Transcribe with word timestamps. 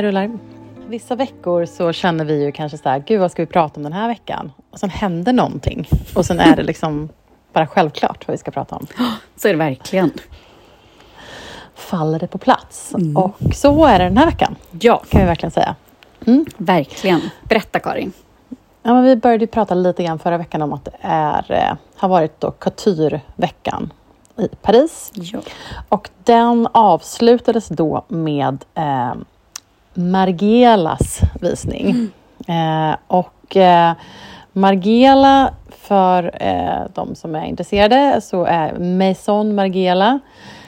Jag 0.00 0.04
rullar. 0.04 0.30
Vissa 0.88 1.14
veckor 1.14 1.64
så 1.64 1.92
känner 1.92 2.24
vi 2.24 2.44
ju 2.44 2.52
kanske 2.52 2.78
så 2.78 2.88
här, 2.88 2.98
gud 3.06 3.20
vad 3.20 3.30
ska 3.32 3.42
vi 3.42 3.46
prata 3.46 3.76
om 3.76 3.82
den 3.82 3.92
här 3.92 4.08
veckan? 4.08 4.52
Och 4.70 4.78
sen 4.78 4.90
händer 4.90 5.32
någonting 5.32 5.88
och 6.14 6.26
sen 6.26 6.40
är 6.40 6.56
det 6.56 6.62
liksom 6.62 7.08
bara 7.52 7.66
självklart 7.66 8.28
vad 8.28 8.34
vi 8.34 8.38
ska 8.38 8.50
prata 8.50 8.76
om. 8.76 8.86
Så 9.36 9.48
är 9.48 9.52
det 9.52 9.58
verkligen. 9.58 10.10
Faller 11.74 12.18
det 12.18 12.26
på 12.26 12.38
plats. 12.38 12.94
Mm. 12.94 13.16
Och 13.16 13.36
så 13.54 13.84
är 13.84 13.98
det 13.98 14.04
den 14.04 14.16
här 14.16 14.26
veckan. 14.26 14.56
Ja. 14.80 15.02
Kan 15.08 15.20
vi 15.20 15.26
verkligen 15.26 15.50
säga. 15.50 15.74
Mm. 16.26 16.46
Verkligen. 16.56 17.20
Berätta 17.42 17.78
Karin. 17.80 18.12
Ja, 18.82 18.94
men 18.94 19.04
vi 19.04 19.16
började 19.16 19.46
prata 19.46 19.74
lite 19.74 20.04
grann 20.04 20.18
förra 20.18 20.38
veckan 20.38 20.62
om 20.62 20.72
att 20.72 20.84
det 20.84 20.96
är, 21.00 21.52
eh, 21.52 21.76
har 21.96 22.08
varit 22.08 22.40
då 22.40 22.50
couture-veckan 22.50 23.92
i 24.36 24.48
Paris. 24.62 25.12
Ja. 25.14 25.40
Och 25.88 26.10
den 26.24 26.68
avslutades 26.72 27.68
då 27.68 28.04
med 28.08 28.64
eh, 28.74 29.12
Margielas 29.94 31.20
visning. 31.40 31.90
Mm. 32.46 32.90
Eh, 32.90 32.96
och 33.06 33.56
eh, 33.56 33.92
Margiela, 34.52 35.54
för 35.70 36.30
eh, 36.40 36.80
de 36.94 37.14
som 37.14 37.34
är 37.34 37.44
intresserade, 37.44 38.20
så 38.20 38.44
är 38.44 38.78
Maison 38.78 39.54
Margiela 39.54 40.20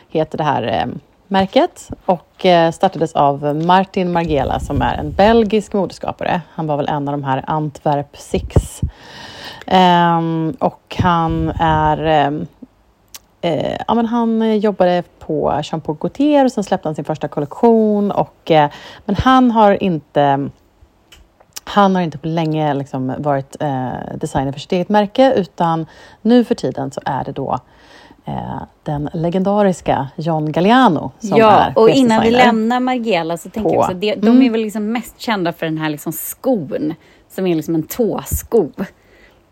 heter 0.09 0.39
det 0.39 0.45
här 0.45 0.63
eh, 0.63 0.87
märket 1.29 1.91
och 2.05 2.47
eh, 2.47 2.71
startades 2.71 3.13
av 3.13 3.57
Martin 3.67 4.13
Margiela 4.13 4.61
som 4.61 4.83
är 4.83 4.95
en 4.95 5.13
belgisk 5.13 5.73
modeskapare. 5.73 6.41
Han 6.55 6.67
var 6.67 6.77
väl 6.77 6.89
en 6.89 7.09
av 7.09 7.13
de 7.13 7.25
här 7.25 7.45
Antwerp 7.47 8.17
Six. 8.17 8.81
Ehm, 9.67 10.57
och 10.59 10.97
han 10.99 11.53
är 11.61 12.05
ehm, 12.05 12.47
eh, 13.43 13.77
ja, 13.89 13.95
men 13.95 14.07
han 14.07 14.59
jobbade 14.59 15.03
på 15.19 15.61
Jean 15.65 15.81
Paul 15.81 15.97
Gaultier 16.01 16.45
och 16.45 16.53
sen 16.53 16.65
släppte 16.65 16.89
han 16.89 16.95
sin 16.95 17.05
första 17.05 17.29
kollektion. 17.29 18.11
Och, 18.11 18.51
eh, 18.51 18.71
men 19.05 19.17
han 19.17 19.51
har 19.51 19.83
inte 19.83 20.51
han 21.65 21.95
har 21.95 22.03
inte 22.03 22.19
på 22.19 22.29
länge 22.29 22.75
liksom 22.75 23.15
varit 23.19 23.57
eh, 23.61 23.93
designer 24.15 24.53
för 24.53 24.61
sitt 24.61 24.73
eget 24.73 24.89
märke 24.89 25.33
utan 25.37 25.87
nu 26.23 26.45
för 26.45 26.55
tiden 26.55 26.91
så 26.91 27.01
är 27.05 27.25
det 27.25 27.33
då 27.33 27.59
eh, 28.25 28.63
den 28.83 29.09
legendariska 29.13 30.09
John 30.17 30.53
Galliano 30.53 31.13
som 31.19 31.39
ja, 31.39 31.51
är 31.51 31.79
och 31.79 31.91
innan 31.91 32.23
vi 32.23 32.31
lämnar 32.31 32.81
Margiela 32.81 33.37
så 33.37 33.51
tänker 33.51 33.71
på. 33.71 33.75
jag 33.75 33.81
också, 33.81 33.95
de, 33.95 34.15
de 34.15 34.29
mm. 34.29 34.43
är 34.43 34.51
väl 34.51 34.61
liksom 34.61 34.93
mest 34.93 35.21
kända 35.21 35.53
för 35.53 35.67
den 35.67 35.79
här 35.79 35.91
liksom 35.91 36.13
skon 36.13 36.95
som 37.29 37.47
är 37.47 37.55
liksom 37.55 37.75
en 37.75 37.83
tåsko. 37.83 38.69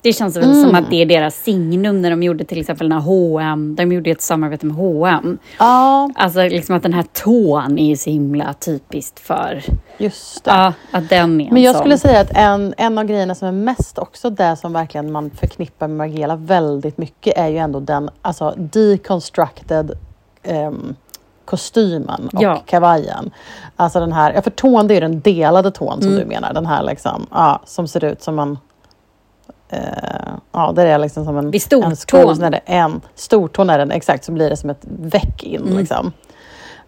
Det 0.03 0.13
känns 0.13 0.37
väl 0.37 0.45
mm. 0.45 0.63
som 0.63 0.75
att 0.75 0.91
det 0.91 1.03
är 1.03 1.07
deras 1.07 1.35
signum 1.35 2.03
när 2.03 2.11
de 2.11 2.23
gjorde 2.23 2.45
till 2.45 2.61
exempel 2.61 2.89
den 2.89 2.99
här 2.99 3.07
H&M. 3.07 3.75
De 3.77 3.93
gjorde 3.93 4.11
ett 4.11 4.23
samarbete 4.23 4.67
med 4.67 4.77
H&M. 4.77 5.39
Ja. 5.59 6.11
Alltså 6.15 6.43
liksom 6.43 6.77
att 6.77 6.83
den 6.83 6.93
här 6.93 7.05
tån 7.13 7.79
är 7.79 7.97
så 7.97 8.11
himla 8.11 8.53
typiskt 8.53 9.21
för... 9.21 9.63
Just 9.99 10.45
det. 10.45 10.51
Ja, 10.51 10.73
att 10.91 11.09
den 11.09 11.41
är 11.41 11.51
Men 11.53 11.63
jag 11.63 11.75
sån. 11.75 11.81
skulle 11.81 11.99
säga 11.99 12.21
att 12.21 12.31
en, 12.35 12.75
en 12.77 12.99
av 12.99 13.05
grejerna 13.05 13.35
som 13.35 13.49
är 13.49 13.53
mest 13.53 13.99
också 13.99 14.31
det 14.31 14.57
som 14.57 14.73
verkligen 14.73 15.13
man 15.13 15.31
förknippar 15.31 15.89
med 15.89 15.97
Margiela 15.97 16.37
väldigt 16.37 16.99
mycket 16.99 17.37
är 17.37 17.49
ju 17.49 17.57
ändå 17.57 17.81
den 17.81 18.11
alltså 18.23 18.55
deconstructed 18.57 19.93
um, 20.49 20.97
kostymen 21.45 22.29
och 22.33 22.43
ja. 22.43 22.63
kavajen. 22.67 23.31
Alltså 23.77 24.01
den 24.01 24.13
här, 24.13 24.33
ja 24.33 24.43
för 24.43 24.51
tån 24.51 24.89
det 24.89 24.97
är 24.97 25.01
den 25.01 25.21
delade 25.21 25.71
tån 25.71 26.03
som 26.03 26.13
mm. 26.13 26.21
du 26.21 26.27
menar, 26.27 26.55
den 26.55 26.67
här 26.67 26.83
liksom, 26.83 27.27
ja, 27.31 27.61
som 27.65 27.89
ser 27.89 28.05
ut 28.05 28.23
som 28.23 28.35
man 28.35 28.59
Uh, 29.73 30.35
ja, 30.53 30.73
där 30.73 30.87
är 30.87 30.99
liksom 30.99 31.25
som 31.25 31.39
en... 31.39 31.51
Vid 31.51 31.63
stortån? 31.63 32.43
En, 32.43 32.55
en 32.67 33.01
stortån 33.15 33.71
är 33.71 33.79
den, 33.79 33.91
exakt, 33.91 34.25
så 34.25 34.33
blir 34.33 34.51
det 34.51 34.57
som 34.57 34.71
ett 34.71 34.85
väck 34.85 35.43
in. 35.43 35.63
Mm. 35.63 35.79
Liksom. 35.79 36.13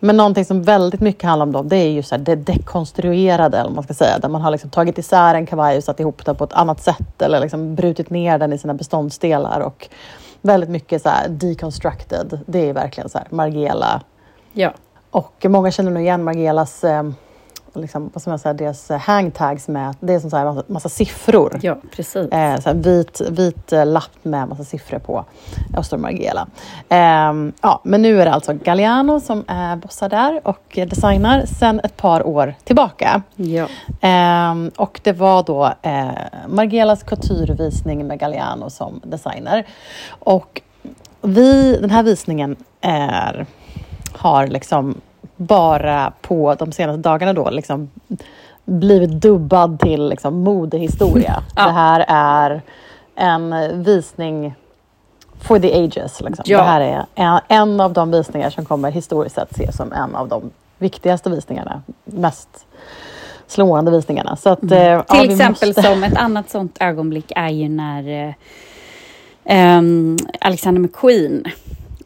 Men 0.04 0.16
någonting 0.16 0.44
som 0.44 0.62
väldigt 0.62 1.00
mycket 1.00 1.22
handlar 1.22 1.46
om 1.46 1.52
då, 1.52 1.62
det 1.62 1.76
är 1.76 1.90
ju 1.90 2.02
så 2.02 2.16
det 2.16 2.34
dekonstruerade, 2.34 3.58
eller 3.58 3.70
man 3.70 3.84
ska 3.84 3.94
säga, 3.94 4.18
där 4.18 4.28
man 4.28 4.40
har 4.40 4.50
liksom 4.50 4.70
tagit 4.70 4.98
isär 4.98 5.34
en 5.34 5.46
kavaj 5.46 5.76
och 5.76 5.84
satt 5.84 6.00
ihop 6.00 6.24
den 6.24 6.36
på 6.36 6.44
ett 6.44 6.52
annat 6.52 6.82
sätt 6.82 7.22
eller 7.22 7.40
liksom 7.40 7.74
brutit 7.74 8.10
ner 8.10 8.38
den 8.38 8.52
i 8.52 8.58
sina 8.58 8.74
beståndsdelar 8.74 9.60
och 9.60 9.88
väldigt 10.40 10.70
mycket 10.70 11.02
så 11.02 11.08
här 11.08 11.28
deconstructed. 11.28 12.40
Det 12.46 12.68
är 12.68 12.72
verkligen 12.72 13.08
så 13.08 13.18
här 13.18 13.26
Margiela. 13.30 14.00
Ja. 14.52 14.72
Och 15.10 15.46
många 15.48 15.70
känner 15.70 15.90
nog 15.90 16.02
igen 16.02 16.24
Margielas 16.24 16.84
eh, 16.84 17.02
liksom, 17.74 18.10
vad 18.12 18.22
ska 18.22 18.30
man 18.30 18.38
säga, 18.38 18.52
deras 18.52 18.90
eh, 18.90 18.98
hangtags 18.98 19.68
med, 19.68 19.96
det 20.00 20.14
är 20.14 20.20
som 20.20 20.30
så 20.30 20.36
här 20.36 20.44
massa, 20.44 20.62
massa 20.66 20.88
siffror. 20.88 21.58
Ja, 21.62 21.76
precis. 21.96 22.32
Eh, 22.32 22.60
så 22.60 22.72
vit, 22.72 23.20
vit 23.30 23.72
eh, 23.72 23.86
lapp 23.86 24.18
med 24.22 24.48
massa 24.48 24.64
siffror 24.64 24.98
på. 24.98 25.24
Står 25.82 25.98
Margiela. 25.98 26.46
Eh, 26.88 27.32
ja, 27.60 27.80
men 27.84 28.02
nu 28.02 28.20
är 28.20 28.24
det 28.24 28.32
alltså 28.32 28.52
Galliano 28.52 29.20
som 29.20 29.44
är 29.46 29.76
bossar 29.76 30.08
där 30.08 30.40
och 30.44 30.78
designar 30.88 31.46
sedan 31.46 31.80
ett 31.84 31.96
par 31.96 32.26
år 32.26 32.54
tillbaka. 32.64 33.22
Ja. 33.36 33.66
Eh, 34.00 34.54
och 34.76 35.00
det 35.04 35.12
var 35.12 35.42
då 35.42 35.72
eh, 35.82 36.08
Margielas 36.48 37.02
couturevisning 37.02 38.06
med 38.06 38.18
Galliano 38.18 38.70
som 38.70 39.00
designer. 39.04 39.66
Och 40.08 40.62
vi, 41.22 41.78
den 41.80 41.90
här 41.90 42.02
visningen 42.02 42.56
är, 42.80 43.46
har 44.12 44.46
liksom 44.46 45.00
bara 45.46 46.12
på 46.22 46.54
de 46.54 46.72
senaste 46.72 47.00
dagarna 47.02 47.32
då 47.32 47.50
liksom 47.50 47.90
blivit 48.64 49.10
dubbad 49.10 49.80
till 49.80 50.08
liksom 50.08 50.40
modehistoria. 50.40 51.42
Ja. 51.56 51.66
Det 51.66 51.72
här 51.72 52.04
är 52.08 52.62
en 53.14 53.54
visning 53.82 54.54
for 55.40 55.58
the 55.58 55.84
ages. 55.84 56.20
Liksom. 56.20 56.44
Ja. 56.46 56.58
Det 56.58 56.64
här 56.64 56.80
är 56.80 57.06
en, 57.14 57.40
en, 57.48 57.80
av 57.80 57.92
de 57.92 58.10
visningar 58.10 58.50
som 58.50 58.64
kommer 58.64 58.90
historiskt 58.90 59.34
sett 59.34 59.52
ses 59.52 59.76
som 59.76 59.92
en 59.92 60.16
av 60.16 60.28
de 60.28 60.50
viktigaste 60.78 61.30
visningarna. 61.30 61.82
Mest 62.04 62.66
slående 63.46 63.90
visningarna. 63.90 64.36
Så 64.36 64.48
att, 64.50 64.62
mm. 64.62 64.98
eh, 64.98 65.02
Till 65.02 65.30
exempel 65.30 65.68
måste... 65.68 65.82
som 65.82 66.04
ett 66.04 66.16
annat 66.16 66.50
sånt 66.50 66.76
ögonblick 66.80 67.32
är 67.36 67.48
ju 67.48 67.68
när 67.68 68.34
eh, 69.44 69.78
um, 69.78 70.18
Alexander 70.40 70.80
McQueen 70.80 71.44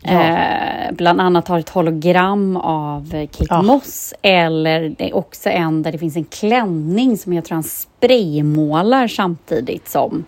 Ja. 0.06 0.22
Eh, 0.22 0.92
bland 0.92 1.20
annat 1.20 1.48
har 1.48 1.58
ett 1.58 1.68
hologram 1.68 2.56
av 2.56 3.10
Kate 3.10 3.46
ja. 3.48 3.62
Moss 3.62 4.14
eller 4.22 4.94
det 4.98 5.10
är 5.10 5.16
också 5.16 5.48
en 5.48 5.82
där 5.82 5.92
det 5.92 5.98
finns 5.98 6.16
en 6.16 6.24
klänning 6.24 7.18
som 7.18 7.32
jag 7.32 7.44
tror 7.44 7.54
han 7.54 7.62
spraymålar 7.62 9.08
samtidigt 9.08 9.88
som 9.88 10.24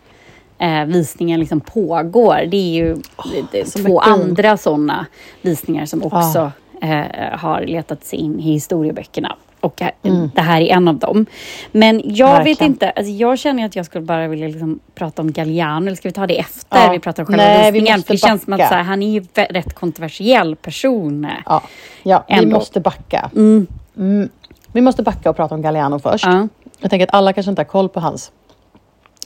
eh, 0.59 0.85
visningen 0.85 1.41
liksom 1.41 1.61
pågår. 1.61 2.47
Det 2.49 2.57
är 2.57 2.73
ju 2.73 2.95
oh, 2.95 3.27
det 3.53 3.61
är 3.61 3.85
två 3.85 4.01
andra 4.01 4.57
sådana 4.57 5.07
visningar 5.43 5.87
som 5.87 6.03
också 6.03 6.53
eh, 6.83 7.39
har 7.39 7.61
letat 7.67 8.05
sig 8.05 8.19
in 8.19 8.41
i 8.41 8.43
historieböckerna. 8.43 9.37
Och 9.61 9.83
mm. 10.03 10.31
det 10.35 10.41
här 10.41 10.61
är 10.61 10.67
en 10.67 10.89
av 10.89 10.97
dem. 10.97 11.27
Men 11.73 12.03
jag 12.05 12.27
Verkligen. 12.27 12.45
vet 12.45 12.61
inte, 12.61 12.91
alltså 12.91 13.13
jag 13.13 13.39
känner 13.39 13.67
att 13.67 13.77
jag 13.77 13.87
skulle 13.87 14.05
bara 14.05 14.29
vilja 14.29 14.49
liksom 14.49 14.81
prata 14.95 15.23
om 15.23 15.33
Galliano, 15.33 15.87
eller 15.87 15.97
ska 15.97 16.09
vi 16.09 16.13
ta 16.13 16.27
det 16.27 16.39
efter 16.39 16.85
ja. 16.85 16.91
vi 16.93 16.99
pratar 16.99 17.23
om 17.23 17.27
själva 17.27 17.45
Nej, 17.45 17.73
visningen? 17.73 18.03
För 18.03 18.15
det 18.15 18.19
känns 18.19 18.45
som 18.45 18.53
att 18.53 18.61
här, 18.61 18.83
han 18.83 19.03
är 19.03 19.11
ju 19.11 19.25
rätt 19.35 19.75
kontroversiell 19.75 20.57
person. 20.57 21.27
Ja, 21.47 21.63
ja 22.03 22.25
vi 22.29 22.47
måste 22.47 22.81
backa. 22.81 23.31
Mm. 23.35 23.67
Mm. 23.97 24.29
Vi 24.73 24.81
måste 24.81 25.03
backa 25.03 25.31
och 25.31 25.37
prata 25.37 25.55
om 25.55 25.63
Galliano 25.63 25.99
först. 25.99 26.27
Ja. 26.27 26.49
Jag 26.81 26.91
tänker 26.91 27.07
att 27.07 27.15
alla 27.15 27.33
kanske 27.33 27.51
inte 27.51 27.61
har 27.61 27.67
koll 27.67 27.89
på 27.89 28.01
hans 28.01 28.33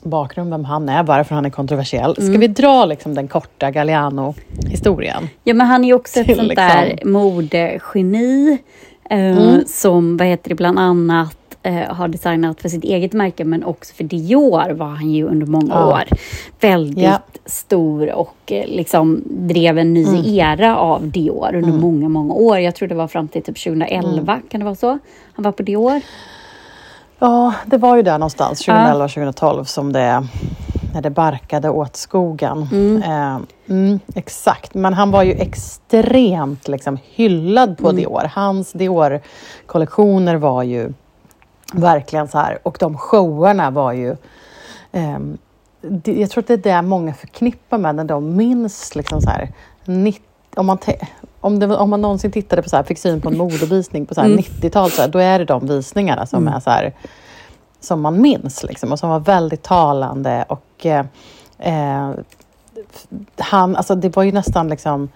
bakgrund, 0.02 0.50
vem 0.50 0.64
han 0.64 0.88
är, 0.88 1.02
varför 1.02 1.34
han 1.34 1.46
är 1.46 1.50
kontroversiell. 1.50 2.14
Ska 2.14 2.24
mm. 2.24 2.40
vi 2.40 2.48
dra 2.48 2.84
liksom 2.84 3.14
den 3.14 3.28
korta 3.28 3.70
Galliano-historien? 3.70 5.28
Ja, 5.44 5.54
men 5.54 5.66
han 5.66 5.84
är 5.84 5.94
också 5.94 6.20
ett 6.20 6.36
sånt 6.36 6.48
liksom... 6.48 6.66
där 6.68 6.98
modegeni 7.04 8.58
mm. 9.18 9.64
Som, 9.66 10.16
vad 10.16 10.26
heter 10.26 10.48
det, 10.48 10.54
bland 10.54 10.78
annat 10.78 11.36
eh, 11.62 11.94
har 11.94 12.08
designat 12.08 12.60
för 12.60 12.68
sitt 12.68 12.84
eget 12.84 13.12
märke 13.12 13.44
men 13.44 13.64
också 13.64 13.94
för 13.94 14.04
Dior 14.04 14.70
var 14.72 14.86
han 14.86 15.10
ju 15.10 15.26
under 15.26 15.46
många 15.46 15.74
ja. 15.74 15.86
år. 15.86 16.04
Väldigt 16.60 17.04
ja. 17.04 17.20
stor 17.46 18.12
och 18.12 18.36
eh, 18.52 18.66
liksom 18.66 19.22
drev 19.26 19.78
en 19.78 19.94
ny 19.94 20.04
mm. 20.04 20.24
era 20.24 20.76
av 20.76 21.08
Dior 21.08 21.54
under 21.54 21.70
mm. 21.70 21.80
många, 21.80 22.08
många 22.08 22.34
år. 22.34 22.58
Jag 22.58 22.74
tror 22.74 22.88
det 22.88 22.94
var 22.94 23.08
fram 23.08 23.28
till 23.28 23.42
typ 23.42 23.64
2011, 23.64 24.32
mm. 24.32 24.48
kan 24.48 24.60
det 24.60 24.64
vara 24.64 24.74
så? 24.74 24.98
Han 25.32 25.42
var 25.42 25.52
på 25.52 25.62
Dior? 25.62 26.00
Ja, 27.18 27.54
det 27.66 27.76
var 27.78 27.96
ju 27.96 28.02
där 28.02 28.18
någonstans, 28.18 28.68
2011-2012 28.68 29.56
ja. 29.58 29.64
som 29.64 29.92
det 29.92 30.26
när 30.92 31.02
det 31.02 31.10
barkade 31.10 31.70
åt 31.70 31.96
skogen. 31.96 32.68
Mm. 32.72 33.02
Eh, 33.02 33.40
mm, 33.68 34.00
exakt, 34.14 34.74
men 34.74 34.94
han 34.94 35.10
var 35.10 35.22
ju 35.22 35.32
extremt 35.32 36.68
liksom, 36.68 36.98
hyllad 37.02 37.78
på 37.78 37.88
mm. 37.88 37.96
Dior. 37.96 38.30
Hans 38.34 38.72
Dior-kollektioner 38.72 40.34
var 40.34 40.62
ju 40.62 40.92
verkligen 41.72 42.28
så 42.28 42.38
här, 42.38 42.58
och 42.62 42.76
de 42.80 42.98
showerna 42.98 43.70
var 43.70 43.92
ju 43.92 44.16
eh, 44.92 45.18
jag 46.04 46.30
tror 46.30 46.42
att 46.42 46.48
det 46.48 46.54
är 46.54 46.76
det 46.76 46.82
många 46.82 47.14
förknippar 47.14 47.78
med 47.78 47.94
när 47.94 48.04
de 48.04 48.36
minns 48.36 48.94
liksom 48.94 49.20
så 49.20 49.30
här, 49.30 49.52
90, 49.84 50.22
om 50.56 50.66
man, 50.66 50.78
om, 51.40 51.58
det, 51.58 51.76
om 51.76 51.90
man 51.90 52.00
någonsin 52.00 52.30
tittade 52.30 52.62
på 52.62 52.68
så 52.68 52.76
här, 52.76 52.82
fick 52.82 52.98
syn 52.98 53.20
på 53.20 53.28
en 53.28 53.38
modevisning 53.38 54.06
på 54.06 54.20
mm. 54.20 54.38
90-talet, 54.38 55.12
då 55.12 55.18
är 55.18 55.38
det 55.38 55.44
de 55.44 55.66
visningarna 55.66 56.26
som 56.26 56.42
mm. 56.42 56.54
är 56.54 56.60
så 56.60 56.70
här, 56.70 56.92
som 57.84 58.00
man 58.00 58.20
minns 58.20 58.62
liksom, 58.62 58.92
och 58.92 58.98
som 58.98 59.10
var 59.10 59.20
väldigt 59.20 59.62
talande. 59.62 60.44
Och, 60.48 60.86
eh, 60.86 61.04
han, 63.38 63.76
alltså 63.76 63.94
det 63.94 64.16
var 64.16 64.22
ju 64.22 64.32
nästan 64.32 64.68
liksom... 64.68 65.08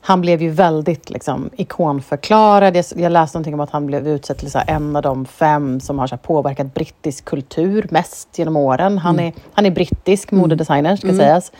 han 0.00 0.20
blev 0.20 0.42
ju 0.42 0.50
väldigt 0.50 1.10
liksom, 1.10 1.50
ikonförklarad. 1.56 2.76
Jag, 2.76 2.84
jag 2.96 3.12
läste 3.12 3.38
någonting 3.38 3.54
om 3.54 3.60
att 3.60 3.70
han 3.70 3.86
blev 3.86 4.08
utsedd 4.08 4.38
till 4.38 4.50
så 4.50 4.58
här, 4.58 4.70
en 4.70 4.96
av 4.96 5.02
de 5.02 5.26
fem 5.26 5.80
som 5.80 5.98
har 5.98 6.06
så 6.06 6.14
här, 6.14 6.22
påverkat 6.22 6.74
brittisk 6.74 7.24
kultur 7.24 7.86
mest 7.90 8.38
genom 8.38 8.56
åren. 8.56 8.98
Han, 8.98 9.20
är, 9.20 9.32
han 9.52 9.66
är 9.66 9.70
brittisk 9.70 10.30
modedesigner, 10.30 10.96
ska 10.96 11.14
sägas. 11.14 11.52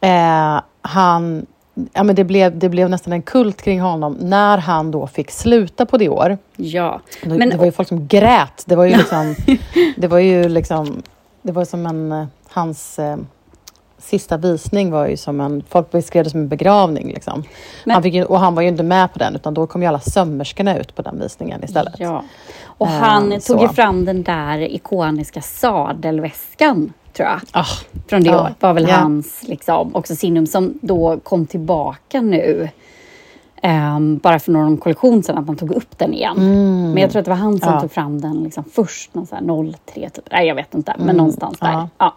Eh, 0.00 0.60
han, 0.82 1.46
ja, 1.92 2.02
men 2.02 2.14
det, 2.16 2.24
blev, 2.24 2.58
det 2.58 2.68
blev 2.68 2.90
nästan 2.90 3.12
en 3.12 3.22
kult 3.22 3.62
kring 3.62 3.80
honom 3.80 4.16
när 4.20 4.58
han 4.58 4.90
då 4.90 5.06
fick 5.06 5.30
sluta 5.30 5.86
på 5.86 5.98
Dior. 5.98 6.38
Ja. 6.56 7.00
Det, 7.22 7.28
Men, 7.28 7.50
det 7.50 7.56
var 7.56 7.64
ju 7.64 7.72
folk 7.72 7.88
som 7.88 8.06
grät. 8.06 8.64
Det 8.66 8.76
var 8.76 8.84
ju 8.84 8.96
liksom... 8.96 9.34
det 9.96 10.06
var 10.08 10.18
ju 10.18 10.48
liksom... 10.48 11.02
Det 11.42 11.52
var 11.52 11.64
som 11.64 11.86
en... 11.86 12.12
eh, 12.12 12.26
Hans 12.48 12.98
eh, 12.98 13.16
sista 13.98 14.36
visning 14.36 14.90
var 14.90 15.06
ju 15.06 15.16
som 15.16 15.40
en... 15.40 15.64
Folk 15.68 15.90
beskrev 15.90 16.24
det 16.24 16.30
som 16.30 16.40
en 16.40 16.48
begravning. 16.48 17.06
Liksom. 17.06 17.44
Men- 17.84 17.94
han 17.94 18.10
ju, 18.10 18.24
och 18.24 18.40
han 18.40 18.54
var 18.54 18.62
ju 18.62 18.68
inte 18.68 18.82
med 18.82 19.12
på 19.12 19.18
den, 19.18 19.34
utan 19.36 19.54
då 19.54 19.66
kom 19.66 19.82
ju 19.82 19.88
alla 19.88 20.00
sömmerskorna 20.00 20.78
ut 20.78 20.94
på 20.94 21.02
den 21.02 21.20
visningen 21.20 21.64
istället. 21.64 21.94
ja. 21.98 22.24
Och 22.78 22.88
han 22.88 23.40
tog 23.40 23.60
ju 23.62 23.68
så. 23.68 23.74
fram 23.74 24.04
den 24.04 24.22
där 24.22 24.58
ikoniska 24.58 25.40
sadelväskan, 25.42 26.92
tror 27.16 27.28
jag. 27.28 27.40
Ah, 27.52 27.64
Från 28.06 28.22
Dior. 28.22 28.34
Ja, 28.34 28.50
var 28.60 28.74
väl 28.74 28.88
ja. 28.88 28.94
hans 28.94 29.42
liksom, 29.48 29.96
också 29.96 30.16
signum 30.16 30.46
som 30.46 30.78
då 30.82 31.18
kom 31.22 31.46
tillbaka 31.46 32.20
nu. 32.20 32.68
Ehm, 33.62 34.18
bara 34.18 34.38
för 34.38 34.52
någon 34.52 34.76
kollektion 34.76 35.22
sedan, 35.22 35.38
att 35.38 35.46
man 35.46 35.56
tog 35.56 35.70
upp 35.72 35.98
den 35.98 36.14
igen. 36.14 36.36
Men 36.92 36.96
jag 37.02 37.10
tror 37.10 37.20
att 37.20 37.24
det 37.24 37.30
var 37.30 37.38
han 37.38 37.58
som 37.58 37.68
Mm. 37.68 37.74
Ja. 37.74 37.80
tog 37.80 37.92
fram 37.92 38.20
den 38.20 38.42
liksom 38.44 38.64
först, 38.72 39.14
någon 39.14 39.26
sån 39.26 39.38
här 39.38 39.72
03 39.86 40.10
typ. 40.10 40.24
Nej, 40.32 40.46
jag 40.48 40.54
vet 40.54 40.74
inte, 40.74 40.94
men 40.98 41.16
någonstans 41.16 41.58
där. 41.58 41.68
Mm. 41.68 41.80
ja. 41.80 41.88
Ja. 41.98 42.14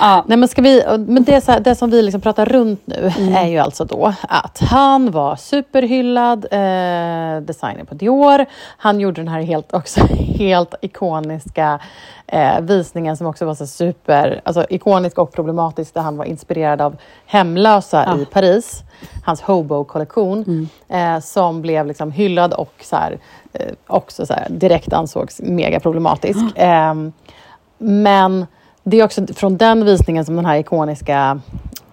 Ja. 0.00 0.24
Nej, 0.26 0.38
men 0.38 0.48
ska 0.48 0.62
vi, 0.62 0.84
men 1.06 1.24
det, 1.24 1.46
här, 1.48 1.60
det 1.60 1.74
som 1.74 1.90
vi 1.90 2.02
liksom 2.02 2.20
pratar 2.20 2.46
runt 2.46 2.80
nu 2.84 3.12
Mm. 3.18 3.34
är 3.34 3.46
ju 3.48 3.58
alltså 3.58 3.84
då 3.84 4.12
att 4.28 4.58
han 4.60 5.10
var 5.10 5.36
superhyllad 5.36 6.44
eh, 6.50 7.40
designer 7.42 7.84
på 7.88 7.94
Dior. 7.94 8.46
Han 8.76 9.00
gjorde 9.00 9.20
den 9.20 9.28
här 9.28 9.40
helt, 9.42 9.74
också 9.74 10.00
helt 10.38 10.74
ikoniska 10.80 11.78
eh, 12.26 12.60
visningen 12.60 13.16
som 13.16 13.26
också 13.26 13.44
var 13.44 13.54
så 13.54 13.66
super, 13.66 14.40
alltså 14.44 14.66
ikonisk 14.70 15.18
och 15.18 15.32
problematisk 15.32 15.94
där 15.94 16.00
han 16.00 16.16
var 16.16 16.24
inspirerad 16.24 16.80
av 16.80 16.96
hemlösa 17.26 18.04
Ja. 18.06 18.18
i 18.22 18.24
Paris. 18.24 18.82
Hans 19.24 19.40
Hobo-kollektion 19.42 20.68
eh, 20.88 21.18
som 21.20 21.62
blev 21.62 21.86
liksom 21.86 22.12
hyllad 22.12 22.52
och 22.52 22.72
så 22.80 22.96
här, 22.96 23.18
eh, 23.52 23.66
också 23.86 24.26
så 24.26 24.32
här, 24.34 24.46
direkt 24.50 24.92
ansågs 24.92 25.40
mega 25.44 25.80
problematisk. 25.80 26.40
Ehm, 26.56 27.12
men 27.78 28.46
det 28.84 29.00
är 29.00 29.04
också 29.04 29.26
från 29.26 29.56
den 29.56 29.84
visningen 29.84 30.24
som 30.24 30.36
den 30.36 30.44
här 30.46 30.56
ikoniska 30.58 31.40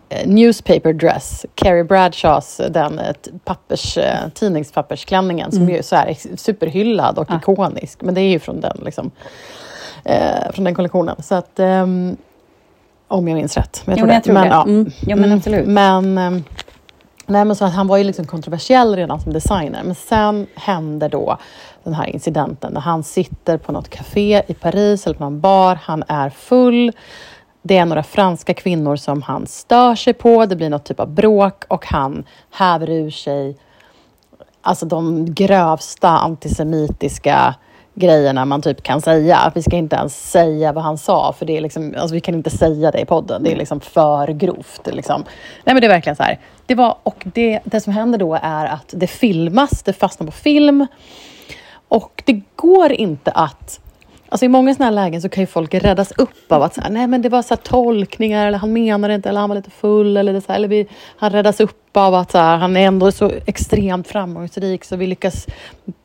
eh, 0.09 0.27
newspaper 0.27 0.93
dress, 0.93 1.45
Carrie 1.55 1.83
Bradshaws, 1.83 2.61
den 2.69 2.99
eh, 2.99 3.13
pappers, 3.45 3.97
eh, 3.97 4.29
tidningspappersklänningen 4.33 5.51
som 5.51 5.69
ju 5.69 5.77
är 5.77 5.81
så 5.81 5.95
ex- 5.95 6.27
superhyllad 6.37 7.17
och 7.19 7.27
Ja. 7.29 7.37
ikonisk. 7.37 8.01
Men 8.01 8.13
det 8.13 8.21
är 8.21 8.29
ju 8.29 8.39
från 8.39 8.61
den, 8.61 8.77
liksom, 8.85 9.11
eh, 10.03 10.51
från 10.53 10.65
den 10.65 10.75
kollektionen. 10.75 11.15
Så 11.23 11.35
att, 11.35 11.59
ehm, 11.59 12.17
om 13.07 13.27
jag 13.27 13.35
minns 13.35 13.57
rätt. 13.57 13.81
Men 13.85 13.97
Jo, 13.97 14.05
men 14.05 14.13
jag 14.15 14.23
tror 14.23 14.35
det. 14.35 14.47
ja. 14.47 14.63
Mm. 14.63 14.91
Jo, 15.01 15.15
men 15.15 15.23
Mm. 15.25 15.37
absolut. 15.37 15.67
Men, 15.67 16.17
ehm, 16.17 16.43
nej, 17.25 17.45
men 17.45 17.55
så 17.55 17.65
att 17.65 17.73
han 17.73 17.87
var 17.87 17.97
ju 17.97 18.03
liksom 18.03 18.25
kontroversiell 18.27 18.95
redan 18.95 19.19
som 19.21 19.33
designer. 19.33 19.81
Men 19.83 19.95
sen 19.95 20.47
händer 20.55 21.09
då 21.09 21.37
den 21.87 21.95
här 21.95 22.07
incidenten 22.07 22.73
när 22.73 22.81
han 22.81 23.03
sitter 23.03 23.57
på 23.57 23.71
något 23.71 23.89
café 23.89 24.43
i 24.47 24.53
Paris 24.53 25.05
eller 25.05 25.17
på 25.17 25.23
någon 25.23 25.39
bar. 25.39 25.75
Han 25.75 26.03
är 26.07 26.29
full. 26.29 26.91
Det 27.61 27.77
är 27.77 27.85
några 27.85 28.03
franska 28.03 28.53
kvinnor 28.53 28.95
som 28.95 29.21
han 29.21 29.47
stör 29.47 29.95
sig 29.95 30.13
på. 30.13 30.45
Det 30.45 30.55
blir 30.55 30.69
något 30.69 30.85
typ 30.85 30.99
av 30.99 31.09
bråk 31.09 31.63
och 31.67 31.85
han 31.85 32.23
häver 32.51 32.89
ur 32.89 33.09
sig 33.11 33.57
alltså 34.61 34.85
de 34.85 35.25
grövsta 35.33 36.09
antisemitiska 36.09 37.55
grejerna 37.97 38.45
man 38.45 38.61
typ 38.61 38.83
kan 38.83 39.01
säga. 39.01 39.51
Vi 39.55 39.63
ska 39.63 39.75
inte 39.75 39.95
ens 39.95 40.31
säga 40.31 40.71
vad 40.71 40.83
han 40.83 40.97
sa, 40.97 41.33
för 41.33 41.45
det 41.45 41.57
är 41.57 41.61
liksom, 41.61 41.95
alltså 41.97 42.13
vi 42.13 42.21
kan 42.21 42.35
inte 42.35 42.49
säga 42.49 42.91
det 42.91 42.99
i 42.99 43.05
podden. 43.05 43.43
Det 43.43 43.51
är 43.51 43.55
liksom 43.55 43.79
för 43.79 44.27
grovt. 44.27 44.81
det 44.83 44.91
är 44.91 44.95
Liksom. 44.95 45.23
Nej, 45.63 45.73
men 45.75 45.81
det 45.81 45.87
är 45.87 45.89
verkligen 45.89 46.15
så 46.15 46.23
här. 46.23 46.39
Det, 46.65 46.75
var, 46.75 46.97
och 47.03 47.27
det, 47.33 47.59
det 47.63 47.81
som 47.81 47.93
händer 47.93 48.19
då 48.19 48.39
är 48.41 48.65
att 48.65 48.93
det 48.97 49.07
filmas, 49.07 49.83
det 49.83 49.93
fastnar 49.93 50.25
på 50.25 50.31
film. 50.31 50.87
Och 51.87 52.23
det 52.25 52.41
går 52.55 52.91
inte 52.91 53.31
att... 53.31 53.79
Alltså 54.29 54.45
I 54.45 54.49
många 54.49 54.73
såna 54.73 54.85
här 54.85 54.91
lägen 54.91 55.21
så 55.21 55.29
kan 55.29 55.41
ju 55.41 55.47
folk 55.47 55.73
räddas 55.73 56.11
upp 56.17 56.51
av 56.51 56.63
att 56.63 56.73
så 56.73 56.81
här, 56.81 56.89
nej 56.89 57.07
men 57.07 57.21
det 57.21 57.29
var 57.29 57.41
så 57.41 57.55
tolkningar, 57.55 58.47
eller 58.47 58.57
han 58.57 58.73
menade 58.73 59.13
inte, 59.13 59.29
eller 59.29 59.39
han 59.39 59.49
var 59.49 59.55
lite 59.55 59.69
full, 59.69 60.17
eller, 60.17 60.33
det 60.33 60.41
så 60.41 60.47
här, 60.47 60.55
eller 60.55 60.67
vi, 60.67 60.87
han 61.17 61.31
räddas 61.31 61.59
upp 61.59 61.97
av 61.97 62.13
att 62.13 62.31
så 62.31 62.37
här, 62.37 62.57
han 62.57 62.77
är 62.77 62.87
ändå 62.87 63.11
så 63.11 63.31
extremt 63.45 64.07
framgångsrik 64.07 64.83
så 64.83 64.95
vi 64.95 65.07
lyckas, 65.07 65.47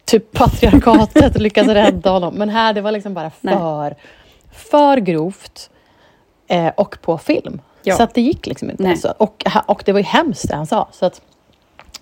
typ 0.04 0.32
patriarkatet 0.32 1.40
lyckas 1.40 1.66
rädda 1.66 2.10
honom. 2.10 2.34
Men 2.34 2.48
här, 2.48 2.72
det 2.72 2.80
var 2.80 2.92
liksom 2.92 3.14
bara 3.14 3.30
Nej. 3.40 3.54
för, 3.54 3.96
för 4.52 4.96
grovt 4.96 5.70
eh, 6.48 6.68
och 6.76 6.98
på 7.02 7.18
film. 7.18 7.60
Ja. 7.82 7.96
Så 7.96 8.02
att 8.02 8.14
det 8.14 8.20
gick 8.20 8.46
liksom 8.46 8.70
inte. 8.70 8.82
Nej. 8.82 8.96
Så, 8.96 9.14
och, 9.18 9.44
och 9.66 9.82
det 9.86 9.92
var 9.92 10.00
ju 10.00 10.06
hemskt 10.06 10.48
det 10.48 10.56
han 10.56 10.66
sa. 10.66 10.88
Så 10.92 11.06
att, 11.06 11.20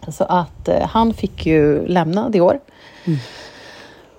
så 0.09 0.25
att 0.25 0.69
eh, 0.69 0.87
han 0.88 1.15
fick 1.15 1.47
ju 1.47 1.87
lämna 1.87 2.29
Dior. 2.29 2.61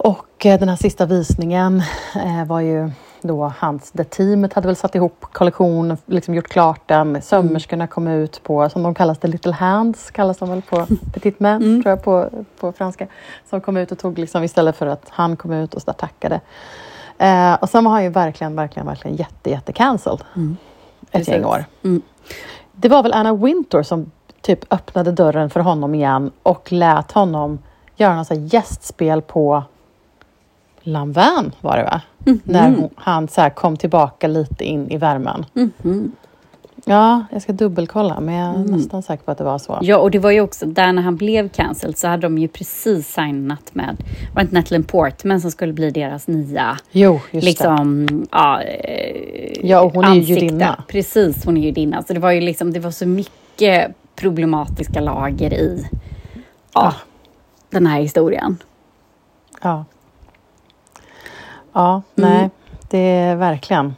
Och 0.03 0.45
eh, 0.45 0.59
den 0.59 0.69
här 0.69 0.75
sista 0.75 1.05
visningen 1.05 1.83
eh, 2.15 2.45
var 2.47 2.59
ju 2.59 2.91
då 3.21 3.53
hans, 3.57 3.91
det 3.91 4.03
teamet 4.03 4.53
hade 4.53 4.67
väl 4.67 4.75
satt 4.75 4.95
ihop 4.95 5.25
kollektionen, 5.31 5.97
liksom 6.05 6.35
gjort 6.35 6.47
klart 6.47 6.87
den. 6.87 7.21
Sömmerskorna 7.21 7.87
kom 7.87 8.07
ut 8.07 8.43
på, 8.43 8.69
som 8.69 8.83
de 8.83 8.95
kallas, 8.95 9.19
the 9.19 9.27
little 9.27 9.53
hands, 9.53 10.11
kallas 10.11 10.37
de 10.37 10.49
väl 10.49 10.61
på 10.61 10.87
petit 11.13 11.39
men, 11.39 11.83
tror 11.83 11.89
jag 11.89 12.03
på, 12.03 12.29
på 12.59 12.71
franska. 12.71 13.07
Som 13.49 13.61
kom 13.61 13.77
ut 13.77 13.91
och 13.91 13.99
tog 13.99 14.19
liksom 14.19 14.43
istället 14.43 14.75
för 14.75 14.87
att 14.87 15.05
han 15.09 15.35
kom 15.35 15.53
ut 15.53 15.73
och 15.73 15.97
tackade. 15.97 16.41
Eh, 17.17 17.53
och 17.53 17.69
sen 17.69 17.83
var 17.83 17.91
han 17.91 18.03
ju 18.03 18.09
verkligen, 18.09 18.55
verkligen, 18.55 18.87
verkligen 18.87 19.17
jätte, 19.17 19.49
jätte 19.49 19.73
cancelled. 19.73 20.21
Ett 20.21 21.11
Precis. 21.11 21.27
gäng 21.27 21.45
år. 21.45 21.65
Mm. 21.83 22.01
Det 22.71 22.89
var 22.89 23.03
väl 23.03 23.13
Anna 23.13 23.33
Wintour 23.33 23.83
som 23.83 24.11
typ 24.41 24.73
öppnade 24.73 25.11
dörren 25.11 25.49
för 25.49 25.59
honom 25.59 25.95
igen 25.95 26.31
och 26.43 26.71
lät 26.71 27.11
honom 27.11 27.59
göra 27.95 28.15
något 28.15 28.53
gästspel 28.53 29.21
på 29.21 29.63
Lanvin 30.83 31.51
var 31.61 31.77
det 31.77 31.83
va? 31.83 32.01
När 32.43 32.69
hon, 32.69 32.89
han 32.95 33.27
så 33.27 33.49
kom 33.55 33.77
tillbaka 33.77 34.27
lite 34.27 34.63
in 34.65 34.91
i 34.91 34.97
värmen. 34.97 35.45
Mhm. 35.53 36.11
Ja, 36.85 37.25
jag 37.31 37.41
ska 37.41 37.53
dubbelkolla 37.53 38.19
men 38.19 38.35
jag 38.35 38.55
är 38.55 38.59
nästan 38.59 39.03
säker 39.03 39.23
på 39.23 39.31
att 39.31 39.37
det 39.37 39.43
var 39.43 39.57
så. 39.57 39.79
Ja, 39.81 39.97
och 39.97 40.11
det 40.11 40.19
var 40.19 40.31
ju 40.31 40.41
också 40.41 40.65
där 40.65 40.93
när 40.93 41.01
han 41.01 41.15
blev 41.15 41.49
cancelled 41.49 41.97
så 41.97 42.07
hade 42.07 42.21
de 42.21 42.37
ju 42.37 42.47
precis 42.47 43.13
signat 43.13 43.75
med, 43.75 43.97
var 44.33 44.35
det 44.35 44.41
inte 44.41 44.55
Natalie 44.55 44.83
Portman 44.83 45.41
som 45.41 45.51
skulle 45.51 45.73
bli 45.73 45.91
deras 45.91 46.27
nya 46.27 46.77
Jo, 46.91 47.13
just 47.13 47.31
det. 47.31 47.39
liksom, 47.39 48.07
ja, 48.31 48.61
eh, 48.61 49.67
Ja, 49.69 49.81
och 49.81 49.93
hon 49.93 50.03
är 50.05 50.13
ju 50.13 50.19
ansikte. 50.19 50.45
judinna. 50.45 50.83
Precis, 50.87 51.45
hon 51.45 51.57
är 51.57 51.61
judinna. 51.61 52.03
Så 52.03 52.13
det 52.13 52.19
var 52.19 52.31
ju 52.31 52.41
liksom, 52.41 52.73
det 52.73 52.79
var 52.79 52.91
så 52.91 53.05
mycket 53.07 53.91
problematiska 54.15 54.99
lager 55.01 55.53
i 55.53 55.85
ja, 56.73 56.81
Ah. 56.87 56.93
den 57.69 57.85
här 57.87 58.01
historien. 58.01 58.57
Ja. 59.61 59.85
Ja, 61.73 62.01
nej, 62.15 62.49
det 62.89 62.97
är 62.97 63.35
verkligen. 63.35 63.95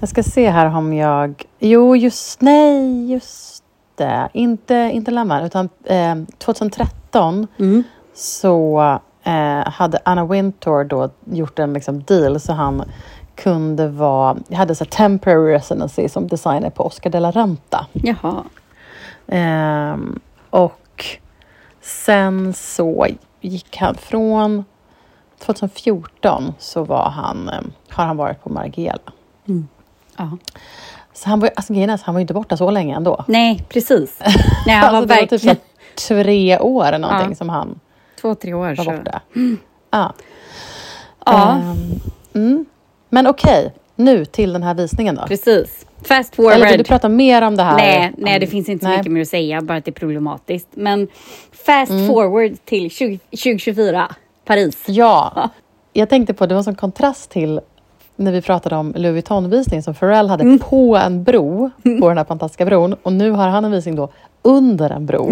Jag 0.00 0.08
ska 0.08 0.22
se 0.22 0.50
här 0.50 0.76
om 0.76 0.92
jag... 0.92 1.44
Jo, 1.58 1.96
just 1.96 2.40
nej, 2.40 3.10
just 3.12 3.64
det. 3.94 4.28
Inte, 4.32 4.74
inte 4.92 5.10
Lamman, 5.10 5.44
utan 5.44 5.68
eh, 5.84 6.14
2013 6.38 7.46
Mm. 7.58 7.82
så 8.14 8.80
eh, 9.22 9.68
hade 9.70 9.98
Anna 10.04 10.24
Wintour 10.26 10.84
då 10.84 11.10
gjort 11.24 11.58
en 11.58 11.72
liksom, 11.72 12.02
deal 12.02 12.40
så 12.40 12.52
han 12.52 12.82
kunde 13.34 13.88
vara... 13.88 14.36
Jag 14.48 14.56
hade 14.58 14.74
så 14.74 14.84
temporary 14.84 15.54
residency 15.54 16.08
som 16.08 16.28
designer 16.28 16.70
på 16.70 16.84
Oscar 16.86 17.10
de 17.10 17.20
la 17.20 17.30
Renta. 17.30 17.86
Jaha. 17.92 18.44
Ehm, 19.28 20.20
och 20.50 21.06
sen 21.80 22.52
så 22.54 23.06
gick 23.40 23.76
han 23.76 23.94
från 23.94 24.64
2014 25.46 26.54
så 26.58 26.84
var 26.84 27.10
han, 27.10 27.48
em, 27.48 27.72
har 27.88 28.04
han 28.04 28.16
varit 28.16 28.42
på 28.42 28.48
Margiela. 28.48 29.12
Ja. 30.16 30.30
Så 31.12 31.28
han 31.28 31.40
var, 31.40 31.50
alltså, 31.56 31.72
grejen 31.72 31.90
är 31.90 32.00
han 32.04 32.14
var 32.14 32.20
ju 32.20 32.22
inte 32.22 32.34
borta 32.34 32.56
så 32.56 32.70
länge 32.70 32.96
ändå. 32.96 33.24
Nej, 33.28 33.64
precis. 33.68 34.18
Nej, 34.66 34.76
han 34.76 34.92
var 34.92 34.98
alltså, 34.98 35.14
det 35.14 35.20
var 35.20 35.26
typ 35.26 35.32
verkligen 35.32 35.56
så 35.56 35.60
tre 36.08 36.58
år 36.58 36.86
eller 36.86 36.98
någonting 36.98 37.28
Ja. 37.30 37.34
som 37.34 37.48
han 37.48 37.80
två, 38.20 38.34
tre 38.34 38.54
år 38.54 38.66
var 38.66 38.74
så. 38.74 38.90
borta. 38.90 39.20
Ja. 39.90 40.12
Ja, 41.26 41.52
Ehm, 41.56 41.76
mm. 42.34 42.64
Men 43.08 43.26
okej, 43.26 43.72
nu 43.96 44.24
till 44.24 44.52
den 44.52 44.62
här 44.62 44.74
visningen 44.74 45.14
då. 45.14 45.26
precis. 45.26 45.86
Fast 46.04 46.38
Eller 46.38 46.50
vill 46.50 46.60
du 46.60 46.66
forward. 46.68 46.86
prata 46.86 47.08
mer 47.08 47.42
om 47.42 47.56
det 47.56 47.62
här? 47.62 47.76
Nej, 47.76 48.12
nej, 48.18 48.38
det 48.38 48.46
Om- 48.46 48.50
finns 48.50 48.68
inte 48.68 48.82
så 48.84 48.88
nej. 48.88 48.98
mycket 48.98 49.12
mer 49.12 49.20
att 49.20 49.28
säga, 49.28 49.60
bara 49.60 49.78
att 49.78 49.84
det 49.84 49.90
är 49.90 49.92
problematiskt. 49.92 50.68
Men 50.74 51.08
fast 51.66 51.90
Mm. 51.90 52.06
forward 52.08 52.52
till 52.64 52.90
20, 52.90 53.18
2024, 53.18 54.08
Paris. 54.50 54.84
Ja, 54.86 55.50
jag 55.92 56.08
tänkte 56.08 56.34
på, 56.34 56.46
det 56.46 56.54
var 56.54 56.58
en 56.58 56.64
sån 56.64 56.74
kontrast 56.74 57.30
till 57.30 57.60
när 58.16 58.32
vi 58.32 58.42
pratade 58.42 58.76
om 58.76 58.92
Louis 58.96 59.12
Vuitton-visningen 59.12 59.82
som 59.82 59.94
Pharrell 59.94 60.28
hade 60.28 60.58
på 60.58 60.96
en 60.96 61.24
bro, 61.24 61.70
på 62.00 62.08
den 62.08 62.18
här 62.18 62.24
fantastiska 62.24 62.64
bron. 62.64 62.96
Och 63.02 63.12
nu 63.12 63.30
har 63.30 63.48
han 63.48 63.64
en 63.64 63.70
visning 63.70 63.96
då 63.96 64.08
under 64.42 64.90
en 64.90 65.06
bro. 65.06 65.30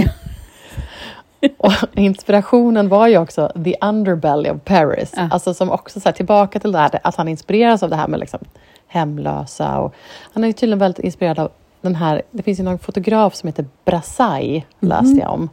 och 1.59 1.73
inspirationen 1.95 2.89
var 2.89 3.09
ju 3.09 3.19
också 3.19 3.53
the 3.65 3.75
underbelly 3.81 4.51
of 4.51 4.57
Paris. 4.65 5.13
Ja. 5.17 5.29
Alltså 5.31 5.55
som 5.55 5.71
också 5.71 6.01
så 6.01 6.09
här, 6.09 6.15
tillbaka 6.15 6.61
till 6.61 6.73
det 6.73 6.79
här 6.79 7.01
att 7.05 7.17
han 7.17 7.29
inspireras 7.29 7.83
av 7.83 7.91
det 7.91 7.97
här 7.97 8.09
med 8.09 8.21
liksom 8.21 8.41
hemlösa. 8.87 9.79
Och, 9.79 9.95
han 10.33 10.45
är 10.45 10.49
ju 10.49 10.53
tydligen 10.53 10.79
väldigt 10.79 11.05
inspirerad 11.05 11.39
av 11.39 11.51
den 11.81 11.95
här, 11.95 12.23
det 12.31 12.43
finns 12.43 12.61
ju 12.61 12.65
någon 12.65 12.79
fotograf 12.79 13.35
som 13.35 13.47
heter 13.47 13.67
Brassai, 13.85 14.67
läste 14.81 15.21
jag 15.21 15.33
om 15.33 15.49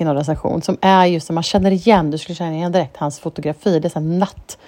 i 0.00 0.04
någon 0.04 0.16
recension, 0.16 0.62
som 0.62 0.76
är 0.80 1.06
just 1.06 1.26
som 1.26 1.34
man 1.34 1.42
känner 1.42 1.70
igen, 1.70 2.10
du 2.10 2.18
skulle 2.18 2.36
känna 2.36 2.54
igen 2.54 2.72
direkt 2.72 2.96
hans 2.96 3.20
fotografi. 3.20 3.78
Det 3.80 3.88
är 3.88 3.90
så 3.90 4.00
natt, 4.00 4.58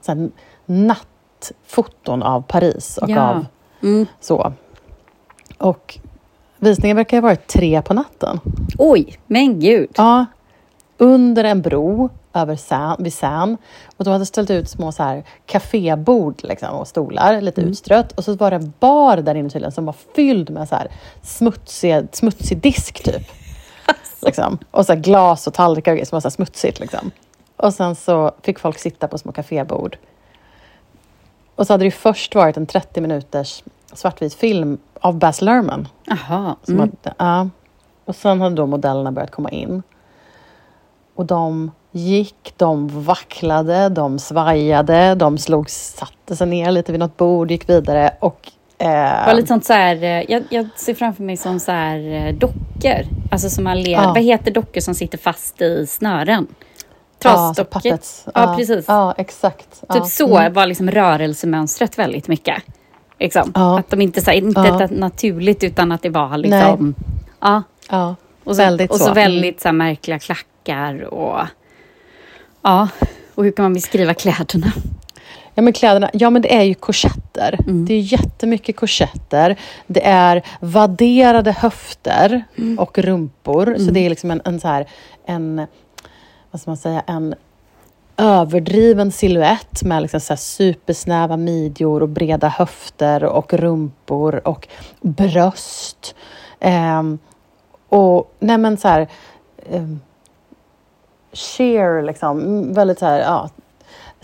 så 0.00 0.12
här 0.12 0.28
nattfoton 0.66 2.22
av 2.22 2.40
Paris 2.42 2.98
och 2.98 3.10
Ja. 3.10 3.28
av 3.30 3.46
Mm. 3.82 4.06
så. 4.20 4.52
Och 5.58 5.98
visningen 6.58 6.96
verkar 6.96 7.16
ha 7.16 7.22
varit 7.22 7.46
tre 7.46 7.82
på 7.82 7.94
natten. 7.94 8.40
Oj, 8.78 9.18
men 9.26 9.60
gud. 9.60 9.88
Ja, 9.96 10.26
under 10.98 11.44
en 11.44 11.62
bro 11.62 12.08
över 12.34 12.56
Seine, 12.56 12.96
vid 12.98 13.12
Seine. 13.12 13.56
Och 13.96 14.04
de 14.04 14.10
hade 14.10 14.26
ställt 14.26 14.50
ut 14.50 14.68
små 14.68 14.92
så 14.92 15.02
här 15.02 15.24
kafébord 15.46 16.40
liksom, 16.42 16.68
och 16.74 16.88
stolar, 16.88 17.40
lite 17.40 17.60
utstrött. 17.60 18.12
Och 18.12 18.24
så 18.24 18.34
var 18.34 18.50
det 18.50 18.56
en 18.56 18.72
bar 18.80 19.16
där 19.16 19.34
inne 19.34 19.50
tydligen 19.50 19.72
som 19.72 19.84
var 19.86 19.94
fylld 20.16 20.50
med 20.50 20.68
så 20.68 20.74
här 20.74 20.88
smutsig, 21.22 22.06
smutsig 22.12 22.58
disk 22.58 23.02
typ. 23.02 23.22
Liksom. 24.22 24.58
Och 24.70 24.86
så 24.86 24.94
glas 24.94 25.46
och 25.46 25.54
tallrikar 25.54 25.92
och 25.92 25.96
grejer 25.96 26.06
som 26.06 26.16
var 26.16 26.20
så 26.20 26.30
smutsigt. 26.30 26.80
Liksom. 26.80 27.10
Och 27.56 27.74
sen 27.74 27.94
så 27.94 28.30
fick 28.42 28.58
folk 28.58 28.78
sitta 28.78 29.08
på 29.08 29.18
små 29.18 29.32
kafébord. 29.32 29.98
Och 31.54 31.66
så 31.66 31.72
hade 31.72 31.84
det 31.84 31.90
först 31.90 32.34
varit 32.34 32.56
en 32.56 32.66
30 32.66 33.00
minuters 33.00 33.62
svartvit 33.92 34.34
film 34.34 34.78
av 35.00 35.18
Baz 35.18 35.42
Luhrmann. 35.42 35.88
Som 36.62 36.74
Mm. 36.74 36.80
hade, 37.02 37.14
ja. 37.18 37.48
Och 38.04 38.16
sen 38.16 38.40
hade 38.40 38.54
då 38.56 38.66
modellerna 38.66 39.12
börjat 39.12 39.30
komma 39.30 39.50
in. 39.50 39.82
Och 41.14 41.26
de 41.26 41.70
gick, 41.92 42.54
de 42.56 43.04
vacklade, 43.04 43.88
de 43.88 44.18
svajade, 44.18 45.14
de 45.14 45.38
slog, 45.38 45.70
satte 45.70 46.36
sig 46.36 46.46
ner 46.46 46.70
lite 46.70 46.92
vid 46.92 46.98
något 46.98 47.16
bord, 47.16 47.50
gick 47.50 47.68
vidare 47.68 48.16
och... 48.20 48.52
Det 48.78 48.84
Eh, 48.84 49.26
var 49.26 49.34
lite 49.34 49.48
sånt 49.48 49.64
så 49.64 49.72
här, 49.72 50.02
eh, 50.02 50.30
jag, 50.30 50.42
jag 50.50 50.68
ser 50.76 50.94
framför 50.94 51.22
mig 51.22 51.36
som 51.36 51.60
så 51.60 51.72
här 51.72 52.26
eh, 52.26 52.34
dockor. 52.34 53.06
Alltså 53.30 53.48
som 53.50 53.64
man 53.64 53.82
Ja. 53.82 54.12
vad 54.14 54.22
heter 54.22 54.50
dockor 54.50 54.80
som 54.80 54.94
sitter 54.94 55.18
fast 55.18 55.62
i 55.62 55.86
snören? 55.86 56.46
ja, 56.50 57.30
Trasdockor. 57.30 57.80
puppets. 57.80 58.26
Ja, 58.34 58.54
precis. 58.56 58.84
Ja, 58.88 59.14
exakt. 59.18 59.70
Typ 59.80 59.88
ja. 59.88 60.04
så 60.04 60.36
Mm. 60.38 60.52
var 60.52 60.66
liksom 60.66 60.90
rörelsemönstret 60.90 61.98
väldigt 61.98 62.28
mycket. 62.28 62.62
Liksom. 63.18 63.52
Ja. 63.54 63.78
Att 63.78 63.90
de 63.90 64.00
inte, 64.00 64.20
så 64.20 64.30
här, 64.30 64.38
inte 64.38 64.60
Ja. 64.80 64.88
naturligt 64.90 65.64
utan 65.64 65.92
att 65.92 66.02
det 66.02 66.08
var 66.10 66.36
liksom... 66.36 66.94
Ja. 67.40 67.62
Ja, 67.90 68.14
Och 68.44 68.56
så, 68.56 68.62
väldigt 68.62 68.90
och 68.90 68.96
så. 68.96 69.04
så. 69.04 69.12
väldigt 69.12 69.60
så 69.60 69.68
här, 69.68 69.72
märkliga 69.72 70.18
klackar 70.18 71.04
och... 71.14 71.40
Ja. 72.62 72.88
Och 73.34 73.44
hur 73.44 73.50
kan 73.52 73.62
man 73.62 73.74
beskriva 73.74 74.14
kläderna? 74.14 74.72
Ja 75.54 75.62
men 75.62 75.72
kläderna, 75.72 76.10
ja 76.12 76.30
men 76.30 76.42
det 76.42 76.54
är 76.56 76.62
ju 76.62 76.74
korsetter. 77.36 77.60
Mm. 77.68 77.84
Det 77.84 77.94
är 77.94 78.00
jättemycket 78.00 78.76
korsetter. 78.76 79.56
Det 79.86 80.06
är 80.06 80.42
vadderade 80.60 81.52
höfter 81.52 82.44
Mm. 82.58 82.78
och 82.78 82.98
rumpor. 82.98 83.76
Så 83.78 83.90
det 83.90 84.00
är 84.06 84.10
liksom 84.10 84.30
en, 84.30 84.40
en 84.44 84.60
så 84.60 84.68
här, 84.68 84.86
en, 85.26 85.66
vad 86.50 86.60
ska 86.60 86.70
man 86.70 86.76
säga, 86.76 87.02
en 87.06 87.34
överdriven 88.16 89.12
siluett 89.12 89.82
med 89.82 90.02
liksom 90.02 90.20
så 90.20 90.36
supersnäva 90.36 91.36
midjor 91.36 92.02
och 92.02 92.08
breda 92.08 92.48
höfter 92.48 93.24
och 93.24 93.52
rumpor 93.52 94.40
och 94.44 94.68
bröst. 95.00 96.14
Ehm, 96.60 97.18
och 97.88 98.34
nej 98.38 98.58
men 98.58 98.76
så 98.76 98.88
här, 98.88 99.08
ehm, 99.70 100.00
sheer 101.32 102.02
liksom, 102.02 102.40
mm, 102.40 102.72
väldigt 102.74 102.98
så 102.98 103.06
här, 103.06 103.18
ja, 103.18 103.48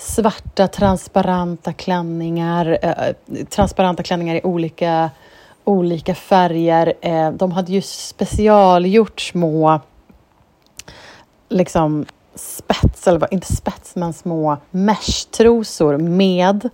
svarta 0.03 0.69
transparenta 0.69 1.73
klänningar, 1.73 2.79
eh, 2.83 3.15
transparenta 3.45 4.03
klänningar 4.03 4.35
i 4.35 4.41
olika, 4.45 5.11
olika 5.65 6.15
färger. 6.15 6.95
Eh, 7.01 7.31
de 7.31 7.53
hade 7.53 7.73
ju 7.73 7.83
specialgjort 7.83 9.21
små 9.21 9.81
liksom 11.49 12.07
spets, 12.35 13.07
eller 13.07 13.35
inte 13.35 13.55
spets, 13.55 13.97
men 13.97 14.13
små 14.13 14.57
mesh-trosor 14.71 15.99
med, 15.99 16.71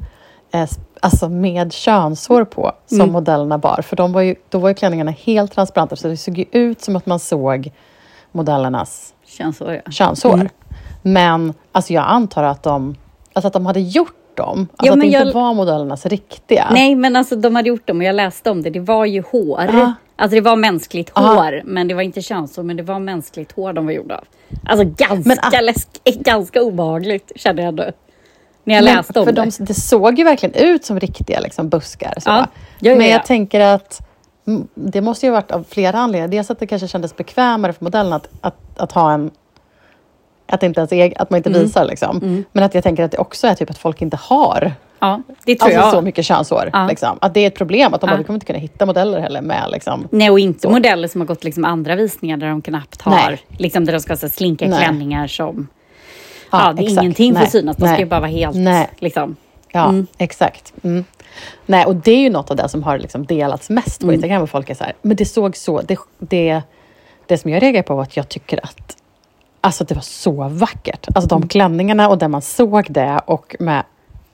eh, 0.50 0.68
alltså 1.00 1.28
med 1.28 1.72
könshår 1.72 2.44
på 2.44 2.72
som 2.86 3.00
Mm. 3.00 3.12
modellerna 3.12 3.58
bar. 3.58 3.82
För 3.82 3.96
de 3.96 4.12
var 4.12 4.20
ju, 4.20 4.34
då 4.48 4.58
var 4.58 4.68
ju 4.68 4.74
klänningarna 4.74 5.10
helt 5.10 5.52
transparenta 5.52 5.96
så 5.96 6.08
det 6.08 6.16
såg 6.16 6.38
ju 6.38 6.44
ut 6.52 6.80
som 6.80 6.96
att 6.96 7.06
man 7.06 7.18
såg 7.18 7.72
modellernas 8.32 9.14
så, 9.54 9.72
ja. 9.72 9.90
könshår. 9.90 10.34
Mm. 10.34 10.48
Men 11.02 11.54
alltså 11.72 11.92
jag 11.92 12.04
antar 12.08 12.42
att 12.42 12.62
de, 12.62 12.96
alltså 13.38 13.46
att 13.46 13.52
de 13.52 13.66
hade 13.66 13.80
gjort 13.80 14.36
dem. 14.36 14.58
Alltså 14.58 14.86
Ja, 14.86 14.92
att 14.92 14.96
det 14.96 14.98
men 14.98 15.06
inte 15.06 15.18
jag- 15.18 15.32
var 15.34 15.54
modellernas 15.54 16.06
riktiga. 16.06 16.68
Nej, 16.72 16.94
men 16.94 17.16
alltså 17.16 17.36
de 17.36 17.56
hade 17.56 17.68
gjort 17.68 17.86
dem 17.86 17.96
och 17.98 18.04
jag 18.04 18.14
läste 18.14 18.50
om 18.50 18.62
det. 18.62 18.70
Det 18.70 18.80
var 18.80 19.04
ju 19.04 19.22
hår. 19.32 19.68
Ja. 19.72 19.92
Alltså 20.16 20.34
det 20.34 20.40
var 20.40 20.56
mänskligt 20.56 21.12
Ja. 21.14 21.20
hår, 21.22 21.62
men 21.64 21.88
det 21.88 21.94
var 21.94 22.02
inte 22.02 22.22
könshår, 22.22 22.62
men 22.62 22.76
det 22.76 22.82
var 22.82 22.98
mänskligt 22.98 23.52
hår 23.52 23.72
de 23.72 23.86
var 23.86 23.92
gjorda 23.92 24.14
av. 24.14 24.24
Alltså 24.66 24.84
ganska, 24.96 25.28
Men, 25.28 25.36
ah. 25.42 25.60
läsk, 25.60 25.88
ganska 26.04 26.62
obehagligt 26.62 27.32
kände 27.36 27.62
jag 27.62 27.68
ändå. 27.68 27.84
När 28.64 28.74
jag 28.74 28.84
Men 28.84 28.94
läste 28.94 29.18
om 29.20 29.26
för 29.26 29.32
det. 29.32 29.42
de, 29.58 29.64
det 29.64 29.74
såg 29.74 30.18
ju 30.18 30.24
verkligen 30.24 30.54
ut 30.54 30.84
som 30.84 31.00
riktiga 31.00 31.40
liksom, 31.40 31.68
buskar. 31.68 32.14
Så. 32.18 32.30
Ja. 32.30 32.46
Ja, 32.80 32.96
Men 32.96 33.06
ja. 33.06 33.12
jag 33.12 33.24
tänker 33.26 33.60
att 33.60 34.00
det 34.74 35.00
måste 35.00 35.26
ju 35.26 35.32
ha 35.32 35.36
varit 35.40 35.50
av 35.50 35.64
flera 35.68 35.98
anledningar. 35.98 36.28
Dels 36.28 36.50
att 36.50 36.58
det 36.60 36.66
kanske 36.66 36.88
kändes 36.88 37.16
bekvämare 37.16 37.72
för 37.72 37.84
modellen 37.84 38.12
att, 38.12 38.28
att, 38.40 38.56
att 38.78 38.92
ha 38.92 39.12
en 39.12 39.30
att, 40.48 40.62
inte 40.62 40.80
ens, 40.80 40.92
är- 40.92 41.22
att 41.22 41.30
man 41.30 41.36
inte 41.36 41.48
Mm. 41.50 41.62
visar 41.62 41.84
liksom. 41.84 42.44
Men 42.52 42.64
att 42.64 42.74
jag 42.74 42.84
tänker 42.84 43.04
att 43.04 43.10
det 43.12 43.18
också 43.18 43.46
är 43.46 43.54
typ 43.54 43.70
att 43.70 43.78
folk 43.78 44.02
inte 44.02 44.16
har 44.16 44.72
Ja, 45.00 45.22
det 45.44 45.54
tror 45.54 45.68
alltså, 45.68 45.80
jag. 45.80 45.92
så 45.92 46.00
mycket 46.00 46.24
könshår. 46.24 46.70
Ja. 46.72 46.86
Liksom. 46.88 47.18
Att 47.20 47.34
det 47.34 47.40
är 47.40 47.46
ett 47.46 47.54
problem. 47.54 47.94
Att 47.94 48.00
de 48.00 48.06
Ja. 48.06 48.12
bara, 48.14 48.18
vi 48.18 48.24
kommer 48.24 48.36
inte 48.36 48.46
kunna 48.46 48.58
hitta 48.58 48.86
modeller 48.86 49.20
heller 49.20 49.40
med 49.40 49.68
liksom. 49.72 50.08
Nej, 50.10 50.30
och 50.30 50.40
inte 50.40 50.60
Så. 50.60 50.70
modeller 50.70 51.08
som 51.08 51.20
har 51.20 51.26
gått 51.28 51.44
liksom 51.44 51.64
andra 51.64 51.94
visningar 51.96 52.36
där 52.36 52.48
de 52.48 52.62
knappt 52.62 53.02
har, 53.02 53.12
Nej. 53.12 53.38
liksom 53.48 53.84
där 53.84 53.92
de 53.92 54.00
ska 54.00 54.12
ha 54.12 54.16
så 54.16 54.28
slinka 54.28 54.68
Nej. 54.68 54.78
klänningar 54.78 55.26
som... 55.26 55.68
Ja, 56.52 56.72
det 56.72 56.82
är 56.82 56.84
exakt. 56.86 57.02
ingenting 57.02 57.32
Nej. 57.32 57.46
synas. 57.46 57.76
De 57.76 57.88
ska 57.88 57.98
ju 57.98 58.04
bara 58.06 58.20
vara 58.20 58.30
helt, 58.30 58.56
Nej. 58.56 58.88
liksom... 58.98 59.36
Ja, 59.72 59.88
Mm. 59.88 60.06
exakt. 60.18 60.72
Mm. 60.82 61.04
Nej, 61.66 61.84
och 61.86 61.96
det 61.96 62.10
är 62.12 62.20
ju 62.20 62.30
något 62.30 62.50
av 62.50 62.56
det 62.56 62.68
som 62.68 62.82
har 62.82 62.98
liksom 62.98 63.26
delats 63.26 63.70
mest 63.70 64.00
på 64.00 64.04
Mm. 64.06 64.14
Instagram. 64.14 64.42
Och 64.42 64.50
folk 64.50 64.70
är 64.70 64.74
så 64.74 64.84
här, 64.84 64.92
men 65.02 65.16
det 65.16 65.24
såg 65.24 65.56
så... 65.56 65.80
Det, 65.80 65.98
det, 66.18 66.62
det 67.26 67.38
som 67.38 67.50
jag 67.50 67.62
reagerar 67.62 67.82
på 67.82 67.94
var 67.94 68.02
att 68.02 68.16
jag 68.16 68.28
tycker 68.28 68.60
att 68.64 68.96
alltså, 69.60 69.84
det 69.84 69.94
var 69.94 70.02
så 70.02 70.48
vackert. 70.48 71.06
Alltså 71.14 71.34
Mm. 71.34 71.40
de 71.40 71.48
klänningarna 71.48 72.08
och 72.08 72.18
där 72.18 72.28
man 72.28 72.42
såg 72.42 72.86
det 72.90 73.20
och 73.26 73.56
med... 73.58 73.84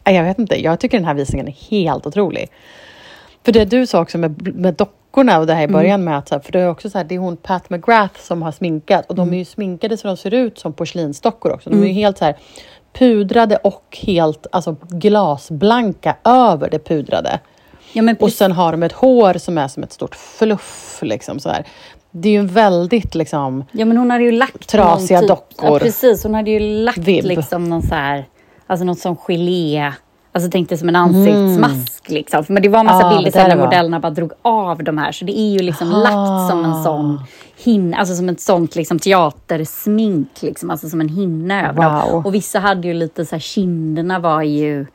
Jag 0.05 0.25
vet 0.25 0.39
inte, 0.39 0.63
jag 0.63 0.81
tycker 0.81 0.99
den 0.99 1.07
här 1.07 1.15
visningen 1.15 1.49
är 1.49 1.71
helt 1.71 2.07
otrolig. 2.07 2.49
För 3.45 3.53
det 3.53 3.65
du 3.65 3.87
sa 3.87 4.01
också 4.03 4.19
med, 4.19 4.57
med 4.57 4.75
dockorna 4.75 5.39
och 5.39 5.47
det 5.47 5.55
här 5.55 5.63
i 5.63 5.69
början 5.69 6.05
med 6.05 6.19
att, 6.19 6.29
så 6.29 6.35
här, 6.35 6.43
för 6.43 6.53
det 6.53 6.61
är 6.61 6.69
också 6.71 6.91
så 6.91 6.99
här, 6.99 7.05
det 7.05 7.15
är 7.15 7.19
hon 7.19 7.37
Pat 7.37 7.71
McGrath 7.71 8.21
som 8.21 8.43
har 8.43 8.53
sminkat 8.53 9.07
och 9.07 9.15
de 9.15 9.33
är 9.33 9.39
ju 9.39 9.45
sminkade 9.45 9.97
så 9.97 10.09
de 10.09 10.17
ser 10.17 10.35
ut 10.35 10.59
som 10.59 10.73
porslinsdockor 10.73 11.53
också. 11.53 11.71
De 11.71 11.83
är 11.83 11.87
ju 11.87 11.93
helt 11.93 12.19
så 12.19 12.25
här 12.25 12.37
pudrade 12.93 13.57
och 13.57 13.99
helt 14.03 14.47
alltså 14.53 14.77
glasblanka 14.89 16.17
över 16.25 16.71
det 16.71 16.79
pudrade. 16.79 17.41
Ja, 17.93 18.03
men 18.03 18.17
Och 18.17 18.33
sen 18.33 18.53
har 18.53 18.73
de 18.73 18.83
ett 18.83 18.93
hår 18.93 19.35
som 19.35 19.59
är 19.59 19.69
som 19.69 19.83
ett 19.83 19.93
stort 19.93 20.15
fluff. 20.15 20.99
Liksom, 21.03 21.41
så 21.41 21.49
här. 21.49 21.65
Det 22.17 22.29
är 22.29 22.33
ju 22.33 22.39
en 22.39 22.47
väldigt 22.47 23.15
liksom... 23.15 23.65
Ja, 23.73 23.85
men 23.85 23.97
hon 23.97 24.11
hade 24.11 24.25
ju 24.25 24.33
lagt 24.33 24.69
Trasiga 24.69 25.21
typ, 25.21 25.29
dockor. 25.29 25.73
Ja, 25.73 25.79
precis. 25.79 26.23
Hon 26.25 26.35
hade 26.35 26.51
ju 26.51 26.61
lagt 26.61 26.99
Vibb. 26.99 27.25
liksom 27.25 27.69
någon 27.69 27.83
så 27.83 27.95
här, 27.95 28.25
alltså 28.67 28.85
något 28.85 28.99
som 28.99 29.17
gelé. 29.17 29.93
Alltså 30.33 30.51
tänkte 30.51 30.77
som 30.77 30.89
en 30.89 30.97
ansiktsmask 30.97 32.11
liksom. 32.11 32.45
Men 32.49 32.63
det 32.63 32.69
var 32.69 32.81
en 32.81 32.87
massa 32.87 33.07
Mm. 33.07 33.13
Ja, 33.17 33.23
bilder 33.23 33.49
där 33.49 33.57
var. 33.57 33.65
modellerna 33.65 34.01
bara 34.01 34.11
drog 34.11 34.33
av 34.43 34.85
de 34.85 34.99
här. 34.99 35.13
Så 35.13 35.25
det 35.25 35.39
är 35.39 35.51
ju 35.51 35.59
liksom 35.59 35.91
lagt 35.91 36.51
som 36.51 36.65
en 36.65 36.83
sån 36.85 37.21
hinna, 37.57 37.97
alltså 37.97 38.15
som 38.15 38.29
ett 38.29 38.41
sånt 38.41 38.77
liksom 38.77 38.99
teatersmink 38.99 40.29
liksom. 40.41 40.71
Alltså 40.71 40.89
som 40.89 41.01
en 41.01 41.09
hinna 41.09 41.69
över 41.69 41.83
dem. 41.83 42.11
Wow. 42.11 42.27
Och 42.27 42.35
vissa 42.35 42.59
hade 42.59 42.89
ju 42.89 42.95
lite 42.95 43.27
så 43.27 43.35
här, 43.35 43.41
kinderna 43.41 44.19
var 44.19 44.43
ju 44.43 44.87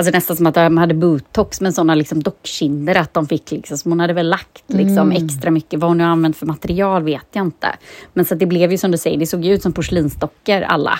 Alltså 0.00 0.12
nästan 0.12 0.36
som 0.36 0.46
att 0.46 0.54
de 0.54 0.76
hade 0.78 0.94
botox 0.94 1.60
med 1.60 1.74
sådana 1.74 1.94
liksom 1.94 2.22
dockkinder 2.22 2.94
att 2.94 3.14
de 3.14 3.26
fick 3.26 3.50
liksom, 3.50 3.78
som 3.78 3.92
hon 3.92 4.00
hade 4.00 4.12
väl 4.12 4.28
lagt 4.28 4.62
liksom 4.66 5.10
Mm. 5.12 5.24
extra 5.26 5.50
mycket. 5.50 5.80
Vad 5.80 5.90
hon 5.90 5.98
nu 5.98 6.04
använt 6.04 6.36
för 6.36 6.46
material 6.46 7.02
vet 7.02 7.26
jag 7.32 7.44
inte. 7.46 7.68
Men 8.14 8.24
så 8.24 8.34
det 8.34 8.46
blev 8.46 8.72
ju 8.72 8.78
som 8.78 8.90
du 8.90 8.98
säger, 8.98 9.18
det 9.18 9.26
såg 9.26 9.44
ju 9.44 9.54
ut 9.54 9.62
som 9.62 9.72
porslinsdockor 9.72 10.60
alla. 10.62 10.98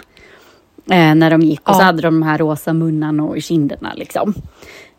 Eh, 0.91 1.15
när 1.15 1.31
de 1.31 1.43
gick 1.43 1.69
och 1.69 1.75
så 1.75 1.81
Ja. 1.81 1.85
hade 1.85 2.03
de 2.03 2.15
de 2.21 2.23
här 2.23 2.39
rosa 2.39 2.73
munnarna 2.73 3.23
och 3.25 3.43
kinderna 3.43 3.93
liksom. 3.97 4.35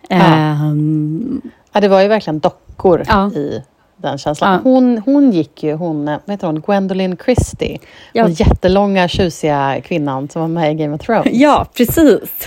Ja. 0.10 0.16
Ehm, 0.16 1.42
Ja, 1.74 1.82
det 1.82 1.88
var 1.88 2.02
ju 2.02 2.08
verkligen 2.08 2.40
dockor 2.40 3.04
Ja. 3.08 3.32
i 3.32 3.64
den 3.98 4.18
känslan. 4.18 4.54
Ja. 4.54 4.60
Hon, 4.64 4.98
hon 5.06 5.32
gick 5.32 5.64
ju, 5.64 5.74
hon, 5.74 6.06
vad 6.06 6.20
heter 6.28 6.48
hon, 6.48 6.62
Gwendolyn 6.62 7.18
Christie. 7.26 7.80
Ja. 8.14 8.24
Den 8.24 8.34
jättelånga 8.34 9.08
tjusiga 9.08 9.82
kvinnan 9.84 10.30
som 10.30 10.42
var 10.42 10.50
med 10.50 10.72
i 10.72 10.76
Game 10.76 10.96
of 10.96 11.02
Thrones. 11.02 11.28
ja, 11.34 11.68
precis. 11.78 12.46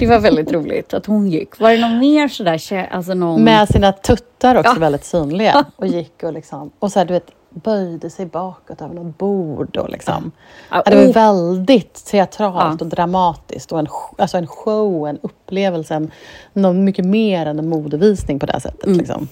Det 0.00 0.06
var 0.06 0.18
väldigt 0.18 0.52
roligt 0.52 0.94
att 0.94 1.06
hon 1.06 1.28
gick. 1.28 1.58
Var 1.60 1.70
det 1.70 1.80
någon 1.80 1.98
mer 1.98 2.28
sådär, 2.28 2.88
alltså 2.90 3.14
någon... 3.14 3.42
Med 3.44 3.68
sina 3.68 3.92
tuttar 3.92 4.54
också 4.56 4.72
Ja. 4.74 4.78
väldigt 4.80 5.04
synliga. 5.04 5.64
Och 5.76 5.86
gick 5.86 6.22
och 6.22 6.32
liksom, 6.32 6.70
och 6.78 6.92
så 6.92 6.98
här, 6.98 7.06
du 7.06 7.12
vet, 7.12 7.26
böjde 7.50 8.10
sig 8.10 8.26
bakåt 8.26 8.82
över 8.82 8.94
något 8.94 9.18
bord. 9.18 9.76
Och 9.76 9.90
liksom. 9.90 10.32
Ja. 10.70 10.82
Ja, 10.84 10.90
det 10.90 10.96
var 10.96 11.04
Oh. 11.06 11.12
väldigt 11.12 12.04
teatralt 12.06 12.80
och 12.82 12.86
dramatiskt 12.88 13.72
och 13.72 13.78
en, 13.78 13.86
alltså 14.18 14.36
en 14.38 14.46
show, 14.46 15.08
en 15.08 15.18
upplevelse, 15.22 15.94
en, 15.94 16.10
något 16.52 16.76
mycket 16.76 17.04
mer 17.04 17.46
än 17.46 17.58
en 17.58 17.68
modevisning 17.68 18.38
på 18.38 18.46
det 18.46 18.60
sättet. 18.60 18.86
Mm. 18.86 18.98
Liksom. 18.98 19.28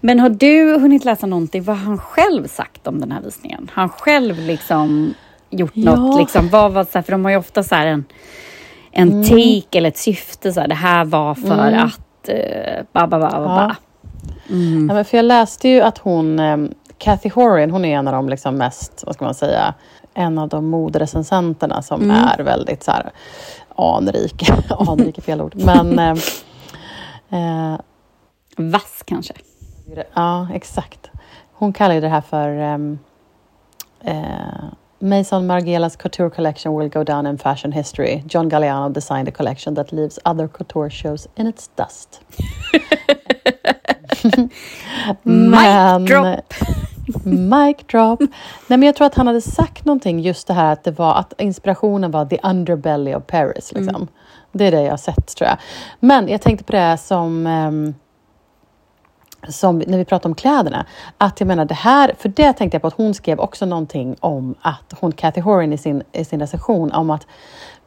Men 0.00 0.20
har 0.20 0.28
du 0.28 0.78
hunnit 0.78 1.04
läsa 1.04 1.26
någonting 1.26 1.62
vad 1.62 1.76
han 1.76 1.98
själv 1.98 2.46
sagt 2.48 2.86
om 2.86 3.00
den 3.00 3.12
här 3.12 3.20
visningen? 3.20 3.70
Har 3.74 3.80
han 3.82 3.88
själv 3.90 4.38
liksom 4.38 5.14
gjort 5.50 5.72
Ja. 5.74 5.94
något? 5.96 6.20
Liksom, 6.20 6.48
vad 6.48 6.72
var, 6.72 6.84
så 6.84 6.90
här, 6.94 7.02
för 7.02 7.12
de 7.12 7.24
har 7.24 7.32
ju 7.32 7.36
ofta 7.38 7.62
så 7.62 7.74
här 7.74 7.86
en, 7.86 8.04
en 8.96 9.08
Mm. 9.12 9.22
take 9.24 9.78
eller 9.78 9.88
ett 9.88 9.96
syfte. 9.98 10.52
Så 10.52 10.60
här, 10.60 10.68
det 10.68 10.74
här 10.74 11.04
var 11.04 11.34
för 11.34 11.72
att... 11.72 12.28
Uh, 12.28 12.84
ba, 12.92 13.06
ba, 13.06 13.18
ba, 13.18 13.30
ba, 13.30 13.40
ba. 13.48 13.74
Ja, 14.88 14.94
men 14.94 15.04
för 15.04 15.16
jag 15.18 15.24
läste 15.24 15.68
ju 15.68 15.80
att 15.80 15.98
hon, 15.98 16.38
eh, 16.38 16.56
Kathy 16.98 17.28
Horan, 17.34 17.70
hon 17.70 17.84
är 17.84 17.98
en 17.98 18.08
av 18.08 18.14
de 18.14 18.28
liksom 18.28 18.56
mest, 18.56 19.02
vad 19.06 19.14
ska 19.14 19.24
man 19.24 19.34
säga, 19.34 19.74
en 20.14 20.38
av 20.38 20.48
de 20.48 20.66
moderecensenterna 20.70 21.82
som 21.82 22.02
Mm. 22.02 22.16
är 22.16 22.38
väldigt 22.42 22.82
så 22.82 22.90
här 22.90 23.10
anrik, 23.76 24.50
anrik 24.88 25.18
är 25.18 25.22
fel 25.22 25.40
ord, 25.42 25.54
men 25.56 25.98
eh, 25.98 26.14
eh, 27.30 27.78
Vass 28.56 29.02
kanske? 29.06 29.34
ja 30.14 30.48
exakt. 30.54 31.10
Hon 31.52 31.72
kallar 31.72 31.94
ju 31.94 32.00
det 32.00 32.08
här 32.08 32.20
för 32.20 32.48
ehm, 32.48 32.98
eh, 34.04 34.64
Maison 35.00 35.46
Margielas 35.46 35.96
couture 35.98 36.30
collection 36.30 36.74
will 36.74 36.88
go 36.88 37.04
down 37.04 37.26
in 37.26 37.38
fashion 37.38 37.72
history. 37.72 38.22
John 38.26 38.50
Galliano 38.50 38.92
designed 38.92 39.28
a 39.28 39.30
collection 39.30 39.74
that 39.74 39.92
leaves 39.92 40.18
other 40.24 40.48
couture 40.48 40.90
shows 40.90 41.28
in 41.36 41.46
its 41.46 41.68
dust. 41.68 42.20
Mic 45.24 46.06
drop. 46.06 46.54
Mic 47.24 47.86
drop. 47.86 48.20
Nej, 48.66 48.78
men 48.78 48.82
jag 48.82 48.96
tror 48.96 49.06
att 49.06 49.14
han 49.14 49.26
hade 49.26 49.40
sagt 49.40 49.84
någonting 49.84 50.20
just 50.20 50.46
det 50.46 50.54
här 50.54 50.72
att, 50.72 50.84
det 50.84 50.90
var, 50.90 51.14
att 51.14 51.40
inspirationen 51.40 52.10
var 52.10 52.26
the 52.26 52.38
underbelly 52.42 53.14
of 53.14 53.26
Paris. 53.26 53.72
Liksom. 53.72 53.96
Mm. 53.96 54.08
Det 54.52 54.64
är 54.64 54.70
det 54.70 54.82
jag 54.82 54.90
har 54.90 54.96
sett 54.96 55.36
tror 55.36 55.48
jag. 55.48 55.58
Men 56.00 56.28
jag 56.28 56.40
tänkte 56.40 56.64
på 56.64 56.72
det 56.72 56.98
som 56.98 57.46
ehm, 57.46 57.94
som 59.48 59.78
när 59.86 59.98
vi 59.98 60.04
pratar 60.04 60.28
om 60.28 60.34
kläderna, 60.34 60.86
att 61.18 61.40
jag 61.40 61.46
menar 61.46 61.64
det 61.64 61.74
här, 61.74 62.14
för 62.18 62.28
det 62.28 62.52
tänkte 62.52 62.74
jag 62.74 62.82
på 62.82 62.88
att 62.88 62.94
hon 62.96 63.14
skrev 63.14 63.40
också 63.40 63.66
någonting 63.66 64.16
om 64.20 64.54
att 64.62 64.94
hon, 65.00 65.12
Kathy 65.12 65.40
Horan 65.40 65.72
i 65.72 65.78
sin, 65.78 66.02
i 66.12 66.24
sin 66.24 66.40
recension, 66.40 66.92
om 66.92 67.10
att 67.10 67.26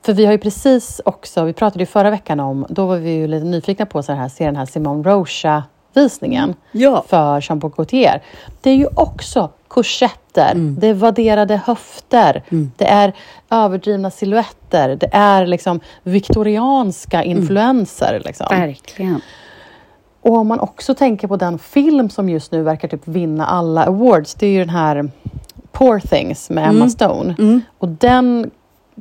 för 0.05 0.13
vi 0.13 0.25
har 0.25 0.31
ju 0.31 0.37
precis 0.37 1.01
också, 1.05 1.43
vi 1.43 1.53
pratade 1.53 1.79
ju 1.79 1.85
förra 1.85 2.09
veckan 2.09 2.39
om, 2.39 2.65
då 2.69 2.85
var 2.85 2.97
vi 2.97 3.11
ju 3.11 3.27
lite 3.27 3.45
nyfikna 3.45 3.85
på 3.85 4.03
så 4.03 4.13
här, 4.13 4.29
se 4.29 4.45
den 4.45 4.55
här 4.55 4.65
Simone 4.65 5.09
Rocha 5.09 5.63
visningen 5.93 6.55
Ja. 6.71 7.03
för 7.07 7.41
Jean 7.49 7.59
Paul 7.59 7.71
Gaultier. 7.77 8.21
Det 8.61 8.69
är 8.69 8.75
ju 8.75 8.87
också 8.95 9.49
korsetter, 9.67 10.51
det 10.55 10.87
är 10.87 10.93
vadderade 10.93 11.61
höfter, 11.65 12.43
det 12.77 12.85
är 12.85 13.13
överdrivna 13.49 14.11
silhuetter, 14.11 14.95
det 14.95 15.09
är 15.11 15.45
liksom 15.45 15.79
viktorianska 16.03 17.23
influenser. 17.23 18.21
Liksom. 18.25 18.47
Verkligen. 18.49 19.21
Och 20.21 20.37
om 20.37 20.47
man 20.47 20.59
också 20.59 20.95
tänker 20.95 21.27
på 21.27 21.35
den 21.37 21.59
film 21.59 22.09
som 22.09 22.29
just 22.29 22.51
nu 22.51 22.63
verkar 22.63 22.87
typ 22.87 23.07
vinna 23.07 23.45
alla 23.45 23.85
awards, 23.85 24.33
det 24.33 24.47
är 24.47 24.51
ju 24.51 24.59
den 24.59 24.69
här 24.69 25.11
Poor 25.71 25.99
Things 25.99 26.49
med 26.49 26.69
Emma 26.69 26.89
Stone. 26.89 27.35
Och 27.77 27.87
den 27.87 28.51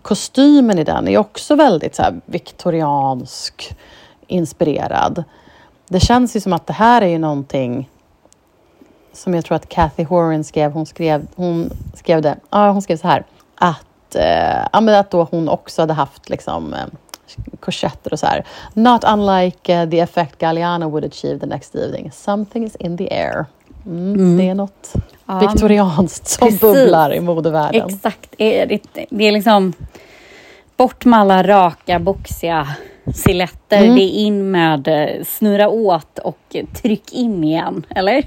kostymen 0.02 0.78
i 0.78 0.84
den 0.84 1.08
är 1.08 1.18
också 1.18 1.54
väldigt 1.54 1.94
så 1.94 2.02
viktoriansk 2.26 3.76
inspirerad. 4.26 5.24
Det 5.88 6.00
känns 6.00 6.36
ju 6.36 6.40
som 6.40 6.52
att 6.52 6.66
det 6.66 6.72
här 6.72 7.02
är 7.02 7.06
ju 7.06 7.18
någonting 7.18 7.90
som 9.12 9.34
jag 9.34 9.44
tror 9.44 9.56
att 9.56 9.68
Kathy 9.68 10.04
Horan 10.04 10.44
skrev. 10.44 10.72
Hon 10.72 10.86
skrev, 10.86 11.26
hon 11.36 11.70
skrev 11.94 12.22
det, 12.22 12.36
ja 12.50 12.70
hon 12.70 12.82
skrev 12.82 12.96
så 12.96 13.08
här 13.08 13.24
att, 13.54 14.14
eh, 14.14 14.98
att 14.98 15.10
då 15.10 15.28
hon 15.30 15.48
också 15.48 15.82
hade 15.82 15.92
haft 15.92 16.28
liksom 16.28 16.74
eh, 16.74 16.86
korsetter 17.60 18.12
och 18.12 18.18
så 18.18 18.26
här. 18.26 18.44
Not 18.74 19.04
unlike 19.04 19.74
eh, 19.74 19.90
the 19.90 20.00
effect 20.00 20.38
Galliano 20.38 20.88
would 20.90 21.04
achieve 21.04 21.40
the 21.40 21.46
next 21.46 21.74
evening. 21.74 22.10
Something 22.12 22.64
is 22.64 22.76
in 22.76 22.96
the 22.98 23.14
air. 23.14 23.46
Mm, 23.86 24.36
Det 24.36 24.48
är 24.48 24.54
något 24.54 24.92
Ja, 25.26 25.38
viktorianskt 25.38 26.26
som 26.28 26.46
precis. 26.48 26.60
bubblar 26.60 27.14
i 27.14 27.20
modevärlden. 27.20 27.88
Exakt. 27.88 28.34
Det 28.38 28.60
är, 29.26 29.32
liksom 29.32 29.72
bort 30.76 31.04
med 31.04 31.18
alla 31.20 31.42
raka, 31.42 31.98
boxiga 31.98 32.68
siletter. 33.14 33.78
Mm. 33.84 33.94
Det 33.94 34.02
är 34.02 34.10
in 34.12 34.50
med 34.50 34.88
eh, 34.88 35.24
snurra 35.24 35.68
åt 35.68 36.18
och 36.18 36.38
eh, 36.54 36.66
tryck 36.82 37.12
in 37.12 37.44
igen, 37.44 37.86
eller? 37.90 38.22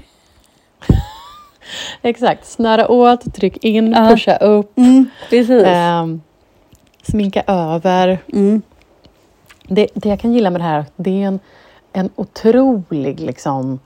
Exakt. 2.02 2.46
Snöra 2.46 2.88
åt, 2.88 3.34
tryck 3.34 3.56
in, 3.64 3.92
Ja. 3.92 4.08
pusha 4.08 4.36
upp, 4.36 4.78
Mm, 4.78 5.10
precis. 5.30 5.62
ehm, 5.66 6.20
sminka 7.02 7.42
över. 7.46 8.18
Mm. 8.32 8.62
Det, 9.68 9.88
det 9.94 10.08
jag 10.08 10.20
kan 10.20 10.32
gilla 10.32 10.50
med 10.50 10.60
det 10.60 10.64
här, 10.64 10.84
det 10.96 11.22
är 11.22 11.26
en, 11.26 11.40
en 11.92 12.10
otrolig 12.16 13.20
liksom, 13.20 13.78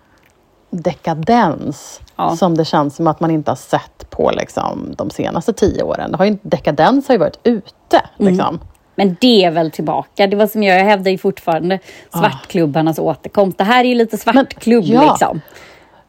dekadens 0.71 2.01
Ja. 2.17 2.37
som 2.37 2.57
det 2.57 2.65
känns 2.65 2.97
som 2.97 3.07
att 3.07 3.21
man 3.21 3.31
inte 3.31 3.51
har 3.51 3.57
sett 3.57 4.11
på 4.11 4.31
liksom, 4.31 4.95
de 4.99 5.11
senaste 5.11 5.53
tio 5.53 5.83
åren. 5.83 6.11
Det 6.13 6.17
har 6.19 6.25
ju, 6.25 6.39
dekadens 6.43 7.09
har 7.09 7.15
ju 7.15 7.19
varit 7.19 7.39
ute. 7.43 8.03
Mm. 8.19 8.33
Liksom. 8.33 8.61
Men 8.95 9.17
det 9.21 9.45
är 9.45 9.51
väl 9.51 9.71
tillbaka. 9.71 10.27
Det 10.27 10.37
var 10.37 10.47
som 10.47 10.63
jag, 10.63 10.79
jag 10.81 10.85
hävdar 10.85 11.11
ju 11.11 11.19
fortfarande 11.19 11.79
svartklubbarnas 12.13 12.99
återkomst. 12.99 13.59
Det 13.59 13.65
här 13.65 13.85
är 13.85 13.89
ju 13.89 13.95
lite 13.95 14.17
svartklubb 14.17 14.85
Ah. 14.85 14.89
ja. 14.93 15.03
liksom. 15.11 15.41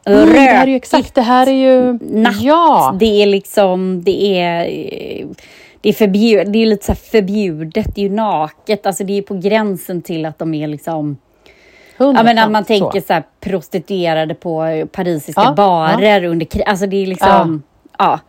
Mm, 0.04 0.32
det 0.32 0.38
här 0.40 0.62
är 0.62 0.66
ju 0.66 0.74
Rökigt, 0.74 0.84
exakt, 0.94 1.14
det 1.14 1.22
här 1.22 1.46
är 1.46 1.52
ju... 1.52 1.98
natt. 2.00 2.40
Ja, 2.40 2.96
Det 3.00 3.22
är 3.22 3.26
liksom, 3.26 4.02
det 4.04 4.40
är... 4.40 5.26
Det 5.88 5.92
är, 5.92 5.94
förbjud, 5.94 6.52
det 6.52 6.58
är 6.62 6.66
lite 6.66 6.86
så 6.86 6.94
förbjudet, 6.94 7.94
det 7.94 8.00
är 8.00 8.02
ju 8.02 8.14
naket, 8.14 8.86
alltså 8.86 9.04
det 9.04 9.18
är 9.18 9.22
på 9.22 9.34
gränsen 9.34 10.02
till 10.02 10.26
att 10.26 10.38
de 10.38 10.54
är 10.54 10.66
liksom... 10.66 11.16
Ja, 11.96 12.12
men 12.22 12.36
när 12.36 12.48
man 12.48 12.62
100% 12.64 12.66
tänker 12.66 13.00
så. 13.00 13.06
så 13.06 13.12
här, 13.12 13.22
prostituerade 13.40 14.34
på 14.34 14.86
parisiska 14.92 15.40
Ja, 15.44 15.52
barer 15.52 16.24
under 16.24 16.46
krig. 16.46 16.62
Alltså 16.66 16.86
det 16.86 16.96
är 17.02 17.06
liksom... 17.06 17.62
Ja. 17.98 18.20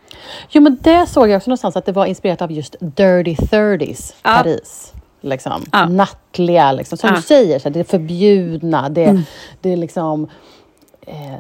Jo, 0.50 0.62
men 0.62 0.78
det 0.82 1.08
såg 1.08 1.30
jag 1.30 1.38
också 1.38 1.50
någonstans 1.50 1.76
att 1.76 1.86
det 1.86 1.92
var 1.92 2.06
inspirerat 2.06 2.42
av 2.42 2.52
just 2.52 2.76
Dirty 2.80 3.36
30s 3.36 4.14
Ja. 4.24 4.30
Paris. 4.38 4.94
Liksom. 5.22 5.64
Ja. 5.72 5.86
Nattliga, 5.86 6.72
liksom. 6.72 6.98
som 6.98 7.10
Ja. 7.10 7.16
du 7.16 7.22
säger, 7.22 7.60
så 7.60 7.64
här, 7.70 7.74
det 7.74 7.80
är 7.80 7.84
förbjudna, 7.84 8.90
det, 8.90 9.04
Mm. 9.06 9.22
det 9.62 9.74
är 9.74 9.78
liksom 9.78 10.28
eh, 11.08 11.40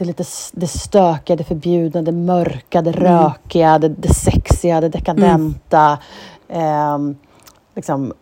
det 0.00 0.04
lite 0.06 0.24
det 0.52 0.66
stökiga, 0.66 1.36
det 1.36 1.44
förbjudna, 1.44 2.02
det 2.02 2.12
mörka, 2.12 2.82
det 2.82 2.92
rökiga, 2.92 3.78
det, 3.78 3.88
det 3.88 4.14
sexiga, 4.14 4.80
det 4.80 4.88
dekadenta. 4.88 5.98
ehm, 6.48 7.16
liksom, 7.76 8.12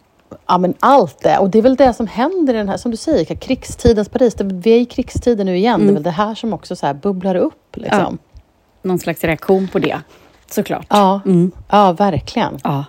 ja, 0.47 0.59
men 0.59 0.75
allt 0.81 1.19
det. 1.23 1.38
Och 1.38 1.51
det 1.51 1.59
är 1.59 1.62
väl 1.62 1.77
det 1.77 1.93
som 1.95 2.07
händer 2.07 2.55
i 2.55 2.57
den 2.57 2.69
här, 2.69 2.77
som 2.77 2.91
du 2.91 2.97
säger, 2.97 3.35
krigstidens 3.35 4.09
Paris. 4.09 4.35
Det, 4.35 4.45
vi 4.45 4.71
är 4.71 4.81
i 4.81 4.85
krigstiden 4.85 5.47
nu 5.47 5.57
igen. 5.57 5.81
Det 5.81 5.91
är 5.91 5.95
väl 5.95 6.03
det 6.03 6.11
här 6.11 6.35
som 6.35 6.53
också 6.53 6.77
så 6.77 6.87
här 6.87 6.95
bubblar 6.95 7.35
upp. 7.35 7.77
Liksom. 7.77 8.19
Någon 8.83 8.99
slags 8.99 9.25
reaktion 9.25 9.69
på 9.69 9.79
det, 9.79 9.99
såklart. 10.51 10.87
Ja, 10.91 11.21
Mm. 11.25 11.51
ja 11.69 11.93
verkligen. 11.93 12.59
Ja. 12.64 12.85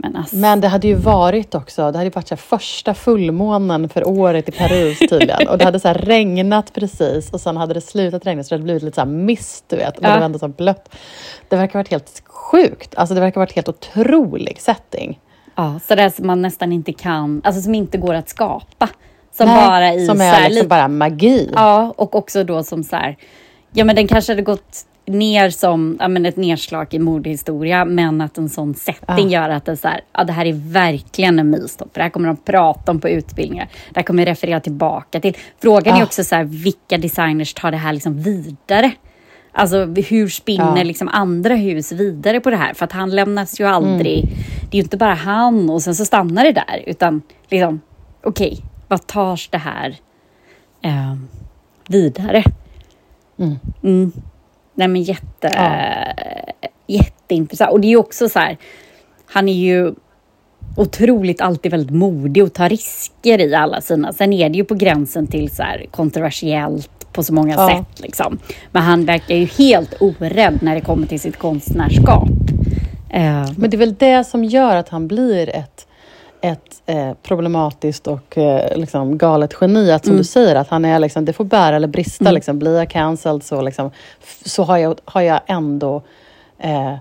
Men 0.00 0.16
alltså... 0.16 0.36
Men 0.36 0.60
det 0.60 0.68
hade 0.68 0.86
ju 0.88 0.94
varit 0.94 1.54
också, 1.54 1.80
det 1.82 1.98
hade 1.98 2.04
ju 2.04 2.10
varit 2.10 2.28
så 2.28 2.36
första 2.36 2.94
fullmånen 2.94 3.88
för 3.88 4.08
året 4.08 4.48
i 4.48 4.52
Paris 4.52 4.98
tydligen. 4.98 5.48
Och 5.48 5.58
det 5.58 5.64
hade 5.64 5.80
så 5.80 5.92
regnat 5.92 6.72
precis 6.72 7.30
och 7.32 7.40
sen 7.40 7.56
hade 7.56 7.74
det 7.74 7.80
slutat 7.80 8.26
regna 8.26 8.44
så 8.44 8.48
det 8.48 8.54
hade 8.54 8.64
blivit 8.64 8.82
lite 8.82 9.00
så 9.00 9.06
mist, 9.06 9.64
du 9.68 9.76
vet. 9.76 9.98
Och 9.98 10.04
Ja. 10.04 10.08
det 10.10 10.18
var 10.18 10.24
ändå 10.24 10.38
så 10.38 10.48
blött. 10.48 10.94
Det 11.48 11.56
verkar 11.56 11.72
ha 11.74 11.78
varit 11.78 11.90
helt 11.90 12.22
sjukt. 12.26 12.94
Alltså 12.94 13.14
det 13.14 13.20
verkar 13.20 13.34
ha 13.34 13.42
varit 13.42 13.52
helt 13.54 13.68
otrolig 13.68 14.60
setting. 14.60 15.20
Ja, 15.54 15.80
så 15.88 15.94
där 15.94 16.10
som 16.10 16.26
man 16.26 16.42
nästan 16.42 16.72
inte 16.72 16.92
kan, 16.92 17.40
alltså 17.44 17.62
som 17.62 17.74
inte 17.74 17.98
går 17.98 18.14
att 18.14 18.28
skapa. 18.28 18.88
Som 19.36 19.46
Nej, 19.46 19.68
bara 19.68 19.94
i 19.94 20.06
som 20.06 20.20
är 20.20 20.32
liksom 20.40 20.54
lite- 20.54 20.66
bara 20.68 20.88
magi. 20.88 21.50
Ja, 21.54 21.94
och 21.96 22.14
också 22.14 22.44
då 22.44 22.62
som 22.64 22.84
så 22.84 22.96
här, 22.96 23.16
ja 23.72 23.84
men 23.84 23.96
den 23.96 24.06
kanske 24.08 24.32
hade 24.32 24.42
gått 24.42 24.76
ner 25.08 25.50
som 25.50 25.96
ja, 26.00 26.08
men 26.08 26.26
ett 26.26 26.36
nedslag 26.36 26.94
i 26.94 26.98
modehistoria, 26.98 27.84
men 27.84 28.20
att 28.20 28.38
en 28.38 28.48
sån 28.48 28.74
setting 28.74 29.30
Ja. 29.30 29.42
gör 29.42 29.48
att 29.50 29.64
det 29.64 29.72
är 29.72 29.76
så 29.76 29.88
här, 29.88 30.00
ja 30.12 30.24
det 30.24 30.32
här 30.32 30.46
är 30.46 30.72
verkligen 30.72 31.38
en 31.38 31.50
milstolpe. 31.50 32.00
Det 32.00 32.02
här 32.02 32.10
kommer 32.10 32.26
de 32.28 32.36
prata 32.36 32.92
om 32.92 33.00
på 33.00 33.08
utbildningar. 33.08 33.68
Det 33.90 33.96
här 34.00 34.02
kommer 34.04 34.26
referera 34.26 34.60
tillbaka 34.60 35.20
till. 35.20 35.36
Frågan 35.62 35.94
är 35.94 35.98
Ja. 35.98 36.04
också 36.04 36.24
så 36.24 36.34
här, 36.34 36.44
vilka 36.44 36.98
designers 36.98 37.54
tar 37.54 37.70
det 37.70 37.76
här 37.76 37.92
liksom 37.92 38.22
vidare? 38.22 38.90
Alltså 39.52 39.84
hur 39.84 40.28
spinner 40.28 40.76
Ja. 40.76 40.82
liksom 40.82 41.08
andra 41.08 41.54
hus 41.54 41.92
vidare 41.92 42.40
på 42.40 42.50
det 42.50 42.56
här? 42.56 42.74
För 42.74 42.84
att 42.84 42.92
han 42.92 43.10
lämnas 43.10 43.60
ju 43.60 43.64
aldrig. 43.64 44.18
Mm. 44.24 44.36
Det 44.70 44.76
är 44.76 44.78
ju 44.78 44.82
inte 44.82 44.96
bara 44.96 45.14
han 45.14 45.70
och 45.70 45.82
sen 45.82 45.94
så 45.94 46.04
stannar 46.04 46.44
det 46.44 46.52
där. 46.52 46.82
Utan 46.86 47.22
liksom, 47.50 47.80
okej, 48.24 48.58
vad 48.88 49.06
tars 49.06 49.48
det 49.52 49.58
här 49.58 49.96
eh, 50.82 51.14
vidare? 51.88 52.42
Mm. 53.38 53.56
Mm. 53.82 54.12
Nej 54.78 54.88
men 54.88 55.02
jätte, 55.02 55.48
jätteintressant. 56.86 57.72
Och 57.72 57.80
det 57.80 57.86
är 57.86 57.90
ju 57.90 57.96
också 57.96 58.28
så 58.28 58.38
här, 58.38 58.56
han 59.26 59.48
är 59.48 59.52
ju 59.52 59.94
otroligt 60.76 61.40
alltid 61.40 61.70
väldigt 61.70 61.96
modig 61.96 62.44
och 62.44 62.52
tar 62.52 62.68
risker 62.68 63.40
i 63.40 63.54
alla 63.54 63.80
sina. 63.80 64.12
Sen 64.12 64.32
är 64.32 64.48
det 64.48 64.56
ju 64.56 64.64
på 64.64 64.74
gränsen 64.74 65.26
till 65.26 65.50
så 65.50 65.62
här 65.62 65.86
kontroversiellt 65.90 67.12
på 67.12 67.22
så 67.22 67.34
många 67.34 67.54
ja. 67.54 67.68
sätt. 67.68 68.00
Liksom. 68.02 68.38
Men 68.72 68.82
han 68.82 69.04
verkar 69.04 69.34
ju 69.34 69.44
helt 69.44 69.94
orädd 70.00 70.58
när 70.62 70.74
det 70.74 70.80
kommer 70.80 71.06
till 71.06 71.20
sitt 71.20 71.36
konstnärskap. 71.36 72.28
Uh. 73.14 73.52
Men 73.56 73.70
det 73.70 73.76
är 73.76 73.78
väl 73.78 73.94
det 73.94 74.24
som 74.24 74.44
gör 74.44 74.76
att 74.76 74.88
han 74.88 75.08
blir 75.08 75.48
ett 75.48 75.87
ett 76.40 76.82
eh, 76.86 77.12
problematiskt 77.22 78.06
och 78.06 78.38
eh, 78.38 78.76
liksom 78.76 79.18
galet 79.18 79.54
geni. 79.60 79.92
Att 79.92 80.04
som 80.04 80.10
mm. 80.10 80.18
du 80.18 80.24
säger, 80.24 80.54
att 80.56 80.68
han 80.68 80.84
är 80.84 80.98
liksom, 80.98 81.24
det 81.24 81.32
får 81.32 81.44
bära 81.44 81.76
eller 81.76 81.88
brista. 81.88 82.24
Mm. 82.24 82.34
Liksom, 82.34 82.58
blir 82.58 82.78
jag 82.78 82.90
cancelled 82.90 83.42
så, 83.42 83.62
liksom, 83.62 83.90
så 84.44 84.62
har, 84.62 84.78
jag, 84.78 85.00
har 85.04 85.20
jag 85.20 85.40
ändå 85.46 86.02
eh, 86.58 86.94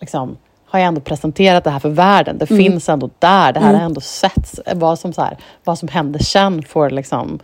liksom, 0.00 0.36
har 0.66 0.78
jag 0.78 0.86
ändå 0.86 1.00
presenterat 1.00 1.64
det 1.64 1.70
här 1.70 1.78
för 1.78 1.88
världen. 1.88 2.38
Det 2.38 2.50
mm. 2.50 2.64
finns 2.64 2.88
ändå 2.88 3.10
där. 3.18 3.52
Det 3.52 3.60
här 3.60 3.68
mm. 3.68 3.80
har 3.80 3.86
ändå 3.86 4.00
setts. 4.00 4.60
Vad 4.74 4.98
som, 4.98 5.12
så 5.12 5.22
här, 5.22 5.38
vad 5.64 5.78
som 5.78 5.88
händer 5.88 6.18
sen 6.18 6.62
får 6.62 6.90
liksom, 6.90 7.38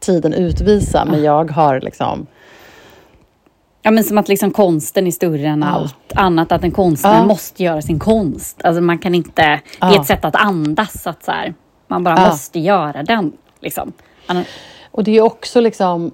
tiden 0.00 0.34
utvisa. 0.34 1.04
Men 1.04 1.22
jag 1.22 1.50
har 1.50 1.80
liksom 1.80 2.26
Ja, 3.86 3.90
men 3.90 4.04
som 4.04 4.18
att 4.18 4.28
liksom 4.28 4.50
konsten 4.50 5.06
är 5.06 5.10
större 5.10 5.48
än 5.48 5.62
ja. 5.62 5.68
allt 5.68 6.12
annat. 6.14 6.52
Att 6.52 6.64
en 6.64 6.70
konstnär 6.70 7.18
ja. 7.18 7.24
måste 7.24 7.62
göra 7.62 7.82
sin 7.82 7.98
konst. 7.98 8.60
Alltså 8.64 8.82
man 8.82 8.98
kan 8.98 9.14
inte... 9.14 9.60
Ja. 9.80 9.86
Det 9.88 9.96
är 9.96 10.00
ett 10.00 10.06
sätt 10.06 10.24
att 10.24 10.36
andas. 10.36 11.06
Att 11.06 11.24
så 11.24 11.30
här, 11.30 11.54
man 11.88 12.04
bara 12.04 12.28
måste 12.28 12.58
göra 12.58 13.02
den. 13.02 13.32
Liksom. 13.60 13.92
Och 14.90 15.04
det 15.04 15.16
är 15.16 15.20
också 15.20 15.60
liksom 15.60 16.10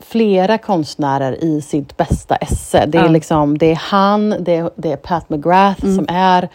flera 0.00 0.58
konstnärer 0.58 1.44
i 1.44 1.62
sitt 1.62 1.96
bästa 1.96 2.36
esse. 2.36 2.86
Det 2.86 2.98
är, 2.98 3.08
liksom, 3.08 3.58
det 3.58 3.70
är 3.72 3.80
han, 3.82 4.34
det 4.40 4.56
är, 4.56 4.70
det 4.76 4.92
är 4.92 4.96
Pat 4.96 5.30
McGrath 5.30 5.84
mm. 5.84 5.96
som 5.96 6.06
är 6.08 6.48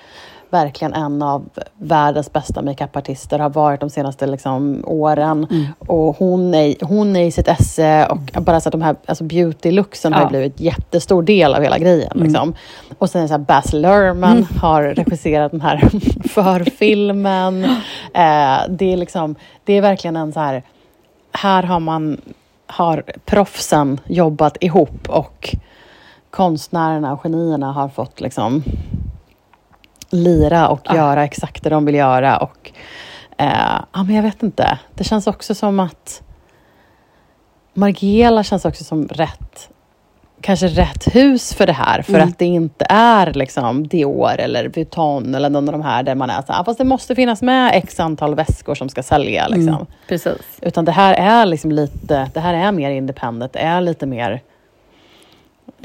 verkligen 0.55 0.93
en 0.93 1.21
av 1.21 1.49
världens 1.77 2.33
bästa 2.33 2.61
makeupartister, 2.61 3.39
har 3.39 3.49
varit 3.49 3.79
de 3.79 3.89
senaste 3.89 4.27
liksom, 4.27 4.83
åren. 4.87 5.47
Mm. 5.51 5.65
Och 5.79 6.17
hon 6.17 6.53
är, 6.53 6.85
hon 6.85 7.15
är 7.15 7.25
i 7.25 7.31
sitt 7.31 7.47
esse 7.47 8.05
och 8.05 8.17
mm. 8.33 8.43
bara 8.43 8.61
så 8.61 8.69
att 8.69 8.71
de 8.71 8.81
här 8.81 8.95
alltså 9.05 9.23
beauty-looksen 9.23 10.11
ja. 10.11 10.17
har 10.17 10.29
blivit 10.29 10.59
en 10.59 10.65
jättestor 10.65 11.23
del 11.23 11.53
av 11.53 11.61
hela 11.61 11.77
grejen. 11.77 12.11
Mm. 12.15 12.23
Liksom. 12.23 12.53
Och 12.97 13.09
sen 13.09 13.19
är 13.19 13.23
det 13.23 13.27
så 13.27 13.33
här, 13.33 13.39
Baz 13.39 13.73
Luhrmann 13.73 14.37
mm. 14.37 14.47
har 14.61 14.83
regisserat 14.83 15.51
den 15.51 15.61
här 15.61 15.77
förfilmen. 16.29 17.67
Eh, 18.13 18.61
det, 18.69 18.93
är 18.93 18.97
liksom, 18.97 19.35
det 19.63 19.73
är 19.73 19.81
verkligen 19.81 20.15
en 20.15 20.33
så 20.33 20.39
här, 20.39 20.63
här 21.31 21.63
har 21.63 21.79
man 21.79 22.21
har 22.67 23.03
proffsen 23.25 23.99
jobbat 24.07 24.57
ihop 24.61 25.09
och 25.09 25.55
konstnärerna 26.29 27.13
och 27.13 27.21
genierna 27.21 27.71
har 27.71 27.89
fått 27.89 28.21
liksom 28.21 28.63
lira 30.15 30.67
och 30.67 30.81
ja. 30.83 30.95
göra 30.95 31.23
exakt 31.23 31.63
det 31.63 31.69
de 31.69 31.85
vill 31.85 31.95
göra. 31.95 32.37
Och, 32.37 32.71
eh, 33.37 33.81
ja, 33.93 34.03
men 34.03 34.15
jag 34.15 34.23
vet 34.23 34.43
inte. 34.43 34.79
Det 34.93 35.03
känns 35.03 35.27
också 35.27 35.55
som 35.55 35.79
att 35.79 36.21
Margiela 37.73 38.43
känns 38.43 38.65
också 38.65 38.83
som 38.83 39.07
rätt 39.07 39.69
kanske 40.45 40.67
rätt 40.67 41.15
hus 41.15 41.53
för 41.53 41.67
det 41.67 41.73
här, 41.73 42.01
för 42.01 42.13
mm. 42.13 42.29
att 42.29 42.39
det 42.39 42.45
inte 42.45 42.85
är 42.89 43.33
liksom 43.33 43.87
Dior 43.87 44.39
eller 44.39 44.69
Vuitton 44.69 45.35
eller 45.35 45.49
någon 45.49 45.69
av 45.69 45.71
de 45.71 45.81
här 45.81 46.03
där 46.03 46.15
man 46.15 46.29
är 46.29 46.41
så 46.41 46.53
här, 46.53 46.63
fast 46.63 46.77
det 46.77 46.85
måste 46.85 47.15
finnas 47.15 47.41
med 47.41 47.71
x 47.73 47.99
antal 47.99 48.35
väskor 48.35 48.75
som 48.75 48.89
ska 48.89 49.03
sälja. 49.03 49.47
Liksom. 49.47 49.73
Mm, 49.73 49.85
precis. 50.07 50.41
Utan 50.61 50.85
det 50.85 50.91
här 50.91 51.13
är 51.13 51.45
liksom 51.45 51.71
lite, 51.71 52.29
det 52.33 52.39
här 52.39 52.53
är 52.53 52.71
mer 52.71 52.91
independent, 52.91 53.53
det 53.53 53.59
är 53.59 53.81
lite 53.81 54.05
mer 54.05 54.41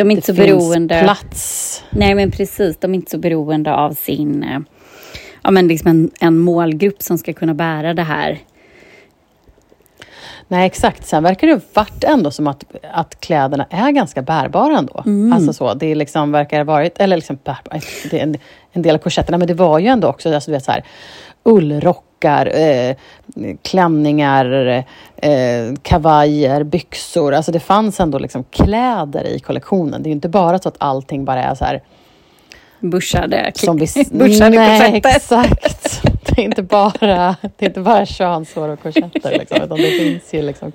de 0.01 0.11
är 0.11 0.15
inte 0.15 0.27
så 0.27 0.33
beroende. 0.33 1.01
plats. 1.03 1.85
Nej, 1.91 2.15
men 2.15 2.31
precis. 2.31 2.77
De 2.77 2.91
är 2.91 2.95
inte 2.95 3.11
så 3.11 3.19
beroende 3.19 3.75
av 3.75 3.93
sin... 3.93 4.43
Eh, 4.43 4.61
ja, 5.43 5.51
men 5.51 5.69
liksom 5.69 5.91
en, 5.91 6.11
en 6.21 6.39
målgrupp 6.39 7.03
som 7.03 7.19
ska 7.19 7.33
kunna 7.33 7.55
bära 7.55 7.95
det 7.95 8.03
här. 8.03 8.39
Nej, 10.49 10.67
exakt. 10.67 11.07
Sen 11.07 11.23
verkar 11.23 11.47
det 11.47 11.61
varit 11.75 12.05
ändå 12.05 12.31
som 12.31 12.47
att, 12.47 12.65
att 12.93 13.21
kläderna 13.21 13.67
är 13.71 13.91
ganska 13.91 14.23
bärbara 14.23 14.79
ändå. 14.79 15.03
Mm. 15.07 15.33
Alltså 15.33 15.53
så, 15.53 15.75
det 15.75 15.95
liksom 15.95 16.33
verkar 16.33 16.57
ha 16.57 16.65
varit, 16.65 17.01
eller 17.01 17.17
liksom 17.17 17.39
är 17.45 18.15
en, 18.15 18.37
en 18.73 18.83
del 18.83 18.95
av 18.95 18.99
korsetterna, 18.99 19.39
men 19.39 19.49
det 19.49 19.55
var 19.55 19.79
ju 19.79 19.87
ändå 19.87 20.09
också, 20.09 20.35
alltså, 20.35 20.51
du 20.51 20.55
vet, 20.57 20.65
så 20.65 20.73
här, 20.73 20.85
ullrockar, 22.20 22.46
eh, 22.46 22.96
klänningar, 23.62 24.85
eh, 25.16 25.74
kavajer, 25.83 26.62
byxor. 26.62 27.35
Alltså 27.35 27.52
det 27.52 27.61
fanns 27.61 28.00
ändå 28.00 28.18
liksom 28.18 28.44
kläder 28.50 29.24
i 29.24 29.40
kollektionen. 29.40 30.02
Det 30.02 30.06
är 30.06 30.11
ju 30.11 30.14
inte 30.14 30.28
bara 30.28 30.59
så 30.59 30.68
att 30.68 30.76
allting 30.78 31.24
bara 31.24 31.42
är 31.42 31.54
så 31.54 31.64
här 31.64 31.83
Bushade, 32.83 33.52
som 33.54 33.76
vi, 33.76 33.87
bushade 34.11 34.56
nej, 34.56 35.00
exakt. 35.04 36.02
Det 36.26 36.42
är 36.42 36.44
inte 36.44 36.62
bara, 36.62 37.37
det 37.40 37.64
är 37.64 37.68
inte 37.68 37.80
bara 37.80 38.06
könshår 38.06 38.68
och 38.68 38.83
korsetter. 38.83 39.38
Liksom, 39.38 39.62
utan 39.62 39.78
det 39.78 39.90
finns, 39.90 40.35
ju 40.35 40.42
liksom, 40.42 40.70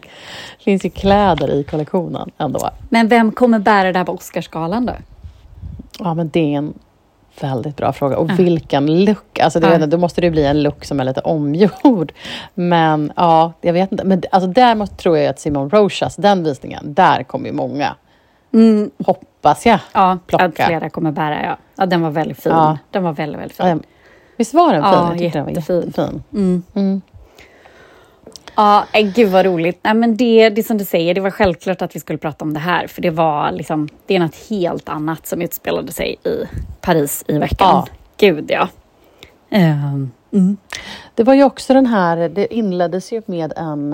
det 0.58 0.64
finns 0.64 0.86
ju 0.86 0.90
kläder 0.90 1.52
i 1.54 1.64
kollektionen 1.64 2.32
ändå. 2.38 2.70
Men 2.90 3.08
vem 3.08 3.32
kommer 3.32 3.60
bära 3.60 3.92
det 3.92 3.98
här 3.98 4.06
på 4.06 4.12
Oscarsgalan 4.12 4.86
då? 4.86 4.94
Ja, 6.00 6.14
men 6.14 6.30
det 6.30 6.40
är 6.40 6.58
en 6.58 6.74
Väldigt 7.42 7.78
bra 7.78 7.94
fråga. 7.94 8.18
Och 8.18 8.30
ja. 8.30 8.36
vilken 8.38 9.06
look! 9.06 9.40
Alltså 9.40 9.60
det, 9.60 9.78
ja. 9.80 9.86
Då 9.86 9.98
måste 9.98 10.22
det 10.22 10.32
bli 10.32 10.46
en 10.46 10.64
look 10.64 10.86
som 10.86 11.00
är 11.00 11.04
lite 11.04 11.22
omgjord. 11.22 12.14
Men 12.54 13.12
ja, 13.16 13.54
jag 13.62 13.74
vet 13.74 13.92
inte. 13.92 14.04
Men 14.04 14.24
alltså 14.32 14.48
där 14.48 14.76
måste, 14.76 14.96
tror 14.96 15.18
jag 15.18 15.28
att 15.28 15.40
Simon 15.40 15.70
Rochas, 15.70 16.16
den 16.16 16.44
visningen, 16.44 16.94
där 16.94 17.24
kommer 17.24 17.46
ju 17.46 17.54
många. 17.54 17.96
Mm. 18.54 18.92
Hoppas 19.06 19.66
jag. 19.66 19.80
Ja, 19.94 20.18
plocka. 20.28 20.46
att 20.46 20.56
flera 20.56 20.90
kommer 20.90 21.12
bära. 21.12 21.44
Ja. 21.44 21.58
ja, 21.76 21.86
den 21.86 22.02
var 22.02 22.10
väldigt 22.10 22.44
fin. 22.44 22.52
Ja. 22.52 22.78
Den 22.92 23.04
var 23.04 23.14
väldigt, 23.14 23.40
väldigt 23.42 23.58
fin. 23.58 23.68
Ja, 23.68 23.78
visst 24.38 24.54
var 24.54 24.74
den 24.74 24.84
fin? 24.84 24.92
Ja, 24.94 25.08
jag 25.10 25.22
jättefin. 25.22 25.32
den 25.32 25.44
var 25.44 25.52
jättefin. 25.52 26.24
Mm. 26.34 26.64
Mm. 26.76 27.02
Ja, 28.56 28.86
äh, 28.94 29.14
gud 29.16 29.32
vad 29.32 29.46
roligt. 29.46 29.80
Nej, 29.82 29.94
men 29.94 30.18
det, 30.18 30.50
det 30.50 30.64
som 30.64 30.78
du 30.78 30.86
säger, 30.86 31.14
det 31.14 31.22
var 31.22 31.32
självklart 31.32 31.82
att 31.82 31.96
vi 31.96 32.00
skulle 32.00 32.20
prata 32.20 32.46
om 32.46 32.54
det 32.54 32.60
här, 32.60 32.88
för 32.88 33.02
det 33.02 33.10
var 33.10 33.52
liksom, 33.52 33.90
det 34.06 34.16
är 34.16 34.20
något 34.20 34.50
helt 34.50 34.90
annat 34.90 35.28
som 35.28 35.42
utspelade 35.42 35.92
sig 35.92 36.16
i 36.24 36.44
Paris 36.82 37.24
i 37.28 37.38
veckan. 37.38 37.68
Ja. 37.68 37.88
Gud 38.18 38.52
ja. 38.52 38.68
Um, 39.50 40.12
mm. 40.32 40.58
Det 41.16 41.24
var 41.24 41.34
ju 41.34 41.44
också 41.44 41.74
den 41.74 41.86
här, 41.86 42.30
det 42.30 42.54
inleddes 42.54 43.12
ju 43.12 43.22
med 43.26 43.54
en, 43.56 43.94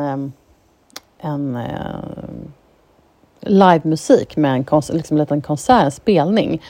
en 1.19 1.55
uh, 1.55 2.31
livemusik 3.39 4.37
med 4.37 4.51
en, 4.51 4.63
konsert, 4.63 4.95
liksom 4.95 5.17
en 5.17 5.21
liten 5.21 5.41
konsert, 5.41 5.83
en 5.83 5.91
spelning 5.91 6.61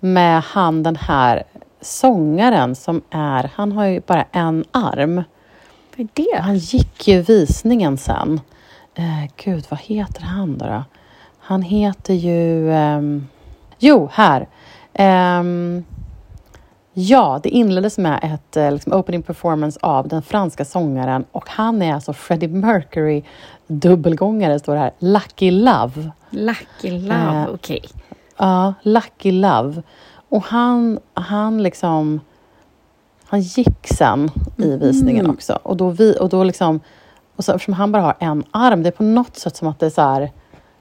med 0.00 0.42
han 0.42 0.82
den 0.82 0.96
här 0.96 1.42
sångaren 1.80 2.74
som 2.74 3.02
är, 3.10 3.50
han 3.54 3.72
har 3.72 3.86
ju 3.86 4.00
bara 4.00 4.26
en 4.32 4.64
arm. 4.70 5.22
Vad 5.98 6.04
är 6.04 6.10
det? 6.14 6.40
Han 6.40 6.56
gick 6.56 7.08
ju 7.08 7.22
visningen 7.22 7.98
sen. 7.98 8.40
Eh, 8.94 9.30
gud, 9.44 9.66
vad 9.68 9.80
heter 9.80 10.22
han 10.22 10.58
då? 10.58 10.66
då? 10.66 10.84
Han 11.38 11.62
heter 11.62 12.14
ju... 12.14 12.70
Um, 12.70 13.28
jo, 13.78 14.08
här. 14.12 14.48
Um, 15.40 15.84
ja, 16.92 17.40
det 17.42 17.48
inleddes 17.48 17.98
med 17.98 18.20
ett 18.22 18.56
uh, 18.56 18.72
liksom 18.72 18.92
opening 18.92 19.22
performance 19.22 19.78
av 19.82 20.08
den 20.08 20.22
franska 20.22 20.64
sångaren 20.64 21.24
och 21.32 21.48
han 21.48 21.82
är 21.82 21.94
alltså 21.94 22.12
Freddie 22.12 22.48
Mercury 22.48 23.22
dubbelgångare, 23.66 24.58
står 24.58 24.74
det 24.74 24.80
här. 24.80 24.92
Lucky 24.98 25.50
Love. 25.50 26.10
Lucky 26.30 26.90
Love, 26.90 27.42
uh, 27.42 27.54
okej. 27.54 27.80
Okay. 27.84 27.90
Ja, 28.36 28.74
Lucky 28.82 29.32
Love. 29.32 29.82
Och 30.28 30.44
han, 30.44 30.98
han 31.14 31.62
liksom 31.62 32.20
han 33.28 33.40
gick 33.40 33.86
sen 33.86 34.30
i 34.56 34.76
visningen 34.76 35.24
mm. 35.24 35.34
också. 35.34 35.58
Och 35.62 35.76
då, 35.76 35.90
vi, 35.90 36.16
och 36.20 36.28
då 36.28 36.44
liksom, 36.44 36.80
och 37.36 37.44
så, 37.44 37.52
eftersom 37.52 37.74
han 37.74 37.92
bara 37.92 38.02
har 38.02 38.16
en 38.18 38.44
arm, 38.50 38.82
det 38.82 38.88
är 38.88 38.92
på 38.92 39.02
något 39.02 39.36
sätt 39.36 39.56
som 39.56 39.68
att 39.68 39.78
det 39.78 39.86
är 39.86 39.90
så 39.90 40.02
här, 40.02 40.32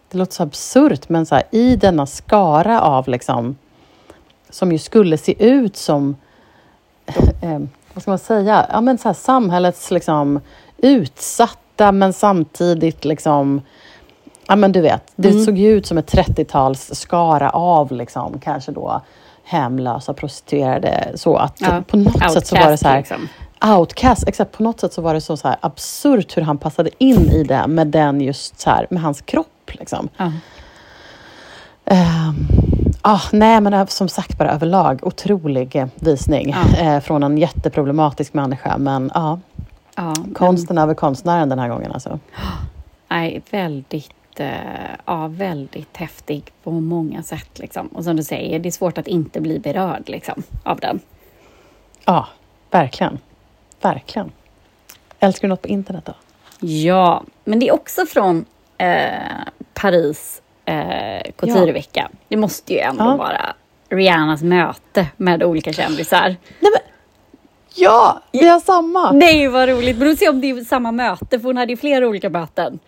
det 0.10 0.17
låter 0.17 0.33
så 0.33 0.43
absurt, 0.43 1.10
men 1.10 1.25
så 1.25 1.36
här, 1.36 1.43
i 1.51 1.75
denna 1.75 2.05
skara 2.05 2.81
av 2.81 3.07
liksom, 3.07 3.55
som 4.49 4.71
ju 4.71 4.77
skulle 4.77 5.17
se 5.17 5.45
ut 5.45 5.77
som, 5.77 6.15
eh, 7.41 7.60
vad 7.93 8.01
ska 8.01 8.12
man 8.12 8.19
säga, 8.19 8.65
ja, 8.71 8.81
men 8.81 8.97
så 8.97 9.10
här, 9.10 9.13
samhällets 9.13 9.91
liksom, 9.91 10.39
utsatta 10.77 11.91
men 11.91 12.13
samtidigt 12.13 13.05
liksom, 13.05 13.62
ja 14.47 14.55
men 14.55 14.71
du 14.71 14.81
vet, 14.81 15.12
det 15.15 15.29
mm. 15.29 15.45
såg 15.45 15.57
ju 15.57 15.69
ut 15.69 15.86
som 15.86 15.97
ett 15.97 16.13
30-tals 16.13 16.95
skara 16.95 17.49
av 17.49 17.91
liksom, 17.91 18.39
kanske 18.39 18.71
då 18.71 19.01
hemlösa, 19.47 20.13
prostituerade. 20.13 21.12
Så 21.15 21.36
att 21.36 21.62
ja, 21.62 21.83
på 21.88 21.97
något 21.97 22.07
outcast, 22.07 22.33
sätt 22.33 22.47
så 22.47 22.55
var 22.55 22.71
det 22.71 22.77
så 22.77 22.88
här, 22.88 22.97
liksom. 22.97 23.27
outcast, 23.77 24.27
exakt. 24.27 24.51
På 24.51 24.63
något 24.63 24.79
sätt 24.79 24.93
så 24.93 25.01
var 25.01 25.13
det 25.13 25.21
så, 25.21 25.38
så 25.38 25.47
här 25.47 25.57
absurt 25.62 26.38
hur 26.38 26.41
han 26.41 26.57
passade 26.57 26.89
in 26.97 27.31
i 27.31 27.43
det 27.43 27.67
med 27.67 27.88
den 27.88 28.21
just 28.21 28.60
så 28.60 28.69
här, 28.69 28.88
med 28.89 29.01
hans 29.01 29.21
kropp. 29.21 29.71
Liksom. 29.71 30.10
Ja. 30.17 30.31
Um, 31.89 32.47
ah, 33.01 33.21
nej, 33.31 33.62
men 33.62 33.88
som 33.88 34.10
sagt 34.10 34.38
bara 34.38 34.51
överlag 34.51 34.99
otrolig 35.03 35.75
eh, 35.75 35.88
visning 35.95 36.55
ja. 36.77 36.77
eh, 36.77 36.99
från 36.99 37.23
en 37.23 37.38
jätteproblematisk 37.38 38.33
människa. 38.33 38.77
Men 38.77 39.12
ah, 39.13 39.38
ja, 39.95 40.13
konsten 40.33 40.75
men... 40.75 40.83
över 40.83 40.93
konstnären 40.93 41.49
den 41.49 41.60
här 41.60 41.69
gången 41.69 41.91
alltså. 41.91 42.19
Nej, 43.10 43.41
väldigt 43.51 44.12
ja, 45.06 45.28
väldigt 45.28 45.97
häftig 45.97 46.52
på 46.63 46.71
många 46.71 47.23
sätt. 47.23 47.60
Liksom. 47.60 47.88
Och 47.88 48.04
som 48.04 48.15
du 48.15 48.23
säger, 48.23 48.60
det 48.60 48.69
är 48.69 48.71
svårt 48.71 48.97
att 48.97 49.08
inte 49.08 49.41
bli 49.41 49.60
berörd 49.60 50.10
liksom, 50.10 50.43
av 50.63 50.80
den. 50.80 51.00
Ja, 52.06 52.28
verkligen. 52.71 53.19
Verkligen. 53.82 54.32
Älskar 55.19 55.47
du 55.47 55.50
något 55.50 55.62
på 55.62 55.67
internet 55.67 56.06
då? 56.06 56.13
Ja, 56.60 57.23
men 57.43 57.60
det 57.60 57.67
är 57.67 57.73
också 57.73 58.06
från 58.06 58.45
eh, 58.78 59.10
Paris 59.73 60.41
eh, 60.65 61.32
couturevecka. 61.36 62.10
Det 62.28 62.38
måste 62.38 62.73
ju 62.73 62.80
ändå 62.80 63.04
ja. 63.04 63.15
vara 63.15 63.56
Rihannas 63.89 64.41
möte 64.41 65.08
med 65.17 65.43
olika 65.43 65.73
kändisar. 65.73 66.28
Nej, 66.60 66.71
men, 66.71 66.82
ja, 67.76 68.21
vi 68.32 68.47
har 68.47 68.60
samma! 68.60 69.12
Nej, 69.12 69.47
vad 69.47 69.69
roligt! 69.69 69.97
Men 69.97 70.17
se 70.17 70.30
om 70.30 70.41
det 70.41 70.50
är 70.50 70.63
samma 70.63 70.91
möte, 70.91 71.39
för 71.39 71.47
hon 71.47 71.58
hade 71.58 71.71
ju 71.71 71.78
flera 71.78 72.08
olika 72.08 72.30
möten. 72.30 72.80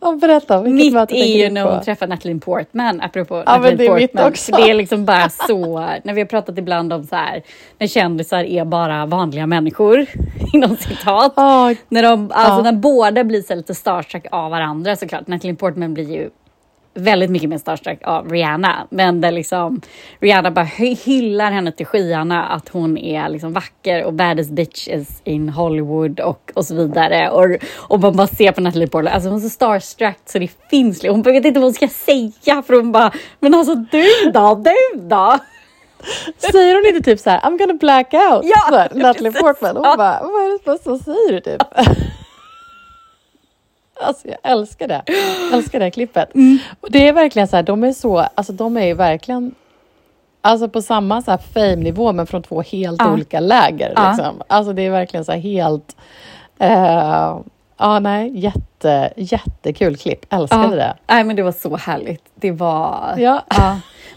Ja, 0.00 0.12
berätta, 0.20 0.62
mitt 0.62 0.94
är 0.94 1.44
ju 1.44 1.50
när 1.50 1.62
hon 1.62 1.82
träffar 1.82 2.06
Natalie 2.06 2.40
Portman, 2.40 3.00
apropå 3.00 3.42
ja, 3.46 3.56
Natalie 3.56 3.76
det 3.76 3.86
är 3.86 4.06
Portman. 4.06 4.32
Det 4.62 4.70
är 4.70 4.74
liksom 4.74 5.04
bara 5.04 5.28
så, 5.28 5.78
när 6.04 6.14
vi 6.14 6.20
har 6.20 6.26
pratat 6.26 6.58
ibland 6.58 6.92
om 6.92 7.04
så 7.04 7.16
här, 7.16 7.42
när 7.78 7.86
kändisar 7.86 8.44
är 8.44 8.64
bara 8.64 9.06
vanliga 9.06 9.46
människor, 9.46 10.06
inom 10.52 10.76
citat. 10.76 11.32
Oh, 11.36 11.72
när, 11.88 12.02
de, 12.02 12.30
alltså, 12.34 12.58
ja. 12.58 12.62
när 12.62 12.72
båda 12.72 13.24
blir 13.24 13.42
så 13.42 13.54
lite 13.54 13.74
starstruck 13.74 14.26
av 14.32 14.50
varandra 14.50 14.96
såklart. 14.96 15.26
Natalie 15.26 15.54
Portman 15.56 15.94
blir 15.94 16.10
ju 16.10 16.30
väldigt 16.94 17.30
mycket 17.30 17.48
mer 17.48 17.58
starstruck 17.58 17.98
av 18.02 18.30
Rihanna. 18.30 18.86
Men 18.90 19.20
där 19.20 19.30
liksom 19.30 19.80
Rihanna 20.20 20.50
bara 20.50 20.64
hyllar 21.04 21.50
henne 21.50 21.72
till 21.72 21.86
skyarna 21.86 22.44
att 22.44 22.68
hon 22.68 22.98
är 22.98 23.28
liksom 23.28 23.52
vacker 23.52 24.04
och 24.04 24.12
baddest 24.12 24.50
bitch 24.50 24.88
is 24.88 25.22
in 25.24 25.48
Hollywood 25.48 26.20
och, 26.20 26.52
och 26.54 26.64
så 26.64 26.74
vidare. 26.74 27.30
Och, 27.30 27.56
och 27.76 28.00
man 28.00 28.16
bara 28.16 28.26
ser 28.26 28.52
på 28.52 28.60
Natalie 28.60 28.88
Portman, 28.88 29.12
alltså 29.12 29.28
hon 29.28 29.38
är 29.38 29.42
så 29.42 29.50
starstruck 29.50 30.18
så 30.24 30.38
det 30.38 30.50
finns 30.70 31.02
Hon 31.02 31.22
vet 31.22 31.44
inte 31.44 31.60
vad 31.60 31.66
hon 31.66 31.74
ska 31.74 31.88
säga 31.88 32.62
för 32.66 32.74
hon 32.74 32.92
bara, 32.92 33.12
men 33.40 33.54
alltså 33.54 33.74
du 33.74 34.30
då, 34.34 34.54
du 34.54 35.00
då? 35.00 35.38
Säger 36.38 36.74
hon 36.74 36.94
inte 36.96 37.10
typ 37.10 37.20
så 37.20 37.30
här, 37.30 37.40
I'm 37.40 37.58
gonna 37.58 37.74
black 37.74 38.14
out? 38.14 38.44
Ja, 38.44 38.88
Natalie 38.94 39.32
Portman. 39.32 39.76
Hon 39.76 39.84
ja. 39.84 39.96
bara, 39.96 40.20
vad 40.22 40.44
är 40.44 40.72
det 40.72 40.82
som 40.82 40.98
säger 40.98 41.32
du 41.32 41.40
typ? 41.40 41.62
Alltså 44.02 44.28
jag 44.28 44.38
älskar 44.42 44.88
det. 44.88 45.02
Jag 45.06 45.58
älskar 45.58 45.78
det 45.78 45.84
här 45.84 45.90
klippet. 45.90 46.34
Mm. 46.34 46.58
Och 46.80 46.90
det 46.90 47.08
är 47.08 47.12
verkligen 47.12 47.48
så 47.48 47.56
här, 47.56 47.62
de 47.62 47.84
är 47.84 47.92
så, 47.92 48.18
alltså 48.18 48.52
de 48.52 48.76
är 48.76 48.86
ju 48.86 48.94
verkligen 48.94 49.54
Alltså 50.44 50.68
på 50.68 50.82
samma 50.82 51.22
så 51.22 51.38
fame-nivå 51.54 52.12
men 52.12 52.26
från 52.26 52.42
två 52.42 52.62
helt 52.62 53.02
ja. 53.02 53.12
olika 53.12 53.40
läger. 53.40 53.92
Ja. 53.96 54.08
Liksom. 54.08 54.42
Alltså 54.46 54.72
det 54.72 54.82
är 54.82 54.90
verkligen 54.90 55.24
så 55.24 55.32
helt... 55.32 55.96
Uh, 56.62 57.40
ja, 57.78 57.98
nej, 58.00 58.38
jätte, 58.38 59.12
jättekul 59.16 59.96
klipp. 59.96 60.32
Älskade 60.32 60.76
ja. 60.76 60.76
det. 60.76 60.94
Nej, 61.06 61.24
men 61.24 61.36
det 61.36 61.42
var 61.42 61.52
så 61.52 61.76
härligt. 61.76 62.24
Det 62.34 62.50
var... 62.50 63.14
Ja. 63.18 63.42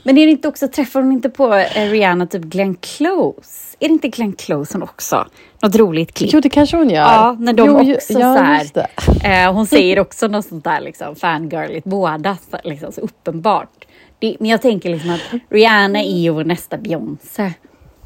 Men 0.08 0.18
är 0.18 0.26
det 0.26 0.32
inte 0.32 0.48
också, 0.48 0.68
träffar 0.68 1.02
hon 1.02 1.12
inte 1.12 1.30
på 1.30 1.54
eh, 1.54 1.90
Rihanna 1.90 2.28
typ 2.28 2.42
Glenn 2.42 2.76
Close? 2.76 3.78
Är 3.80 3.88
det 3.88 3.94
inte 3.94 4.08
Glenn 4.08 4.34
Close 4.34 4.74
hon 4.74 4.84
också? 4.84 5.28
Något 5.62 5.76
roligt 5.76 6.14
klipp. 6.14 6.34
Jo, 6.34 6.40
det 6.40 6.50
kanske 6.50 6.78
hon 6.78 6.90
gör. 6.90 7.02
Ja, 7.02 7.36
när 7.40 7.54
de 7.54 7.68
jo, 7.68 7.96
också 7.96 8.14
ja, 8.14 8.36
så 8.36 8.44
här, 8.44 9.46
eh, 9.46 9.54
Hon 9.54 9.68
säger 9.68 10.00
också 10.00 10.28
något 10.28 10.46
sånt 10.46 10.64
där 10.64 10.82
liksom 10.82 11.16
fangirligt, 11.16 11.86
båda 11.86 12.38
liksom 12.64 12.92
så 12.92 13.02
uppenbart. 13.02 13.86
Det, 14.20 14.36
men 14.40 14.50
jag 14.50 14.62
tänker 14.62 14.90
liksom 14.90 15.10
att 15.10 15.22
Rihanna 15.50 16.00
är 16.00 16.20
ju 16.20 16.30
vår 16.30 16.44
nästa 16.44 16.78
Beyoncé. 16.78 17.54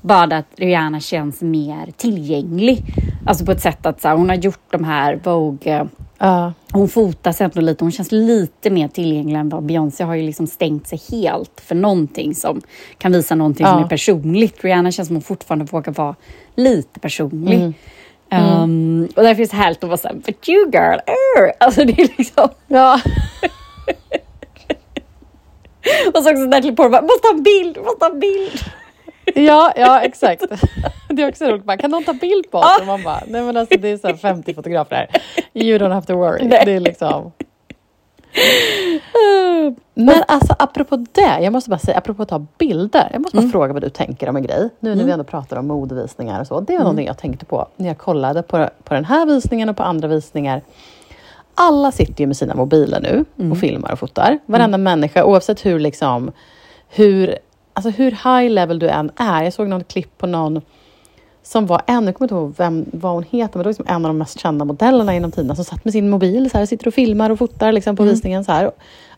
Bara 0.02 0.38
att 0.38 0.50
Rihanna 0.56 1.00
känns 1.00 1.42
mer 1.42 1.92
tillgänglig. 1.98 2.84
Alltså 3.26 3.46
på 3.46 3.52
ett 3.52 3.62
sätt 3.62 3.86
att 3.86 4.02
så 4.02 4.08
här, 4.08 4.16
hon 4.16 4.30
har 4.30 4.36
gjort 4.36 4.72
de 4.72 4.84
här 4.84 5.20
Vogue 5.24 5.88
Uh. 6.24 6.50
Hon 6.72 6.90
fotas 6.90 7.42
ändå 7.42 7.62
lite, 7.62 7.84
hon 7.84 7.92
känns 7.92 8.12
lite 8.12 8.70
mer 8.70 8.88
tillgänglig 8.88 9.40
än 9.40 9.50
vad 9.50 9.64
Beyoncé 9.64 10.04
har 10.04 10.16
ju 10.16 10.24
liksom 10.24 10.48
stängt 10.48 10.88
sig 10.88 11.02
helt 11.12 11.62
för 11.66 11.76
någonting 11.76 12.36
som 12.36 12.62
kan 12.98 13.12
visa 13.12 13.36
någonting 13.36 13.66
uh. 13.66 13.74
som 13.74 13.84
är 13.84 13.88
personligt. 13.88 14.64
Rihanna 14.64 14.92
känns 14.92 15.08
som 15.08 15.16
hon 15.16 15.24
fortfarande 15.24 15.66
vågar 15.66 15.94
vara 15.94 16.16
lite 16.56 17.00
personlig. 17.00 17.56
Mm. 17.56 17.74
Um, 18.32 18.64
mm. 18.64 19.08
Och 19.16 19.24
därför 19.24 19.42
är 19.42 19.46
det 19.46 19.50
så 19.50 19.56
härligt 19.56 19.84
att 19.84 19.90
vara 19.90 19.98
såhär, 19.98 20.16
but 20.16 20.50
you 20.50 20.66
girl, 20.72 21.00
er. 21.06 21.54
Alltså 21.60 21.86
det 21.86 22.02
är 22.02 22.18
liksom... 22.18 22.50
Ja. 22.68 22.94
och 26.14 26.24
så 26.24 26.32
också 26.32 26.44
Natalie 26.46 26.76
Portman, 26.76 27.04
måste 27.04 27.28
ha 27.28 27.34
en 27.34 27.44
bild, 27.44 27.78
måste 27.78 28.06
ha 28.06 28.12
en 28.12 28.20
bild. 28.20 28.60
Ja, 29.36 29.74
ja 29.76 30.02
exakt. 30.02 30.44
Det 31.10 31.22
är 31.22 31.30
också 31.30 31.46
roligt. 31.46 31.66
Man, 31.66 31.78
kan 31.78 31.92
någon 31.92 32.04
ta 32.04 32.14
bild 32.14 32.52
på 32.52 32.58
oss? 32.58 32.80
Och 32.80 32.88
man 32.88 33.04
bara, 33.04 33.24
nej 33.28 33.42
men 33.42 33.58
alltså 33.58 33.78
det 33.78 33.90
är 33.90 33.98
så 33.98 34.18
50 34.18 34.54
fotografer 34.54 34.96
här. 34.96 35.22
You 35.54 35.78
don't 35.78 35.94
have 35.94 36.06
to 36.06 36.14
worry. 36.16 36.48
Nej. 36.48 36.62
Det 36.66 36.72
är 36.72 36.80
liksom... 36.80 37.32
Men 39.94 40.24
alltså 40.28 40.56
apropå 40.60 41.06
det, 41.12 41.40
jag 41.42 41.54
måste 41.54 41.70
bara 41.70 41.80
säga, 41.80 41.98
apropå 41.98 42.24
att 42.24 42.30
ta 42.30 42.46
bilder. 42.58 43.10
Jag 43.12 43.22
måste 43.22 43.38
bara 43.38 43.42
mm. 43.42 43.52
fråga 43.52 43.74
vad 43.74 43.82
du 43.82 43.90
tänker 43.90 44.30
om 44.30 44.36
en 44.36 44.44
grej. 44.44 44.70
Nu 44.80 44.90
när 44.90 44.94
mm. 44.94 45.06
vi 45.06 45.12
ändå 45.12 45.24
pratar 45.24 45.58
om 45.58 45.68
modevisningar 45.68 46.42
och 46.42 46.48
så. 46.48 46.60
Det 46.60 46.74
var 46.74 46.76
mm. 46.76 46.84
någonting 46.84 47.08
jag 47.08 47.18
tänkte 47.18 47.46
på 47.46 47.68
när 47.76 47.88
jag 47.88 47.98
kollade 47.98 48.44
på, 48.44 48.70
på 48.84 48.94
den 48.94 49.06
här 49.06 49.26
visningen 49.26 49.70
och 49.70 49.78
på 49.78 49.84
andra 49.84 50.08
visningar. 50.08 50.62
Alla 51.56 51.92
sitter 51.92 52.22
ju 52.22 52.28
med 52.28 52.38
sina 52.38 52.56
mobiler 52.56 53.02
nu 53.02 53.26
mm. 53.40 53.52
och 53.52 53.58
filmar 53.58 53.92
och 53.92 54.00
fotar. 54.00 54.40
Varenda 54.46 54.76
mm. 54.76 54.84
människa, 54.84 55.24
oavsett 55.24 55.66
hur 55.66 55.80
liksom 55.80 56.32
hur 56.90 57.38
alltså 57.88 58.04
hur 58.04 58.12
high 58.12 58.54
level 58.54 58.80
du 58.80 58.90
än 58.90 59.12
är. 59.16 59.44
Jag 59.44 59.54
såg 59.54 59.68
något 59.68 59.88
klipp 59.88 60.18
på 60.18 60.28
någon 60.28 60.62
som 61.44 61.66
var 61.66 61.82
en, 61.88 62.06
jag 62.06 62.16
kommer 62.16 62.26
inte 62.26 62.36
ihåg 62.36 62.54
vem, 62.58 62.86
vad 62.94 63.12
hon 63.12 63.24
heter, 63.24 63.58
men 63.58 63.64
det 63.64 63.64
var 63.64 63.72
liksom 63.72 63.86
en 63.88 64.06
av 64.06 64.10
de 64.10 64.18
mest 64.18 64.40
kända 64.40 64.66
modellerna 64.66 65.16
inom 65.16 65.32
tiden 65.32 65.56
som 65.56 65.66
satt 65.66 65.86
med 65.86 65.94
sin 65.94 66.10
mobil 66.10 66.50
så 66.50 66.58
här, 66.58 66.66
sitter 66.66 66.88
och 66.88 66.94
filmar 66.94 67.30
och 67.30 67.40
fotar 67.40 67.72
liksom, 67.72 67.96
på 67.96 68.04
mm. 68.04 68.14
visningen. 68.14 68.46
Så 68.46 68.52
här. 68.52 68.72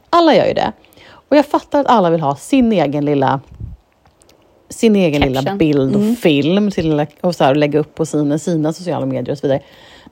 Alla 0.09 0.35
gör 0.35 0.45
ju 0.45 0.53
det. 0.53 0.71
Och 1.11 1.37
jag 1.37 1.45
fattar 1.45 1.79
att 1.79 1.87
alla 1.87 2.09
vill 2.09 2.21
ha 2.21 2.35
sin 2.35 2.71
egen 2.71 3.05
lilla 3.05 3.39
sin 4.69 4.95
egen 4.95 5.21
Caption. 5.21 5.33
lilla 5.33 5.55
bild 5.55 5.95
och 5.95 6.01
mm. 6.01 6.15
film 6.15 6.71
lilla, 6.77 7.07
och, 7.21 7.35
så 7.35 7.43
här, 7.43 7.51
och 7.51 7.57
lägga 7.57 7.79
upp 7.79 7.95
på 7.95 8.05
sina, 8.05 8.39
sina 8.39 8.73
sociala 8.73 9.05
medier 9.05 9.31
och 9.31 9.37
så 9.37 9.47
vidare. 9.47 9.61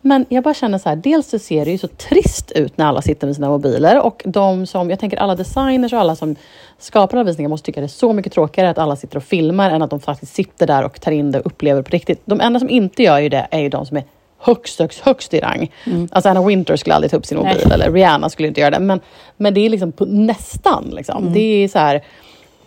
Men 0.01 0.25
jag 0.29 0.43
bara 0.43 0.53
känner 0.53 0.77
så 0.77 0.89
här, 0.89 0.95
dels 0.95 1.29
så 1.29 1.39
ser 1.39 1.65
det 1.65 1.71
ju 1.71 1.77
så 1.77 1.87
trist 1.87 2.51
ut 2.51 2.77
när 2.77 2.85
alla 2.85 3.01
sitter 3.01 3.27
med 3.27 3.35
sina 3.35 3.49
mobiler 3.49 4.01
och 4.01 4.21
de 4.25 4.65
som, 4.65 4.89
jag 4.89 4.99
tänker 4.99 5.17
alla 5.17 5.35
designers 5.35 5.93
och 5.93 5.99
alla 5.99 6.15
som 6.15 6.35
skapar 6.77 7.17
alla 7.17 7.23
visningar 7.23 7.49
måste 7.49 7.65
tycka 7.65 7.79
det 7.79 7.85
är 7.85 7.87
så 7.87 8.13
mycket 8.13 8.33
tråkigare 8.33 8.69
att 8.69 8.77
alla 8.77 8.95
sitter 8.95 9.17
och 9.17 9.23
filmar 9.23 9.71
än 9.71 9.81
att 9.81 9.89
de 9.89 9.99
faktiskt 9.99 10.35
sitter 10.35 10.67
där 10.67 10.85
och 10.85 11.01
tar 11.01 11.11
in 11.11 11.31
det 11.31 11.39
och 11.39 11.45
upplever 11.45 11.81
på 11.81 11.89
riktigt. 11.89 12.21
De 12.25 12.41
enda 12.41 12.59
som 12.59 12.69
inte 12.69 13.03
gör 13.03 13.19
ju 13.19 13.29
det 13.29 13.47
är 13.51 13.59
ju 13.59 13.69
de 13.69 13.85
som 13.85 13.97
är 13.97 14.03
högst, 14.37 14.79
högst, 14.79 14.99
högst 14.99 15.33
i 15.33 15.39
rang. 15.39 15.71
Mm. 15.85 16.07
Alltså 16.11 16.29
Anna 16.29 16.45
Winter 16.45 16.75
skulle 16.75 16.95
aldrig 16.95 17.11
ta 17.11 17.17
upp 17.17 17.25
sin 17.25 17.37
mobil 17.37 17.61
Nej. 17.65 17.73
eller 17.73 17.91
Rihanna 17.91 18.29
skulle 18.29 18.47
inte 18.47 18.61
göra 18.61 18.71
det. 18.71 18.79
Men, 18.79 18.99
men 19.37 19.53
det 19.53 19.65
är 19.65 19.69
liksom 19.69 19.91
på, 19.91 20.05
nästan. 20.05 20.89
Liksom. 20.89 21.17
Mm. 21.17 21.33
Det 21.33 21.39
är 21.39 21.67
så 21.67 21.79
här, 21.79 22.03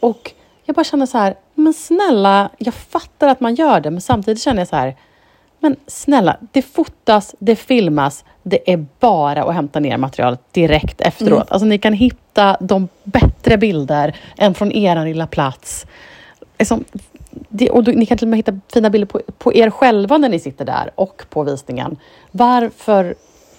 och 0.01 0.33
jag 0.65 0.77
bara 0.77 0.85
känner 0.85 1.07
så 1.07 1.19
här, 1.19 1.35
men 1.55 1.75
snälla, 1.75 2.51
jag 2.59 2.75
fattar 2.75 3.29
att 3.29 3.41
man 3.41 3.55
gör 3.55 3.81
det, 3.81 3.91
men 3.91 4.01
samtidigt 4.01 4.43
känner 4.43 4.61
jag 4.61 4.69
så 4.69 4.77
här, 4.77 4.97
men 5.63 5.77
snälla, 5.87 6.37
det 6.53 6.63
fotas, 6.63 7.35
det 7.39 7.57
filmas, 7.57 8.25
det 8.43 8.73
är 8.73 8.87
bara 9.01 9.43
att 9.43 9.55
hämta 9.55 9.81
ner 9.81 9.97
materialet 9.97 10.41
direkt 10.53 11.01
efteråt. 11.01 11.33
Mm. 11.33 11.47
Alltså 11.51 11.67
ni 11.67 11.79
kan 11.79 11.93
hitta 11.93 12.57
de 12.61 12.89
bättre 13.05 13.59
bilder 13.59 14.17
än 14.37 14.55
från 14.55 14.73
er 14.73 15.05
lilla 15.05 15.27
plats. 15.27 15.87
Liksom, 16.59 16.85
det, 17.31 17.71
och 17.71 17.89
ni 17.89 18.07
kan 18.07 18.19
till 18.19 18.27
och 18.27 18.31
med 18.31 18.39
hitta 18.39 18.61
fina 18.73 18.91
bilder 18.91 19.07
på, 19.07 19.21
på 19.39 19.55
er 19.55 19.71
själva 19.71 20.19
när 20.19 20.29
ni 20.29 20.39
sitter 20.39 20.65
där 20.65 20.91
och 20.95 21.25
på 21.31 21.43
visningen. 21.43 21.97
Varför? 22.31 23.15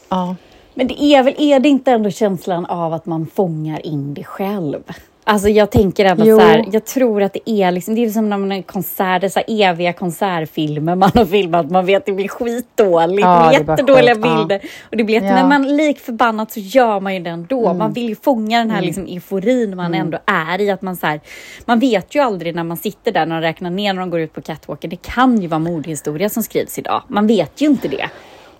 Ja. 0.09 0.35
Men 0.73 0.87
det 0.87 1.03
är 1.03 1.23
väl, 1.23 1.35
är 1.37 1.59
det 1.59 1.69
inte 1.69 1.91
ändå 1.91 2.09
känslan 2.09 2.65
av 2.65 2.93
att 2.93 3.05
man 3.05 3.27
fångar 3.27 3.85
in 3.85 4.13
det 4.13 4.23
själv? 4.23 4.83
Alltså 5.25 5.49
jag 5.49 5.71
tänker 5.71 6.05
ändå 6.05 6.25
så 6.25 6.39
här, 6.39 6.65
jag 6.71 6.85
tror 6.85 7.23
att 7.23 7.33
det 7.33 7.49
är 7.49 7.71
liksom, 7.71 7.95
det 7.95 8.05
är 8.05 8.09
som 8.09 8.29
när 8.29 8.37
man 8.37 8.51
har 8.51 8.61
konserter, 8.61 9.29
så 9.29 9.39
här 9.39 9.69
eviga 9.69 9.93
konsertfilmer 9.93 10.95
man 10.95 11.11
har 11.15 11.25
filmat, 11.25 11.69
man 11.69 11.85
vet 11.85 11.97
att 11.97 12.05
det 12.05 12.11
blir 12.11 12.27
skitdåligt, 12.27 13.21
ja, 13.21 13.53
jättedåliga 13.53 14.15
bilder. 14.15 14.59
Ja. 14.63 14.69
Och 14.91 14.97
det 14.97 15.03
blir 15.03 15.15
jätte, 15.15 15.27
ja. 15.27 15.33
Men 15.33 15.49
man 15.49 15.77
lik 15.77 15.99
förbannat 15.99 16.51
så 16.51 16.59
gör 16.59 16.99
man 16.99 17.13
ju 17.13 17.19
det 17.19 17.29
ändå. 17.29 17.65
Mm. 17.65 17.77
Man 17.77 17.93
vill 17.93 18.09
ju 18.09 18.15
fånga 18.15 18.59
den 18.59 18.69
här 18.69 18.77
mm. 18.77 18.85
liksom 18.85 19.05
euforin 19.05 19.75
man 19.75 19.85
mm. 19.85 20.01
ändå 20.01 20.17
är 20.25 20.61
i. 20.61 20.69
Att 20.69 20.81
man, 20.81 20.95
så 20.95 21.07
här, 21.07 21.19
man 21.65 21.79
vet 21.79 22.15
ju 22.15 22.19
aldrig 22.19 22.55
när 22.55 22.63
man 22.63 22.77
sitter 22.77 23.11
där, 23.11 23.25
när 23.25 23.41
de 23.41 23.47
räknar 23.47 23.69
ner 23.69 23.93
när 23.93 23.99
de 23.99 24.09
går 24.09 24.19
ut 24.19 24.33
på 24.33 24.41
catwalken, 24.41 24.89
det 24.89 25.01
kan 25.01 25.41
ju 25.41 25.47
vara 25.47 25.59
mordhistoria 25.59 26.29
som 26.29 26.43
skrivs 26.43 26.79
idag. 26.79 27.01
Man 27.07 27.27
vet 27.27 27.61
ju 27.61 27.65
inte 27.65 27.87
det. 27.87 28.09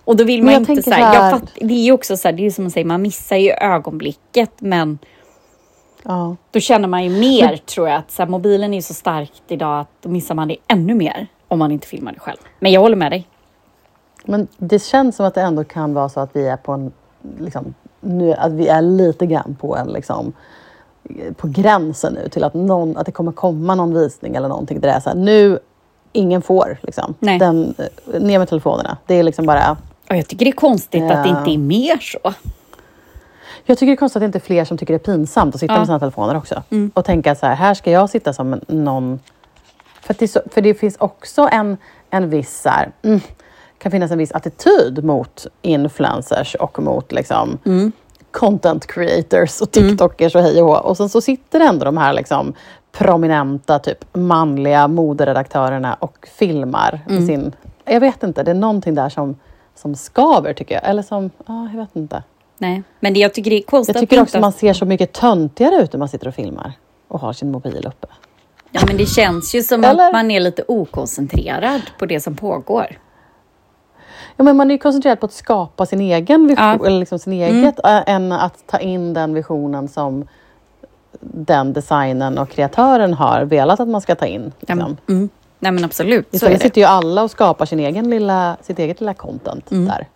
Och 0.06 0.15
då 0.15 0.23
vill 0.23 0.43
man 0.43 0.54
inte 0.54 0.84
så 0.84 0.91
här, 0.91 1.13
här... 1.13 1.32
Fatt, 1.32 1.52
det 1.56 1.73
är 1.73 1.86
ju 1.86 1.91
också 1.91 2.17
så 2.17 2.28
här, 2.28 2.34
det 2.34 2.45
är 2.45 2.52
som 2.52 2.63
man 2.63 2.71
säger, 2.71 2.86
man 2.86 3.02
missar 3.02 3.36
ju 3.36 3.52
ögonblicket 3.52 4.52
men 4.60 4.99
Ja. 6.03 6.35
Då 6.51 6.59
känner 6.59 6.87
man 6.87 7.03
ju 7.03 7.09
mer, 7.09 7.47
men, 7.47 7.57
tror 7.57 7.89
jag, 7.89 7.97
att 7.97 8.11
så 8.11 8.21
här, 8.21 8.29
mobilen 8.29 8.73
är 8.73 8.81
så 8.81 8.93
starkt 8.93 9.43
idag 9.47 9.79
att 9.79 9.89
då 10.01 10.09
missar 10.09 10.35
man 10.35 10.47
det 10.47 10.57
ännu 10.67 10.95
mer 10.95 11.27
om 11.47 11.59
man 11.59 11.71
inte 11.71 11.87
filmar 11.87 12.11
det 12.11 12.19
själv. 12.19 12.37
Men 12.59 12.71
jag 12.71 12.81
håller 12.81 12.95
med 12.95 13.11
dig. 13.11 13.27
Men 14.25 14.47
det 14.57 14.79
känns 14.83 15.15
som 15.15 15.25
att 15.25 15.35
det 15.35 15.41
ändå 15.41 15.63
kan 15.63 15.93
vara 15.93 16.09
så 16.09 16.19
att 16.19 16.29
vi 16.33 16.47
är 16.47 16.57
på 16.57 16.71
en, 16.71 16.91
liksom, 17.39 17.73
nu, 18.01 18.33
att 18.33 18.51
vi 18.51 18.67
är 18.67 18.81
lite 18.81 19.25
grann 19.25 19.57
på 19.59 19.77
en, 19.77 19.87
liksom, 19.87 20.33
på 21.37 21.47
gränsen 21.47 22.13
nu 22.13 22.29
till 22.29 22.43
att, 22.43 22.53
någon, 22.53 22.97
att 22.97 23.05
det 23.05 23.11
kommer 23.11 23.31
komma 23.31 23.75
någon 23.75 23.93
visning 23.93 24.35
eller 24.35 24.47
någonting 24.47 24.79
där 24.79 24.87
det 24.87 24.93
är 24.93 24.99
så 24.99 25.09
här, 25.09 25.17
nu, 25.17 25.59
ingen 26.11 26.41
får 26.41 26.77
liksom. 26.81 27.13
Nej. 27.19 27.39
Den, 27.39 27.75
ner 28.19 28.39
med 28.39 28.49
telefonerna. 28.49 28.97
Det 29.05 29.15
är 29.15 29.23
liksom 29.23 29.45
bara... 29.45 29.77
Och 30.09 30.15
jag 30.15 30.27
tycker 30.27 30.45
det 30.45 30.51
är 30.51 30.55
konstigt 30.55 31.03
äh, 31.03 31.11
att 31.11 31.23
det 31.23 31.29
inte 31.29 31.51
är 31.51 31.57
mer 31.57 31.97
så. 31.97 32.33
Jag 33.65 33.78
tycker 33.78 33.88
det 33.88 33.93
är 33.93 33.97
konstigt 33.97 34.15
att 34.15 34.21
det 34.21 34.26
inte 34.26 34.38
är 34.38 34.39
fler 34.39 34.65
som 34.65 34.78
tycker 34.78 34.93
det 34.93 35.08
är 35.08 35.13
pinsamt 35.13 35.56
att 35.56 35.60
sitta 35.60 35.73
ja. 35.73 35.80
med 35.80 35.88
sina 35.88 35.99
telefoner 35.99 36.38
också. 36.38 36.63
Mm. 36.69 36.91
Och 36.93 37.06
tänka 37.06 37.36
så 37.36 37.45
här, 37.45 37.56
här 37.56 37.73
ska 37.73 37.91
jag 37.91 38.10
sitta 38.10 38.34
som 38.34 38.62
någon... 38.67 39.19
För 40.02 40.15
det, 40.19 40.28
så, 40.28 40.41
för 40.52 40.62
det 40.62 40.73
finns 40.73 40.97
också 40.97 41.49
en, 41.52 41.78
en 42.10 42.30
viss... 42.30 42.62
Så 42.62 42.69
här, 42.69 42.91
mm, 43.02 43.19
kan 43.78 43.91
finnas 43.91 44.12
en 44.12 44.17
viss 44.17 44.32
attityd 44.32 45.04
mot 45.04 45.47
influencers 45.62 46.56
och 46.56 46.80
mot 46.84 47.12
liksom, 47.12 47.58
mm. 47.65 47.91
content 48.32 48.88
creators 48.88 49.62
och 49.62 49.71
TikTokers 49.71 50.36
och 50.36 50.41
hej 50.41 50.62
och 50.62 50.67
hå. 50.67 50.76
Och 50.76 50.97
sen 50.97 51.10
så 51.10 51.21
sitter 51.21 51.60
ändå 51.60 51.86
de 51.86 51.97
här 51.97 52.13
liksom 52.13 52.54
prominenta, 52.91 53.80
typ 53.80 54.06
manliga 54.13 54.88
moderedaktörerna 54.88 55.93
och 55.93 56.28
filmar 56.38 56.99
mm. 57.10 57.28
sin... 57.28 57.56
Jag 57.86 57.99
vet 57.99 58.23
inte, 58.23 58.43
det 58.43 58.52
är 58.52 58.56
någonting 58.56 58.95
där 58.95 59.10
som, 59.10 59.36
som 59.76 59.95
skaver 59.95 60.54
tycker 60.54 60.76
jag. 60.76 60.89
Eller 60.89 61.02
som, 61.02 61.30
ja, 61.47 61.69
jag 61.73 61.80
vet 61.80 61.95
inte. 61.95 62.23
Nej, 62.57 62.83
men 62.99 63.13
det, 63.13 63.19
jag 63.19 63.33
tycker 63.33 63.51
det 63.51 63.57
är 63.57 63.61
konstigt 63.61 63.95
Jag 63.95 64.01
tycker 64.01 64.21
också 64.21 64.37
att 64.37 64.41
man 64.41 64.51
ser 64.51 64.73
så 64.73 64.85
mycket 64.85 65.13
töntigare 65.13 65.75
ut 65.75 65.93
när 65.93 65.99
man 65.99 66.09
sitter 66.09 66.27
och 66.27 66.35
filmar 66.35 66.73
och 67.07 67.19
har 67.19 67.33
sin 67.33 67.51
mobil 67.51 67.87
uppe. 67.87 68.07
Ja, 68.71 68.81
men 68.87 68.97
det 68.97 69.05
känns 69.05 69.55
ju 69.55 69.63
som 69.63 69.83
Eller? 69.83 70.05
att 70.05 70.13
man 70.13 70.31
är 70.31 70.39
lite 70.39 70.63
okoncentrerad 70.67 71.81
på 71.99 72.05
det 72.05 72.19
som 72.19 72.35
pågår. 72.35 72.97
Ja, 74.37 74.43
men 74.43 74.57
man 74.57 74.71
är 74.71 74.75
ju 74.75 74.79
koncentrerad 74.79 75.19
på 75.19 75.25
att 75.25 75.33
skapa 75.33 75.85
sin 75.85 76.01
egen 76.01 76.47
vision, 76.47 76.77
ja. 76.79 76.85
eller 76.87 76.99
liksom 76.99 77.19
sin 77.19 77.33
mm. 77.33 77.57
eget, 77.57 77.79
mm. 77.83 78.03
än 78.07 78.31
att 78.31 78.67
ta 78.67 78.79
in 78.79 79.13
den 79.13 79.33
visionen 79.33 79.87
som 79.87 80.27
den 81.21 81.73
designen 81.73 82.37
och 82.37 82.49
kreatören 82.49 83.13
har 83.13 83.41
velat 83.41 83.79
att 83.79 83.87
man 83.87 84.01
ska 84.01 84.15
ta 84.15 84.25
in. 84.25 84.51
Liksom. 84.59 84.79
Ja, 84.79 85.13
mm. 85.13 85.29
Nej 85.59 85.71
men 85.71 85.85
absolut, 85.85 86.39
så 86.39 86.45
är 86.45 86.49
det. 86.49 86.59
sitter 86.59 86.81
ju 86.81 86.87
alla 86.87 87.23
och 87.23 87.31
skapar 87.31 87.65
sin 87.65 87.79
egen 87.79 88.09
lilla, 88.09 88.57
sitt 88.61 88.79
eget 88.79 88.99
lilla 88.99 89.13
content 89.13 89.71
mm. 89.71 89.85
där. 89.85 90.07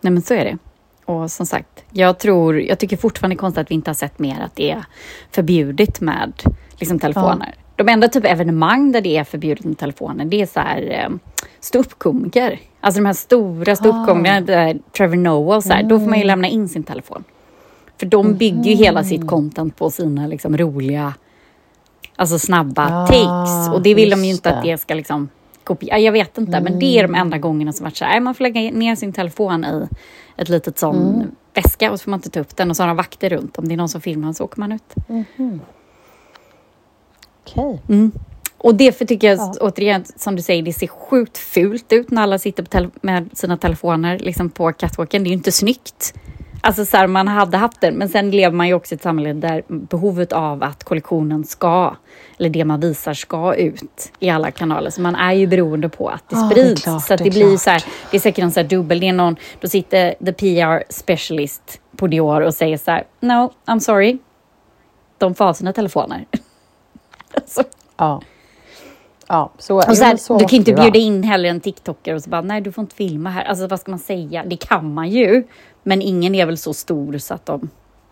Nej 0.00 0.12
men 0.12 0.22
så 0.22 0.34
är 0.34 0.44
det. 0.44 0.58
Och 1.04 1.30
som 1.30 1.46
sagt, 1.46 1.84
jag, 1.90 2.18
tror, 2.18 2.60
jag 2.60 2.78
tycker 2.78 2.96
fortfarande 2.96 3.36
konstigt 3.36 3.60
att 3.60 3.70
vi 3.70 3.74
inte 3.74 3.90
har 3.90 3.94
sett 3.94 4.18
mer 4.18 4.40
att 4.40 4.56
det 4.56 4.70
är 4.70 4.84
förbjudet 5.30 6.00
med 6.00 6.32
liksom, 6.78 6.98
telefoner. 6.98 7.54
Ja. 7.56 7.62
De 7.76 7.88
enda 7.88 8.08
typ 8.08 8.24
evenemang 8.24 8.92
där 8.92 9.00
det 9.00 9.16
är 9.16 9.24
förbjudet 9.24 9.64
med 9.64 9.78
telefoner, 9.78 10.24
det 10.24 10.42
är 10.42 10.46
så 10.46 10.60
här 10.60 10.82
eh, 10.90 11.16
ståuppkomiker. 11.60 12.60
Alltså 12.80 13.00
de 13.00 13.06
här 13.06 13.12
stora 13.12 13.76
ståuppkomikerna, 13.76 14.70
ah. 14.70 14.74
Trevor 14.96 15.16
Noah, 15.16 15.60
så 15.60 15.68
här, 15.68 15.80
mm. 15.80 15.88
då 15.88 15.98
får 15.98 16.06
man 16.06 16.18
ju 16.18 16.24
mm. 16.24 16.26
lämna 16.26 16.48
in 16.48 16.68
sin 16.68 16.82
telefon. 16.82 17.24
För 17.98 18.06
de 18.06 18.34
bygger 18.34 18.70
ju 18.70 18.74
hela 18.76 19.04
sitt 19.04 19.26
content 19.26 19.76
på 19.76 19.90
sina 19.90 20.26
liksom, 20.26 20.56
roliga, 20.56 21.14
alltså 22.16 22.38
snabba 22.38 22.88
ah, 22.90 23.06
takes. 23.06 23.74
Och 23.74 23.82
det 23.82 23.94
vill 23.94 24.10
de 24.10 24.24
ju 24.24 24.30
inte 24.30 24.50
det. 24.50 24.56
att 24.56 24.64
det 24.64 24.78
ska 24.78 24.94
liksom 24.94 25.28
kopiera. 25.64 25.98
Jag 25.98 26.12
vet 26.12 26.38
inte, 26.38 26.56
mm. 26.56 26.64
men 26.64 26.80
det 26.80 26.98
är 26.98 27.02
de 27.02 27.14
enda 27.14 27.38
gångerna 27.38 27.72
som 27.72 27.84
varit 27.84 27.96
så 27.96 28.04
här, 28.04 28.20
man 28.20 28.34
får 28.34 28.42
lägga 28.42 28.60
ner 28.60 28.96
sin 28.96 29.12
telefon 29.12 29.64
i 29.64 29.88
ett 30.36 30.48
litet 30.48 30.78
sån 30.78 31.14
mm. 31.14 31.30
väska 31.54 31.92
och 31.92 32.00
så 32.00 32.04
får 32.04 32.10
man 32.10 32.18
inte 32.18 32.30
ta 32.30 32.40
upp 32.40 32.56
den 32.56 32.70
och 32.70 32.76
så 32.76 32.82
har 32.82 32.88
de 32.88 32.96
vakter 32.96 33.30
runt. 33.30 33.58
Om 33.58 33.68
det 33.68 33.74
är 33.74 33.76
någon 33.76 33.88
som 33.88 34.00
filmar 34.00 34.32
så 34.32 34.44
åker 34.44 34.60
man 34.60 34.72
ut. 34.72 34.94
Mm. 35.08 35.24
Okej. 37.44 37.64
Okay. 37.64 37.96
Mm. 37.96 38.12
Och 38.58 38.74
det 38.74 38.98
för 38.98 39.04
tycker 39.04 39.28
jag, 39.28 39.38
ja. 39.38 39.54
återigen, 39.60 40.04
som 40.16 40.36
du 40.36 40.42
säger, 40.42 40.62
det 40.62 40.72
ser 40.72 40.86
sjukt 40.86 41.38
fult 41.38 41.92
ut 41.92 42.10
när 42.10 42.22
alla 42.22 42.38
sitter 42.38 42.90
med 43.00 43.30
sina 43.32 43.56
telefoner 43.56 44.18
liksom 44.18 44.50
på 44.50 44.72
catwalken. 44.72 45.22
Det 45.24 45.28
är 45.28 45.30
ju 45.30 45.36
inte 45.36 45.52
snyggt. 45.52 46.14
Alltså 46.66 46.84
så 46.84 46.96
här, 46.96 47.06
man 47.06 47.28
hade 47.28 47.56
haft 47.56 47.80
den, 47.80 47.94
men 47.94 48.08
sen 48.08 48.30
lever 48.30 48.56
man 48.56 48.68
ju 48.68 48.74
också 48.74 48.94
i 48.94 48.96
ett 48.96 49.02
samhälle 49.02 49.32
där 49.32 49.62
behovet 49.68 50.32
av 50.32 50.62
att 50.62 50.84
kollektionen 50.84 51.44
ska, 51.44 51.96
eller 52.38 52.50
det 52.50 52.64
man 52.64 52.80
visar 52.80 53.14
ska 53.14 53.54
ut 53.54 54.12
i 54.18 54.30
alla 54.30 54.50
kanaler. 54.50 54.90
Så 54.90 55.00
man 55.00 55.14
är 55.14 55.32
ju 55.32 55.46
beroende 55.46 55.88
på 55.88 56.08
att 56.08 56.28
det 56.28 56.36
sprids. 56.36 56.60
Oh, 56.60 56.74
det 56.74 56.82
klart, 56.82 57.02
så 57.06 57.16
det, 57.16 57.24
det 57.24 57.30
blir 57.30 57.56
så 57.56 57.70
här, 57.70 57.84
det 58.10 58.16
är 58.16 58.20
säkert 58.20 58.44
en 58.44 58.52
så 58.52 58.60
här 58.60 58.68
dubbel, 58.68 59.00
det 59.00 59.08
är 59.08 59.12
någon, 59.12 59.36
då 59.60 59.68
sitter 59.68 60.14
the 60.24 60.32
PR 60.32 60.84
specialist 60.88 61.80
på 61.96 62.06
Dior 62.06 62.40
och 62.40 62.54
säger 62.54 62.76
så 62.76 62.90
här, 62.90 63.04
no, 63.20 63.52
I'm 63.66 63.78
sorry, 63.78 64.18
de 65.18 65.34
får 65.34 65.44
ha 65.44 65.54
sina 65.54 65.72
telefoner. 65.72 66.24
alltså. 67.34 67.62
Ja. 67.96 68.22
Ja, 69.34 69.50
så, 69.58 69.76
och 69.76 69.96
så, 69.96 70.04
här, 70.04 70.16
så 70.16 70.38
du 70.38 70.44
kan 70.44 70.56
inte 70.56 70.72
bjuda 70.72 70.98
in 70.98 71.22
heller 71.22 71.48
en 71.48 71.60
TikToker 71.60 72.14
och 72.14 72.22
så 72.22 72.30
bara, 72.30 72.40
nej 72.40 72.60
du 72.60 72.72
får 72.72 72.82
inte 72.82 72.94
filma 72.94 73.30
här. 73.30 73.44
Alltså 73.44 73.66
vad 73.66 73.80
ska 73.80 73.90
man 73.90 73.98
säga? 73.98 74.44
Det 74.46 74.56
kan 74.56 74.94
man 74.94 75.08
ju, 75.08 75.44
men 75.82 76.02
ingen 76.02 76.34
är 76.34 76.46
väl 76.46 76.58
så 76.58 76.74
stor 76.74 77.18
så 77.18 77.34
att 77.34 77.46
de 77.46 77.68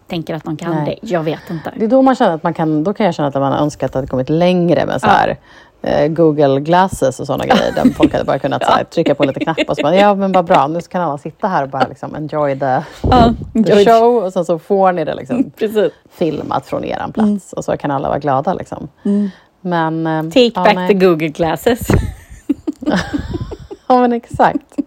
tänker 0.06 0.35
att 0.35 0.44
de 0.44 0.56
kan 0.56 0.70
nej. 0.74 0.98
det. 1.02 1.12
Jag 1.12 1.22
vet 1.22 1.50
inte. 1.50 1.72
Det 1.76 1.85
är 1.85 1.88
då 1.88 2.02
man 2.02 2.14
känner 2.14 2.35
att 2.35 2.42
man 2.42 2.54
kan, 2.54 2.85
då 2.85 2.94
kan 2.94 3.06
jag 3.06 3.14
känna 3.14 3.28
att 3.28 3.35
man 3.35 3.52
har 3.52 3.58
önskat 3.58 3.96
att 3.96 4.02
det 4.02 4.08
kommit 4.08 4.28
längre 4.28 4.87
med 4.87 5.00
så 5.00 5.06
här 5.06 5.37
ja. 5.80 5.88
eh, 5.88 6.08
Google 6.08 6.61
glasses 6.61 7.20
och 7.20 7.26
sådana 7.26 7.46
grejer 7.46 7.72
där 7.72 7.90
folk 7.90 8.12
hade 8.12 8.24
bara 8.24 8.38
kunnat 8.38 8.64
här, 8.64 8.85
trycka 8.94 9.14
på 9.14 9.24
lite 9.24 9.40
knappar 9.40 9.70
och 9.70 9.76
så 9.76 9.82
bara, 9.82 9.96
ja 9.96 10.14
men 10.14 10.32
vad 10.32 10.44
bra, 10.44 10.66
nu 10.66 10.80
kan 10.80 11.02
alla 11.02 11.18
sitta 11.18 11.48
här 11.48 11.62
och 11.62 11.68
bara 11.68 11.87
liksom 11.88 12.14
enjoy 12.14 12.58
the, 12.58 12.82
ja, 13.02 13.35
the 13.66 13.85
show 13.85 14.24
och 14.24 14.32
sen 14.32 14.44
så 14.44 14.58
får 14.58 14.92
ni 14.92 15.04
det 15.04 15.14
liksom 15.14 15.50
filmat 16.11 16.66
från 16.66 16.85
eran 16.85 17.12
plats 17.12 17.26
mm. 17.26 17.38
och 17.56 17.64
så 17.64 17.76
kan 17.76 17.90
alla 17.90 18.08
vara 18.08 18.18
glada 18.18 18.54
liksom. 18.54 18.88
Mm. 19.04 19.30
Men, 19.62 20.07
eh, 20.07 20.22
Take 20.22 20.53
ja, 20.55 20.64
back 20.64 20.75
nej. 20.75 20.88
the 20.88 21.07
Google 21.07 21.29
glasses. 21.29 21.88
ja 23.88 24.01
men 24.01 24.12
exakt. 24.12 24.79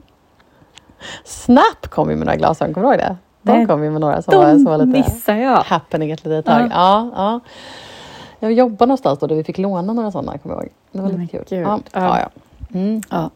Snap 1.24 1.88
kom 1.90 2.10
ju 2.10 2.16
med 2.16 2.26
några 2.26 2.38
glasögon, 2.38 2.74
kommer 2.74 2.88
du 2.88 2.94
ihåg 2.94 3.00
det? 3.00 3.18
De 3.42 3.68
kom 3.68 3.84
ju 3.84 3.90
med 3.92 4.02
några 4.02 4.22
som, 4.22 4.32
de 4.32 4.38
var, 4.38 4.54
som 4.54 4.64
var 4.64 4.86
lite 4.86 5.32
jag. 5.32 5.58
happening 5.58 6.12
ett 6.12 6.26
litet 6.26 6.46
tag. 6.46 6.62
Ja. 6.62 6.68
Ja, 6.72 7.12
ja. 7.16 7.40
Jag 8.40 8.54
jobbade 8.54 8.86
någonstans 8.86 9.20
då 9.20 9.28
där 9.28 9.36
vi 9.36 9.44
fick 9.44 9.58
låna 9.58 9.94
några 9.94 10.12
sådana, 10.12 10.38
kommer 10.38 10.56
jag 10.56 10.64
ihåg. 10.64 10.72
Det 10.92 11.02
var 11.02 11.10
lite 11.10 11.38
kul. 11.38 11.62
Ja, 11.62 11.80
ja. 11.92 12.20
ja. 12.20 12.30
Mm. 12.74 13.02
ja. 13.10 13.30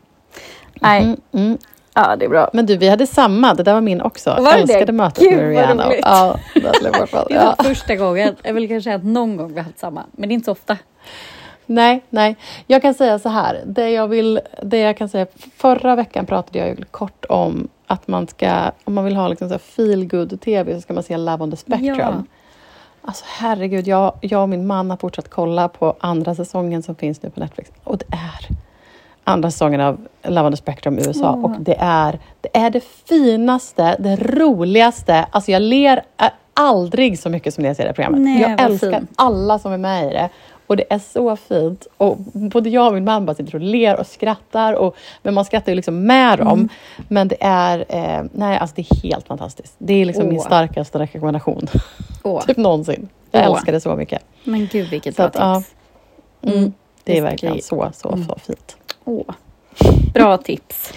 Nej. 0.81 1.03
Mm, 1.03 1.17
mm. 1.31 1.57
Ja, 1.93 2.15
det 2.15 2.25
är 2.25 2.29
bra. 2.29 2.49
Men 2.53 2.65
du, 2.65 2.77
vi 2.77 2.89
hade 2.89 3.07
samma. 3.07 3.53
Det 3.53 3.63
där 3.63 3.73
var 3.73 3.81
min 3.81 4.01
också. 4.01 4.29
Var 4.29 4.51
jag 4.51 4.59
älskade 4.59 4.85
det? 4.85 4.91
mötet 4.91 5.23
Gud, 5.23 5.37
med 5.37 5.49
Rihanna. 5.49 5.93
Ja, 6.01 6.35
det, 6.53 6.87
är 6.87 7.25
ja. 7.29 7.55
första 7.63 7.95
gången. 7.95 8.35
Jag 8.43 8.53
vill 8.53 8.67
kanske 8.67 8.83
säga 8.83 8.95
att 8.95 9.03
någon 9.03 9.37
gång 9.37 9.53
vi 9.53 9.57
har 9.57 9.63
haft 9.63 9.79
samma, 9.79 10.03
men 10.11 10.29
det 10.29 10.33
är 10.33 10.35
inte 10.35 10.45
så 10.45 10.51
ofta. 10.51 10.77
Nej, 11.65 12.03
nej. 12.09 12.35
Jag 12.67 12.81
kan 12.81 12.93
säga 12.93 13.19
så 13.19 13.29
här. 13.29 13.63
Det 13.65 13.89
jag, 13.89 14.07
vill, 14.07 14.39
det 14.63 14.79
jag 14.79 14.97
kan 14.97 15.09
säga. 15.09 15.27
Förra 15.57 15.95
veckan 15.95 16.25
pratade 16.25 16.59
jag 16.59 16.83
kort 16.91 17.25
om 17.29 17.67
att 17.87 18.07
man 18.07 18.27
ska, 18.27 18.71
om 18.83 18.93
man 18.93 19.05
vill 19.05 19.15
ha 19.15 19.27
liksom 19.27 19.49
så 19.49 19.59
feel 19.59 20.07
good 20.07 20.41
tv 20.41 20.75
så 20.75 20.81
ska 20.81 20.93
man 20.93 21.03
se 21.03 21.17
Love 21.17 21.43
on 21.43 21.51
the 21.51 21.57
Spectrum. 21.57 21.97
Ja. 21.97 22.23
Alltså 23.01 23.25
herregud, 23.27 23.87
jag, 23.87 24.13
jag 24.21 24.41
och 24.41 24.49
min 24.49 24.67
man 24.67 24.89
har 24.89 24.97
fortsatt 24.97 25.29
kolla 25.29 25.69
på 25.69 25.95
andra 25.99 26.35
säsongen 26.35 26.83
som 26.83 26.95
finns 26.95 27.23
nu 27.23 27.29
på 27.29 27.39
Netflix. 27.39 27.71
Och 27.83 27.97
det 27.97 28.05
är 28.11 28.68
andra 29.29 29.51
säsongen 29.51 29.81
av 29.81 29.97
Love 30.23 30.41
on 30.41 30.51
the 30.51 30.57
Spectrum 30.57 30.97
USA. 30.97 31.33
Mm. 31.33 31.45
Och 31.45 31.61
det 31.61 31.75
är, 31.79 32.19
det 32.41 32.57
är 32.57 32.69
det 32.69 32.83
finaste, 33.09 33.95
det 33.99 34.15
roligaste. 34.15 35.25
Alltså 35.31 35.51
jag 35.51 35.61
ler 35.61 36.03
aldrig 36.53 37.19
så 37.19 37.29
mycket 37.29 37.53
som 37.53 37.61
när 37.61 37.69
jag 37.69 37.77
ser 37.77 37.85
det 37.85 37.93
programmet. 37.93 38.21
Nej, 38.21 38.41
jag 38.41 38.61
älskar 38.61 38.99
fint. 38.99 39.11
alla 39.15 39.59
som 39.59 39.71
är 39.71 39.77
med 39.77 40.07
i 40.07 40.13
det. 40.13 40.29
Och 40.67 40.77
det 40.77 40.83
är 40.89 40.99
så 40.99 41.35
fint. 41.35 41.87
Och 41.97 42.17
både 42.33 42.69
jag 42.69 42.87
och 42.87 42.93
min 42.93 43.03
man 43.03 43.25
bara 43.25 43.35
sitter 43.35 43.55
och 43.55 43.61
ler 43.61 43.99
och 43.99 44.07
skrattar. 44.07 44.73
Och, 44.73 44.95
men 45.23 45.33
man 45.33 45.45
skrattar 45.45 45.71
ju 45.71 45.75
liksom 45.75 46.05
med 46.05 46.39
dem. 46.39 46.47
Mm. 46.47 46.69
Men 47.07 47.27
det 47.27 47.37
är, 47.39 47.85
eh, 47.89 48.23
nej, 48.31 48.57
alltså 48.57 48.75
det 48.75 48.81
är 48.81 49.01
helt 49.03 49.27
fantastiskt. 49.27 49.75
Det 49.77 49.93
är 49.93 50.05
liksom 50.05 50.25
oh. 50.25 50.29
min 50.29 50.39
starkaste 50.39 50.99
rekommendation. 50.99 51.67
Oh. 52.23 52.41
typ 52.45 52.57
någonsin. 52.57 53.09
Jag 53.31 53.41
oh. 53.41 53.47
älskar 53.47 53.71
det 53.71 53.79
så 53.79 53.95
mycket. 53.95 54.21
Men 54.43 54.67
gud 54.71 54.89
vilket 54.89 55.15
så 55.15 55.21
bra 55.21 55.43
att, 55.43 55.63
tips. 55.63 55.75
Ja, 56.41 56.51
mm, 56.51 56.73
det 57.03 57.17
är 57.17 57.21
verkligen 57.21 57.61
så, 57.61 57.89
så, 57.93 58.09
mm. 58.09 58.27
så 58.27 58.35
fint. 58.45 58.77
Oh. 59.09 59.23
Bra 60.13 60.37
tips. 60.37 60.93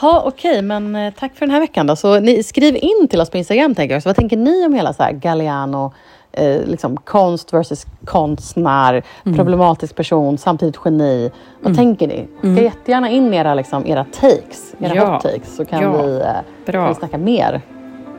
Ja, 0.00 0.22
okej, 0.26 0.50
okay, 0.50 0.62
men 0.62 0.96
eh, 0.96 1.14
tack 1.18 1.34
för 1.34 1.46
den 1.46 1.50
här 1.50 1.60
veckan 1.60 1.86
då. 1.86 1.96
Så 1.96 2.20
ni, 2.20 2.42
skriv 2.42 2.76
in 2.76 3.08
till 3.10 3.20
oss 3.20 3.30
på 3.30 3.38
Instagram, 3.38 3.74
tänker 3.74 3.94
jag. 3.94 4.02
Så 4.02 4.08
vad 4.08 4.16
tänker 4.16 4.36
ni 4.36 4.66
om 4.66 4.74
hela 4.74 4.92
så 4.92 5.02
här 5.02 5.12
Galliano 5.12 5.92
eh, 6.32 6.64
liksom 6.64 6.96
konst 6.96 7.52
versus 7.52 7.86
konstnär, 8.04 9.02
mm. 9.24 9.36
problematisk 9.36 9.96
person, 9.96 10.38
samtidigt 10.38 10.78
geni. 10.84 11.30
Vad 11.60 11.72
mm. 11.72 11.76
tänker 11.76 12.08
ni? 12.08 12.28
Mm. 12.42 12.56
Ska 12.56 12.64
jättegärna 12.64 13.10
in 13.10 13.34
era, 13.34 13.54
liksom, 13.54 13.86
era 13.86 14.04
takes, 14.04 14.74
era 14.78 14.94
ja. 14.94 15.12
hot 15.12 15.22
takes, 15.22 15.56
så 15.56 15.64
kan, 15.64 15.82
ja. 15.82 16.02
vi, 16.02 16.20
eh, 16.66 16.72
kan 16.72 16.88
vi 16.88 16.94
snacka 16.94 17.18
mer. 17.18 17.60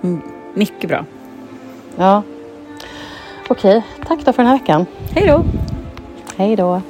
Mm. 0.04 0.22
Mycket 0.54 0.90
bra. 0.90 1.06
Ja. 1.98 2.24
Okej, 3.48 3.78
okay. 3.78 4.08
tack 4.08 4.26
då 4.26 4.34
för 4.34 4.44
den 4.44 4.52
här 4.52 4.60
veckan. 4.60 4.86
Hej 5.12 5.28
då. 5.28 5.44
Hej 6.38 6.56
då. 6.56 6.82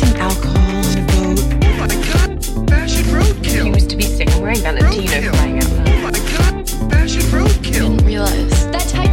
mixing 0.00 0.20
alcohol 0.20 0.56
a 0.56 1.02
boat. 1.12 1.40
Oh 1.62 1.76
my 1.78 1.86
god, 1.88 2.44
fashion 2.68 3.04
roadkill. 3.06 3.64
He 3.64 3.70
used 3.70 3.90
to 3.90 3.96
be 3.96 4.04
sick 4.04 4.30
and 4.30 4.42
wearing 4.42 4.58
Valentino 4.58 5.32
flying 5.32 5.58
out. 5.58 5.64
Oh 5.70 6.00
my 6.02 6.10
god, 6.10 6.68
fashion 6.90 7.22
roadkill. 7.22 7.72
Didn't 7.72 8.06
realize 8.06 8.70
that 8.70 8.88
type 8.88 9.09